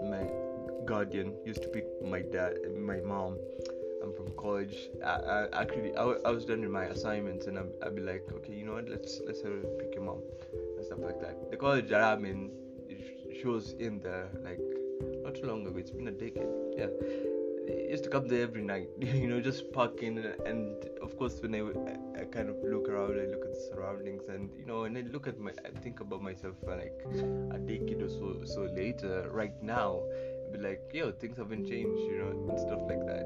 my 0.08 0.28
guardian 0.84 1.34
used 1.44 1.62
to 1.62 1.68
pick 1.68 1.86
my 2.02 2.20
dad 2.20 2.54
my 2.78 3.00
mom. 3.00 3.38
I'm 4.02 4.12
from 4.12 4.36
college. 4.36 4.90
I, 5.02 5.08
I 5.08 5.62
actually 5.62 5.96
I, 5.96 6.02
I 6.26 6.30
was 6.30 6.44
done 6.44 6.60
with 6.60 6.70
my 6.70 6.84
assignments 6.84 7.46
and 7.46 7.58
I'd, 7.58 7.72
I'd 7.82 7.96
be 7.96 8.02
like 8.02 8.22
okay 8.36 8.52
you 8.52 8.66
know 8.66 8.74
what? 8.74 8.88
Let's 8.88 9.20
let's 9.26 9.40
have 9.42 9.62
pick 9.78 9.94
your 9.94 10.04
mom 10.04 10.20
and 10.76 10.84
stuff 10.84 10.98
like 11.00 11.20
that. 11.20 11.50
The 11.50 11.56
college 11.56 11.88
that 11.88 12.02
I'm 12.02 12.26
in 12.26 12.50
sh- 13.34 13.40
she 13.40 13.46
was 13.46 13.72
in 13.78 14.00
there 14.00 14.28
like 14.42 14.60
not 15.22 15.34
too 15.34 15.46
long 15.46 15.66
ago 15.66 15.78
it's 15.78 15.90
been 15.90 16.08
a 16.08 16.12
decade 16.12 16.48
yeah 16.76 16.86
I 17.66 17.90
used 17.90 18.04
to 18.04 18.10
come 18.10 18.28
there 18.28 18.42
every 18.42 18.60
night, 18.60 18.88
you 18.98 19.26
know, 19.26 19.40
just 19.40 19.72
parking. 19.72 20.18
And 20.44 20.84
of 21.00 21.16
course, 21.16 21.40
when 21.40 21.54
I, 21.54 22.20
I, 22.20 22.24
kind 22.24 22.50
of 22.50 22.56
look 22.62 22.88
around, 22.88 23.12
I 23.12 23.24
look 23.24 23.44
at 23.44 23.54
the 23.54 23.70
surroundings, 23.70 24.28
and 24.28 24.50
you 24.58 24.66
know, 24.66 24.84
and 24.84 24.98
I 24.98 25.02
look 25.02 25.26
at 25.26 25.38
my, 25.38 25.50
I 25.64 25.78
think 25.80 26.00
about 26.00 26.22
myself 26.22 26.56
uh, 26.68 26.72
like 26.76 26.92
a 27.52 27.58
decade 27.58 28.02
or 28.02 28.08
so, 28.08 28.42
so 28.44 28.68
later, 28.74 29.30
right 29.32 29.54
now, 29.62 30.02
be 30.52 30.58
like, 30.58 30.90
yo, 30.92 31.10
things 31.12 31.38
haven't 31.38 31.66
changed, 31.66 32.02
you 32.02 32.18
know, 32.18 32.50
and 32.50 32.60
stuff 32.60 32.80
like 32.86 33.06
that. 33.06 33.24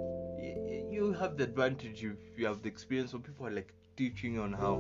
You 0.91 1.13
have 1.19 1.37
the 1.37 1.45
advantage 1.45 2.05
if 2.05 2.39
you 2.39 2.47
have 2.47 2.63
the 2.63 2.69
experience, 2.69 3.13
so 3.13 3.19
people 3.19 3.47
are 3.47 3.51
like 3.51 3.73
teaching 3.97 4.39
on 4.39 4.53
how 4.53 4.77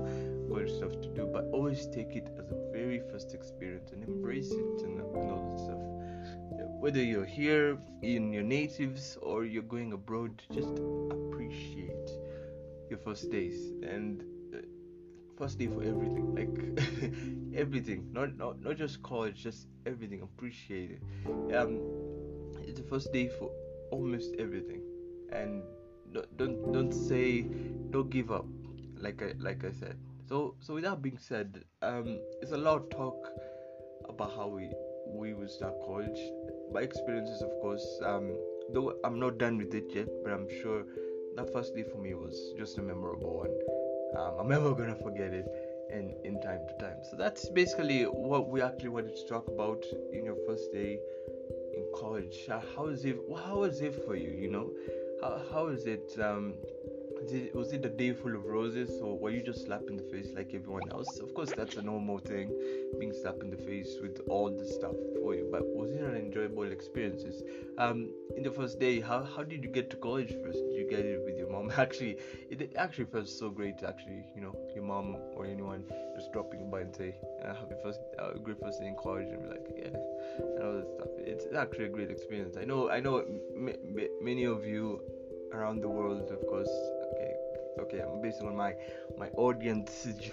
good 0.48 0.70
stuff 0.70 0.92
to 0.92 1.08
do, 1.08 1.28
but 1.32 1.44
always 1.52 1.86
take 1.88 2.14
it 2.14 2.28
very 2.88 3.02
first 3.12 3.34
experience 3.34 3.92
and 3.92 4.02
embrace 4.02 4.50
it 4.50 4.82
and, 4.84 5.00
all 5.02 5.44
that 5.50 5.60
stuff. 5.60 5.82
Whether 6.80 7.02
you're 7.02 7.26
here 7.40 7.76
in 8.02 8.32
your 8.32 8.42
natives 8.42 9.18
or 9.20 9.44
you're 9.44 9.70
going 9.74 9.92
abroad, 9.92 10.40
just 10.54 10.72
appreciate 11.10 12.08
your 12.88 12.98
first 12.98 13.30
days 13.30 13.58
and 13.82 14.22
uh, 14.54 14.58
first 15.36 15.58
day 15.58 15.66
for 15.66 15.82
everything, 15.82 16.26
like 16.40 16.54
everything, 17.62 18.08
not 18.12 18.36
not 18.38 18.62
not 18.62 18.76
just 18.76 19.02
college, 19.02 19.36
just 19.48 19.66
everything. 19.84 20.22
Appreciate 20.22 20.90
it. 20.96 21.02
Um, 21.54 21.72
it's 22.66 22.80
the 22.80 22.88
first 22.88 23.12
day 23.12 23.28
for 23.28 23.50
almost 23.90 24.34
everything, 24.38 24.80
and 25.30 25.62
don't 26.14 26.36
don't, 26.38 26.72
don't 26.72 26.92
say 26.92 27.42
don't 27.90 28.08
give 28.08 28.30
up, 28.30 28.46
like 28.96 29.20
I 29.22 29.34
like 29.38 29.64
I 29.64 29.72
said. 29.72 29.98
So 30.28 30.54
so 30.60 30.74
with 30.74 30.84
that 30.84 31.00
being 31.00 31.16
said, 31.18 31.64
um, 31.80 32.20
it's 32.42 32.52
a 32.52 32.56
lot 32.56 32.76
of 32.82 32.90
talk 32.90 33.28
about 34.08 34.30
how 34.36 34.48
we 34.48 34.70
we 35.06 35.32
will 35.32 35.48
start 35.48 35.72
college. 35.86 36.20
My 36.70 36.82
experiences, 36.82 37.40
of 37.40 37.48
course, 37.62 37.86
um, 38.04 38.36
though 38.74 38.92
I'm 39.04 39.18
not 39.18 39.38
done 39.38 39.56
with 39.56 39.72
it 39.74 39.86
yet, 39.94 40.08
but 40.22 40.34
I'm 40.34 40.46
sure 40.60 40.84
that 41.36 41.50
first 41.50 41.74
day 41.74 41.82
for 41.82 41.96
me 41.96 42.12
was 42.12 42.52
just 42.58 42.76
a 42.76 42.82
memorable 42.82 43.38
one. 43.38 43.54
Um, 44.18 44.40
I'm 44.40 44.48
never 44.48 44.74
gonna 44.74 44.96
forget 44.96 45.32
it 45.32 45.46
in 45.90 46.14
in 46.24 46.42
time 46.42 46.60
to 46.68 46.74
time. 46.84 46.98
So 47.10 47.16
that's 47.16 47.48
basically 47.48 48.02
what 48.04 48.50
we 48.50 48.60
actually 48.60 48.90
wanted 48.90 49.16
to 49.16 49.26
talk 49.26 49.48
about 49.48 49.82
in 50.12 50.26
your 50.26 50.36
first 50.46 50.70
day 50.72 50.98
in 51.74 51.90
college. 51.96 52.36
How 52.76 52.88
is 52.88 53.06
it? 53.06 53.16
How 53.46 53.60
was 53.60 53.80
it 53.80 53.94
for 54.04 54.14
you? 54.14 54.30
You 54.30 54.50
know, 54.50 54.70
how 55.22 55.40
how 55.50 55.68
is 55.68 55.86
it? 55.86 56.06
Um, 56.20 56.52
was 57.54 57.72
it 57.72 57.84
a 57.84 57.88
day 57.88 58.12
full 58.12 58.34
of 58.34 58.44
roses 58.44 58.90
or 59.02 59.18
were 59.18 59.30
you 59.30 59.42
just 59.42 59.66
slapped 59.66 59.88
in 59.88 59.96
the 59.96 60.02
face 60.04 60.28
like 60.34 60.54
everyone 60.54 60.90
else? 60.90 61.18
Of 61.18 61.34
course, 61.34 61.52
that's 61.52 61.76
a 61.76 61.82
normal 61.82 62.18
thing, 62.18 62.50
being 62.98 63.12
slapped 63.12 63.42
in 63.42 63.50
the 63.50 63.56
face 63.56 63.96
with 64.00 64.20
all 64.28 64.50
the 64.50 64.66
stuff 64.66 64.94
for 65.20 65.34
you. 65.34 65.48
But 65.50 65.62
was 65.64 65.90
it 65.90 66.02
an 66.02 66.16
enjoyable 66.16 66.70
experiences? 66.70 67.42
Um, 67.76 68.10
in 68.36 68.42
the 68.42 68.50
first 68.50 68.78
day, 68.78 69.00
how, 69.00 69.22
how 69.24 69.42
did 69.42 69.64
you 69.64 69.70
get 69.70 69.90
to 69.90 69.96
college 69.96 70.32
first? 70.44 70.58
Did 70.58 70.76
you 70.76 70.86
get 70.88 71.00
it 71.00 71.20
with 71.24 71.36
your 71.36 71.50
mom? 71.50 71.72
Actually, 71.76 72.18
it 72.50 72.72
actually 72.76 73.06
felt 73.06 73.28
so 73.28 73.50
great. 73.50 73.82
Actually, 73.82 74.24
you 74.34 74.40
know, 74.42 74.54
your 74.74 74.84
mom 74.84 75.16
or 75.34 75.46
anyone 75.46 75.84
just 76.14 76.32
dropping 76.32 76.70
by 76.70 76.80
and 76.80 76.94
say, 76.94 77.14
uh, 77.44 77.54
"Happy 77.54 77.74
first, 77.82 78.00
uh, 78.18 78.32
great 78.42 78.60
first 78.60 78.80
day 78.80 78.86
in 78.86 78.96
college," 79.02 79.28
and 79.28 79.42
be 79.42 79.48
like, 79.48 79.66
"Yeah," 79.76 79.98
and 80.38 80.62
all 80.62 80.72
that 80.74 80.88
stuff. 80.88 81.08
It's 81.18 81.46
actually 81.54 81.86
a 81.86 81.88
great 81.88 82.10
experience. 82.10 82.56
I 82.56 82.64
know, 82.64 82.90
I 82.90 83.00
know, 83.00 83.18
m- 83.18 83.68
m- 83.68 84.08
many 84.20 84.44
of 84.44 84.64
you 84.64 85.00
around 85.52 85.80
the 85.80 85.88
world, 85.88 86.30
of 86.30 86.40
course, 86.46 86.70
okay 87.78 88.02
based 88.22 88.42
on 88.42 88.56
my 88.56 88.74
my 89.18 89.28
audience 89.36 90.06
ge- 90.20 90.32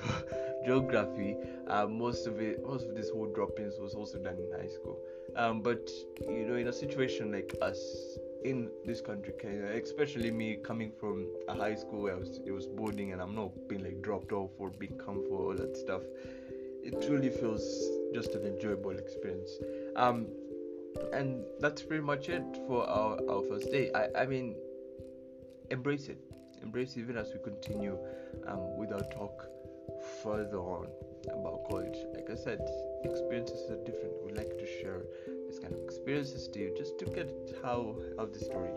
geography 0.66 1.36
uh, 1.68 1.86
most 1.88 2.28
of 2.28 2.40
it 2.40 2.66
most 2.66 2.88
of 2.88 2.96
this 2.96 3.10
whole 3.10 3.32
drop-ins 3.34 3.80
was 3.80 3.94
also 3.94 4.18
done 4.18 4.38
in 4.38 4.60
high 4.60 4.68
school 4.68 4.98
um, 5.36 5.62
but 5.62 5.90
you 6.28 6.46
know 6.48 6.56
in 6.56 6.68
a 6.68 6.74
situation 6.74 7.32
like 7.32 7.56
us 7.62 7.80
in 8.46 8.70
this 8.86 9.02
country 9.02 9.34
especially 9.82 10.30
me 10.30 10.56
coming 10.64 10.92
from 11.00 11.28
a 11.50 11.56
high 11.56 11.74
school 11.74 12.04
where 12.04 12.16
was, 12.16 12.40
it 12.46 12.52
was 12.52 12.68
boarding 12.68 13.12
and 13.12 13.22
I'm 13.22 13.36
not 13.36 13.52
being 13.68 13.84
like 13.84 14.02
dropped 14.04 14.32
off 14.32 14.52
or 14.60 14.70
being 14.70 14.98
come 14.98 15.24
for 15.28 15.48
all 15.48 15.56
that 15.56 15.76
stuff. 15.76 16.04
It 16.84 17.02
truly 17.02 17.30
feels 17.30 17.64
just 18.14 18.36
an 18.36 18.46
enjoyable 18.46 18.92
experience. 18.92 19.50
Um, 19.96 20.28
and 21.12 21.44
that's 21.60 21.82
pretty 21.82 22.04
much 22.04 22.30
it 22.30 22.46
for 22.68 22.88
our, 22.88 23.18
our 23.28 23.42
first 23.50 23.72
day. 23.72 23.92
I, 23.94 24.22
I 24.22 24.26
mean, 24.28 24.56
embrace 25.72 26.08
it 26.08 26.20
embrace 26.64 26.98
even 26.98 27.18
as 27.18 27.32
we 27.34 27.40
continue 27.40 27.98
um, 28.48 28.78
with 28.78 28.92
our 28.92 29.04
talk 29.12 29.48
further 30.24 30.58
on 30.58 30.88
about 31.34 31.64
college. 31.70 31.98
Like 32.14 32.30
I 32.30 32.36
said, 32.36 32.60
experiences 33.04 33.70
are 33.70 33.84
different. 33.84 34.14
We 34.26 34.34
like 34.34 34.58
to 34.58 34.66
share 34.66 35.02
this 35.48 35.60
kind 35.60 35.74
of 35.74 35.80
experiences 35.84 36.48
to 36.50 36.60
you 36.60 36.74
just 36.78 36.98
to 37.00 37.06
get 37.06 37.30
how 37.64 37.96
how 38.18 38.26
the 38.26 38.40
story 38.40 38.72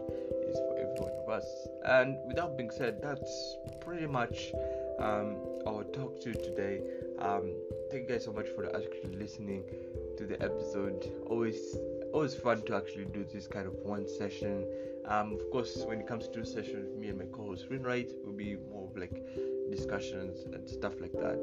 is 0.49 0.59
for 0.59 0.77
every 0.79 0.99
one 0.99 1.13
of 1.23 1.29
us. 1.29 1.47
And 1.85 2.17
with 2.27 2.37
that 2.37 2.57
being 2.57 2.71
said, 2.71 3.01
that's 3.03 3.57
pretty 3.81 4.07
much 4.07 4.53
um, 4.99 5.37
our 5.67 5.85
talk 5.85 6.21
to 6.23 6.33
today. 6.33 6.81
Um, 7.19 7.53
thank 7.91 8.05
you 8.05 8.09
guys 8.09 8.25
so 8.25 8.33
much 8.33 8.49
for 8.49 8.67
actually 8.67 9.17
listening 9.17 9.65
to 10.17 10.27
the 10.27 10.41
episode. 10.43 11.11
Always 11.27 11.77
always 12.13 12.35
fun 12.35 12.63
to 12.67 12.77
actually 12.77 13.05
do 13.07 13.25
this 13.33 13.47
kind 13.47 13.67
of 13.67 13.75
one 13.85 14.07
session 14.09 14.65
um, 15.09 15.33
of 15.33 15.51
course, 15.51 15.85
when 15.87 16.01
it 16.01 16.07
comes 16.07 16.29
to 16.29 16.45
sessions, 16.45 16.95
me 16.99 17.09
and 17.09 17.19
my 17.19 17.25
co-host 17.33 17.71
Rinwright 17.71 18.13
will 18.27 18.35
be 18.35 18.59
more 18.71 18.91
of 18.91 18.97
like 18.97 19.25
discussions 19.71 20.45
and 20.53 20.69
stuff 20.69 21.01
like 21.01 21.13
that, 21.13 21.39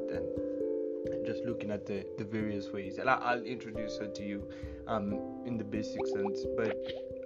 and 1.10 1.26
just 1.26 1.44
looking 1.44 1.72
at 1.72 1.84
the, 1.84 2.06
the 2.16 2.22
various 2.22 2.72
ways. 2.72 2.98
And 2.98 3.10
I, 3.10 3.34
will 3.34 3.44
introduce 3.44 3.98
her 3.98 4.06
to 4.06 4.22
you 4.22 4.48
um, 4.86 5.42
in 5.44 5.58
the 5.58 5.64
basic 5.64 6.06
sense. 6.06 6.44
But 6.56 6.76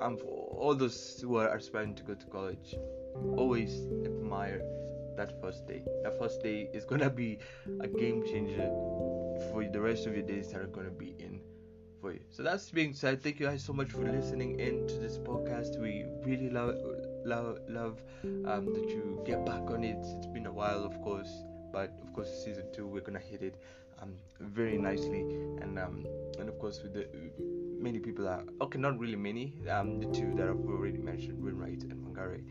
um, 0.01 0.17
for 0.17 0.25
all 0.25 0.75
those 0.75 1.21
who 1.21 1.37
are 1.37 1.55
aspiring 1.55 1.95
to 1.97 2.03
go 2.05 2.15
to 2.15 2.27
college, 2.27 2.75
always 3.37 3.83
admire 4.07 4.63
that 5.19 5.39
first 5.43 5.67
day. 5.67 5.83
That 6.05 6.19
first 6.19 6.43
day 6.43 6.71
is 6.73 6.87
gonna 6.87 7.11
be 7.11 7.39
a 7.81 7.87
game 7.87 8.25
changer 8.25 8.67
for 9.53 9.69
the 9.71 9.81
rest 9.81 10.07
of 10.07 10.15
your 10.15 10.25
days 10.25 10.53
that 10.53 10.63
are 10.63 10.69
gonna 10.69 10.91
be 10.91 11.15
for 12.11 12.17
you. 12.17 12.25
So 12.31 12.43
that's 12.43 12.71
being 12.71 12.95
said, 12.95 13.23
thank 13.23 13.41
you 13.41 13.47
guys 13.47 13.63
so 13.63 13.73
much 13.73 13.91
for 13.91 14.05
listening 14.05 14.59
in 14.59 14.87
to 14.89 14.95
this 14.95 15.19
podcast. 15.19 15.81
We 15.81 16.07
really 16.25 16.51
love 16.51 16.75
love 17.25 17.59
love 17.69 18.03
um, 18.25 18.67
that 18.75 18.89
you 18.89 19.23
get 19.25 19.45
back 19.47 19.63
on 19.71 19.85
it. 19.85 19.97
It's 20.01 20.27
been 20.27 20.47
a 20.47 20.53
while, 20.53 20.85
of 20.85 21.01
course, 21.03 21.31
but 21.73 21.93
of 22.03 22.13
course 22.13 22.29
season 22.45 22.65
two 22.73 22.87
we're 22.87 23.03
gonna 23.03 23.19
hit 23.19 23.43
it 23.43 23.57
um, 24.03 24.15
very 24.41 24.79
nicely, 24.79 25.21
and 25.63 25.79
um, 25.79 26.07
and 26.39 26.49
of 26.49 26.59
course 26.59 26.83
with 26.83 26.95
the 26.95 27.07
many 27.81 27.99
people 27.99 28.27
are 28.27 28.45
okay, 28.61 28.79
not 28.79 28.99
really 28.99 29.17
many. 29.17 29.55
Um, 29.69 30.01
the 30.01 30.07
two 30.07 30.35
that 30.35 30.49
I've 30.49 30.67
already 30.69 30.99
mentioned, 30.99 31.43
Winwright 31.43 31.83
and 31.91 32.05
Mangare, 32.05 32.43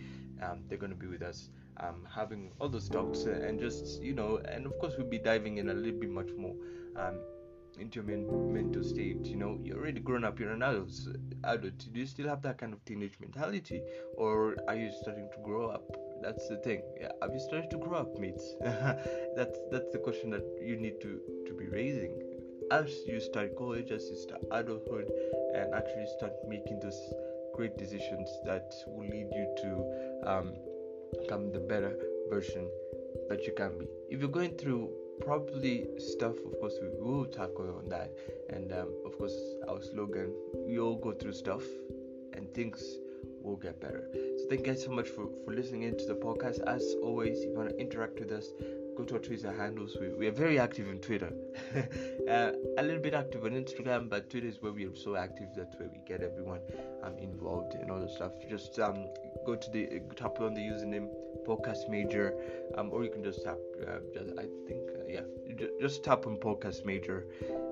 um, 0.41 0.63
they're 0.67 0.77
gonna 0.77 0.95
be 0.95 1.07
with 1.07 1.21
us. 1.21 1.49
Um, 1.81 2.05
having 2.13 2.51
all 2.59 2.67
those 2.67 2.89
talks 2.89 3.23
and 3.23 3.57
just 3.57 4.01
you 4.01 4.13
know 4.13 4.41
and 4.51 4.65
of 4.65 4.77
course 4.79 4.95
we'll 4.97 5.07
be 5.07 5.17
diving 5.17 5.59
in 5.59 5.69
a 5.69 5.73
little 5.73 5.97
bit 5.97 6.09
much 6.09 6.27
more 6.37 6.53
um, 6.97 7.21
into 7.79 7.95
your 7.95 8.05
men- 8.05 8.53
mental 8.53 8.83
state. 8.83 9.25
You 9.25 9.37
know, 9.37 9.59
you're 9.63 9.77
already 9.77 9.99
grown 9.99 10.23
up, 10.23 10.39
you're 10.39 10.51
an 10.51 10.63
adult. 10.63 10.91
Adult. 11.43 11.91
Do 11.91 11.99
you 11.99 12.05
still 12.05 12.27
have 12.27 12.41
that 12.43 12.57
kind 12.57 12.73
of 12.73 12.83
teenage 12.85 13.17
mentality, 13.19 13.81
or 14.17 14.55
are 14.67 14.75
you 14.75 14.91
starting 15.01 15.29
to 15.31 15.37
grow 15.43 15.67
up? 15.67 15.85
That's 16.21 16.47
the 16.49 16.57
thing. 16.57 16.81
Yeah, 16.99 17.11
have 17.21 17.33
you 17.33 17.39
started 17.39 17.69
to 17.71 17.77
grow 17.77 17.99
up, 17.99 18.19
mates? 18.19 18.55
that's 18.61 19.57
that's 19.71 19.89
the 19.91 20.01
question 20.03 20.29
that 20.31 20.45
you 20.61 20.75
need 20.75 20.99
to 21.01 21.21
to 21.47 21.53
be 21.53 21.67
raising 21.67 22.13
as 22.71 22.91
you 23.07 23.19
start 23.19 23.55
college, 23.57 23.91
as 23.91 24.07
you 24.09 24.15
start 24.15 24.41
adulthood, 24.51 25.09
and 25.55 25.73
actually 25.73 26.05
start 26.17 26.33
making 26.47 26.79
those 26.79 27.13
great 27.55 27.77
decisions 27.77 28.29
that 28.45 28.71
will 28.87 29.07
lead 29.07 29.27
you 29.31 29.55
to 29.57 30.29
um, 30.29 30.53
become 31.21 31.51
the 31.51 31.59
better 31.59 31.97
version 32.29 32.69
that 33.27 33.43
you 33.43 33.53
can 33.53 33.77
be. 33.77 33.87
If 34.09 34.19
you're 34.19 34.29
going 34.29 34.55
through 34.57 34.91
probably 35.25 35.85
stuff 35.97 36.35
of 36.45 36.59
course 36.59 36.73
we 36.81 36.89
will 37.01 37.25
tackle 37.25 37.75
on 37.77 37.89
that. 37.89 38.11
And 38.49 38.71
um, 38.71 38.89
of 39.05 39.17
course 39.17 39.35
our 39.67 39.81
slogan 39.81 40.33
we 40.67 40.79
all 40.79 40.95
go 40.95 41.11
through 41.11 41.33
stuff 41.33 41.63
and 42.33 42.53
things 42.53 42.83
will 43.41 43.57
get 43.57 43.79
better. 43.79 44.09
So 44.13 44.45
thank 44.49 44.61
you 44.61 44.73
guys 44.73 44.83
so 44.83 44.91
much 44.91 45.07
for, 45.09 45.27
for 45.45 45.53
listening 45.53 45.83
into 45.83 46.05
the 46.05 46.15
podcast. 46.15 46.61
As 46.67 46.95
always 47.03 47.39
if 47.39 47.49
you 47.49 47.55
want 47.55 47.69
to 47.69 47.79
interact 47.79 48.19
with 48.19 48.31
us 48.31 48.47
go 48.99 49.05
to 49.05 49.13
our 49.13 49.21
twitter 49.21 49.51
handles. 49.53 49.95
We, 49.99 50.09
we 50.09 50.27
are 50.27 50.31
very 50.31 50.59
active 50.59 50.87
on 50.89 50.99
twitter. 50.99 51.31
Uh, 52.29 52.51
a 52.77 52.83
little 52.83 53.01
bit 53.01 53.15
active 53.15 53.43
on 53.43 53.51
instagram 53.51 54.07
but 54.07 54.29
twitter 54.29 54.45
is 54.45 54.61
where 54.61 54.71
we 54.71 54.85
are 54.85 54.95
so 54.95 55.15
active 55.15 55.47
that's 55.57 55.75
where 55.79 55.89
we 55.89 55.99
get 56.07 56.21
everyone 56.21 56.59
um, 57.01 57.17
involved 57.17 57.73
and 57.73 57.89
all 57.89 57.99
the 57.99 58.07
stuff. 58.07 58.33
Just 58.47 58.77
um, 58.77 59.07
go 59.47 59.55
to 59.55 59.71
the 59.71 59.99
tap 60.15 60.39
on 60.39 60.53
the 60.53 60.61
username 60.61 61.07
podcast 61.47 61.89
major 61.89 62.35
um, 62.77 62.91
or 62.91 63.03
you 63.03 63.09
can 63.09 63.23
just 63.23 63.43
tap 63.43 63.57
uh, 63.87 63.97
just, 64.13 64.31
i 64.37 64.45
think 64.67 64.81
uh, 64.95 65.07
yeah 65.07 65.21
just 65.81 66.03
tap 66.03 66.27
on 66.27 66.37
podcast 66.37 66.85
major 66.85 67.25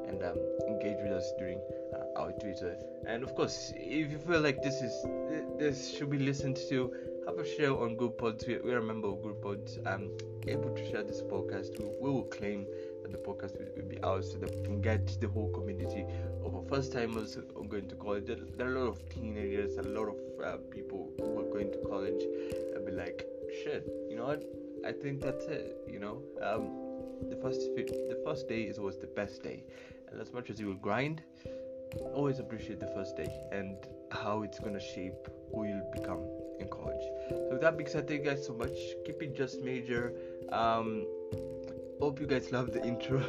and 0.07 0.23
um, 0.23 0.37
engage 0.67 0.97
with 1.03 1.11
us 1.11 1.31
during 1.37 1.59
uh, 1.93 1.96
our 2.17 2.31
twitter. 2.33 2.77
And 3.07 3.23
of 3.23 3.35
course 3.35 3.73
if 3.75 4.11
you 4.11 4.19
feel 4.19 4.41
like 4.41 4.61
this 4.61 4.81
is 4.81 4.93
this 5.57 5.95
should 5.95 6.09
be 6.09 6.19
listened 6.19 6.57
to 6.69 6.93
have 7.27 7.37
a 7.37 7.45
share 7.55 7.71
on 7.71 7.97
Goodpods. 7.97 8.47
We, 8.47 8.57
we 8.57 8.73
are 8.73 8.79
a 8.79 8.83
member 8.83 9.07
of 9.09 9.17
Goodpods. 9.17 9.85
Um 9.85 10.09
able 10.49 10.69
to 10.69 10.89
share 10.89 11.03
this 11.03 11.21
podcast. 11.21 11.77
We, 11.79 11.85
we 12.01 12.09
will 12.09 12.23
claim 12.23 12.65
that 13.03 13.11
the 13.11 13.17
podcast 13.17 13.59
will, 13.59 13.67
will, 13.75 13.89
be 13.89 14.01
ours 14.01 14.31
so 14.31 14.37
that 14.39 14.55
we 14.55 14.63
can 14.63 14.81
get 14.81 15.19
the 15.19 15.27
whole 15.27 15.49
community 15.49 16.05
of 16.43 16.55
our 16.55 16.63
first 16.69 16.93
timers 16.93 17.37
going 17.69 17.87
to 17.89 17.95
college. 17.95 18.25
There, 18.25 18.37
there, 18.57 18.67
are 18.67 18.75
a 18.75 18.79
lot 18.79 18.87
of 18.87 19.09
teenagers 19.09 19.77
a 19.77 19.83
lot 19.83 20.07
of 20.07 20.15
uh, 20.43 20.57
people 20.71 21.11
who 21.17 21.39
are 21.39 21.51
going 21.51 21.71
to 21.71 21.77
college 21.89 22.23
and 22.75 22.85
be 22.85 22.91
like 22.91 23.25
shit, 23.63 23.87
you 24.09 24.15
know 24.15 24.25
what? 24.25 24.43
I 24.85 24.91
think 24.91 25.21
that's 25.21 25.45
it. 25.45 25.75
You 25.89 25.99
know, 25.99 26.21
um, 26.41 27.29
the 27.29 27.35
first 27.37 27.61
the 27.75 28.21
first 28.25 28.47
day 28.47 28.63
is 28.63 28.77
always 28.77 28.97
the 28.97 29.07
best 29.07 29.43
day, 29.43 29.63
and 30.11 30.21
as 30.21 30.31
much 30.33 30.49
as 30.49 30.59
you 30.59 30.67
will 30.67 30.75
grind, 30.75 31.21
always 32.13 32.39
appreciate 32.39 32.79
the 32.79 32.87
first 32.87 33.15
day 33.15 33.31
and 33.51 33.77
how 34.11 34.43
it's 34.43 34.59
gonna 34.59 34.79
shape 34.79 35.27
who 35.53 35.65
you'll 35.65 35.91
become 35.91 36.23
in 36.59 36.67
college. 36.67 37.03
So 37.29 37.49
with 37.51 37.61
that 37.61 37.77
being 37.77 37.89
said, 37.89 38.07
thank 38.07 38.23
you 38.23 38.31
guys 38.31 38.45
so 38.45 38.53
much. 38.53 38.75
Keep 39.05 39.21
it 39.21 39.35
just 39.35 39.61
major. 39.61 40.13
Um, 40.51 41.05
hope 41.99 42.19
you 42.19 42.27
guys 42.27 42.51
love 42.51 42.71
the 42.71 42.83
intro. 42.85 43.19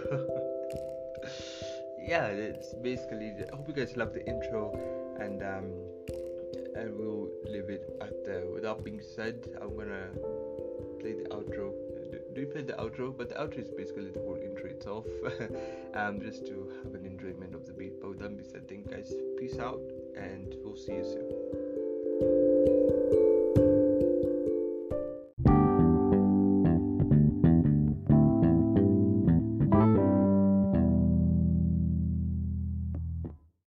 yeah, 2.00 2.26
it's 2.26 2.74
basically. 2.74 3.34
I 3.52 3.56
hope 3.56 3.68
you 3.68 3.74
guys 3.74 3.96
love 3.96 4.14
the 4.14 4.26
intro 4.26 4.72
and 5.20 5.42
um, 5.42 5.72
and 6.74 6.96
we'll 6.96 7.28
leave 7.44 7.68
it 7.68 7.88
at 8.00 8.24
that. 8.24 8.50
With 8.50 8.62
that 8.62 8.84
being 8.84 9.00
said, 9.00 9.48
I'm 9.60 9.76
gonna 9.76 10.08
play 11.00 11.14
the 11.14 11.28
outro. 11.30 11.72
Do, 12.28 12.34
do 12.34 12.40
you 12.40 12.46
play 12.46 12.62
the 12.62 12.74
outro? 12.74 13.16
But 13.16 13.28
the 13.30 13.34
outro 13.36 13.58
is 13.58 13.70
basically 13.70 14.10
the 14.10 14.20
whole 14.20 14.36
intro 14.36 14.70
itself, 14.70 15.06
um, 15.94 16.20
just 16.20 16.46
to 16.46 16.72
have 16.84 16.94
an 16.94 17.06
enjoyment 17.06 17.54
of 17.54 17.66
the 17.66 17.72
beat. 17.72 18.00
But 18.00 18.10
with 18.10 18.18
that 18.20 18.36
being 18.36 18.48
said, 18.48 18.68
thank 18.68 18.86
you 18.86 18.96
guys. 18.96 19.12
Peace 19.38 19.58
out, 19.58 19.80
and 20.16 20.54
we'll 20.62 20.76
see 20.76 20.92
you 20.92 21.04
soon. 21.04 22.67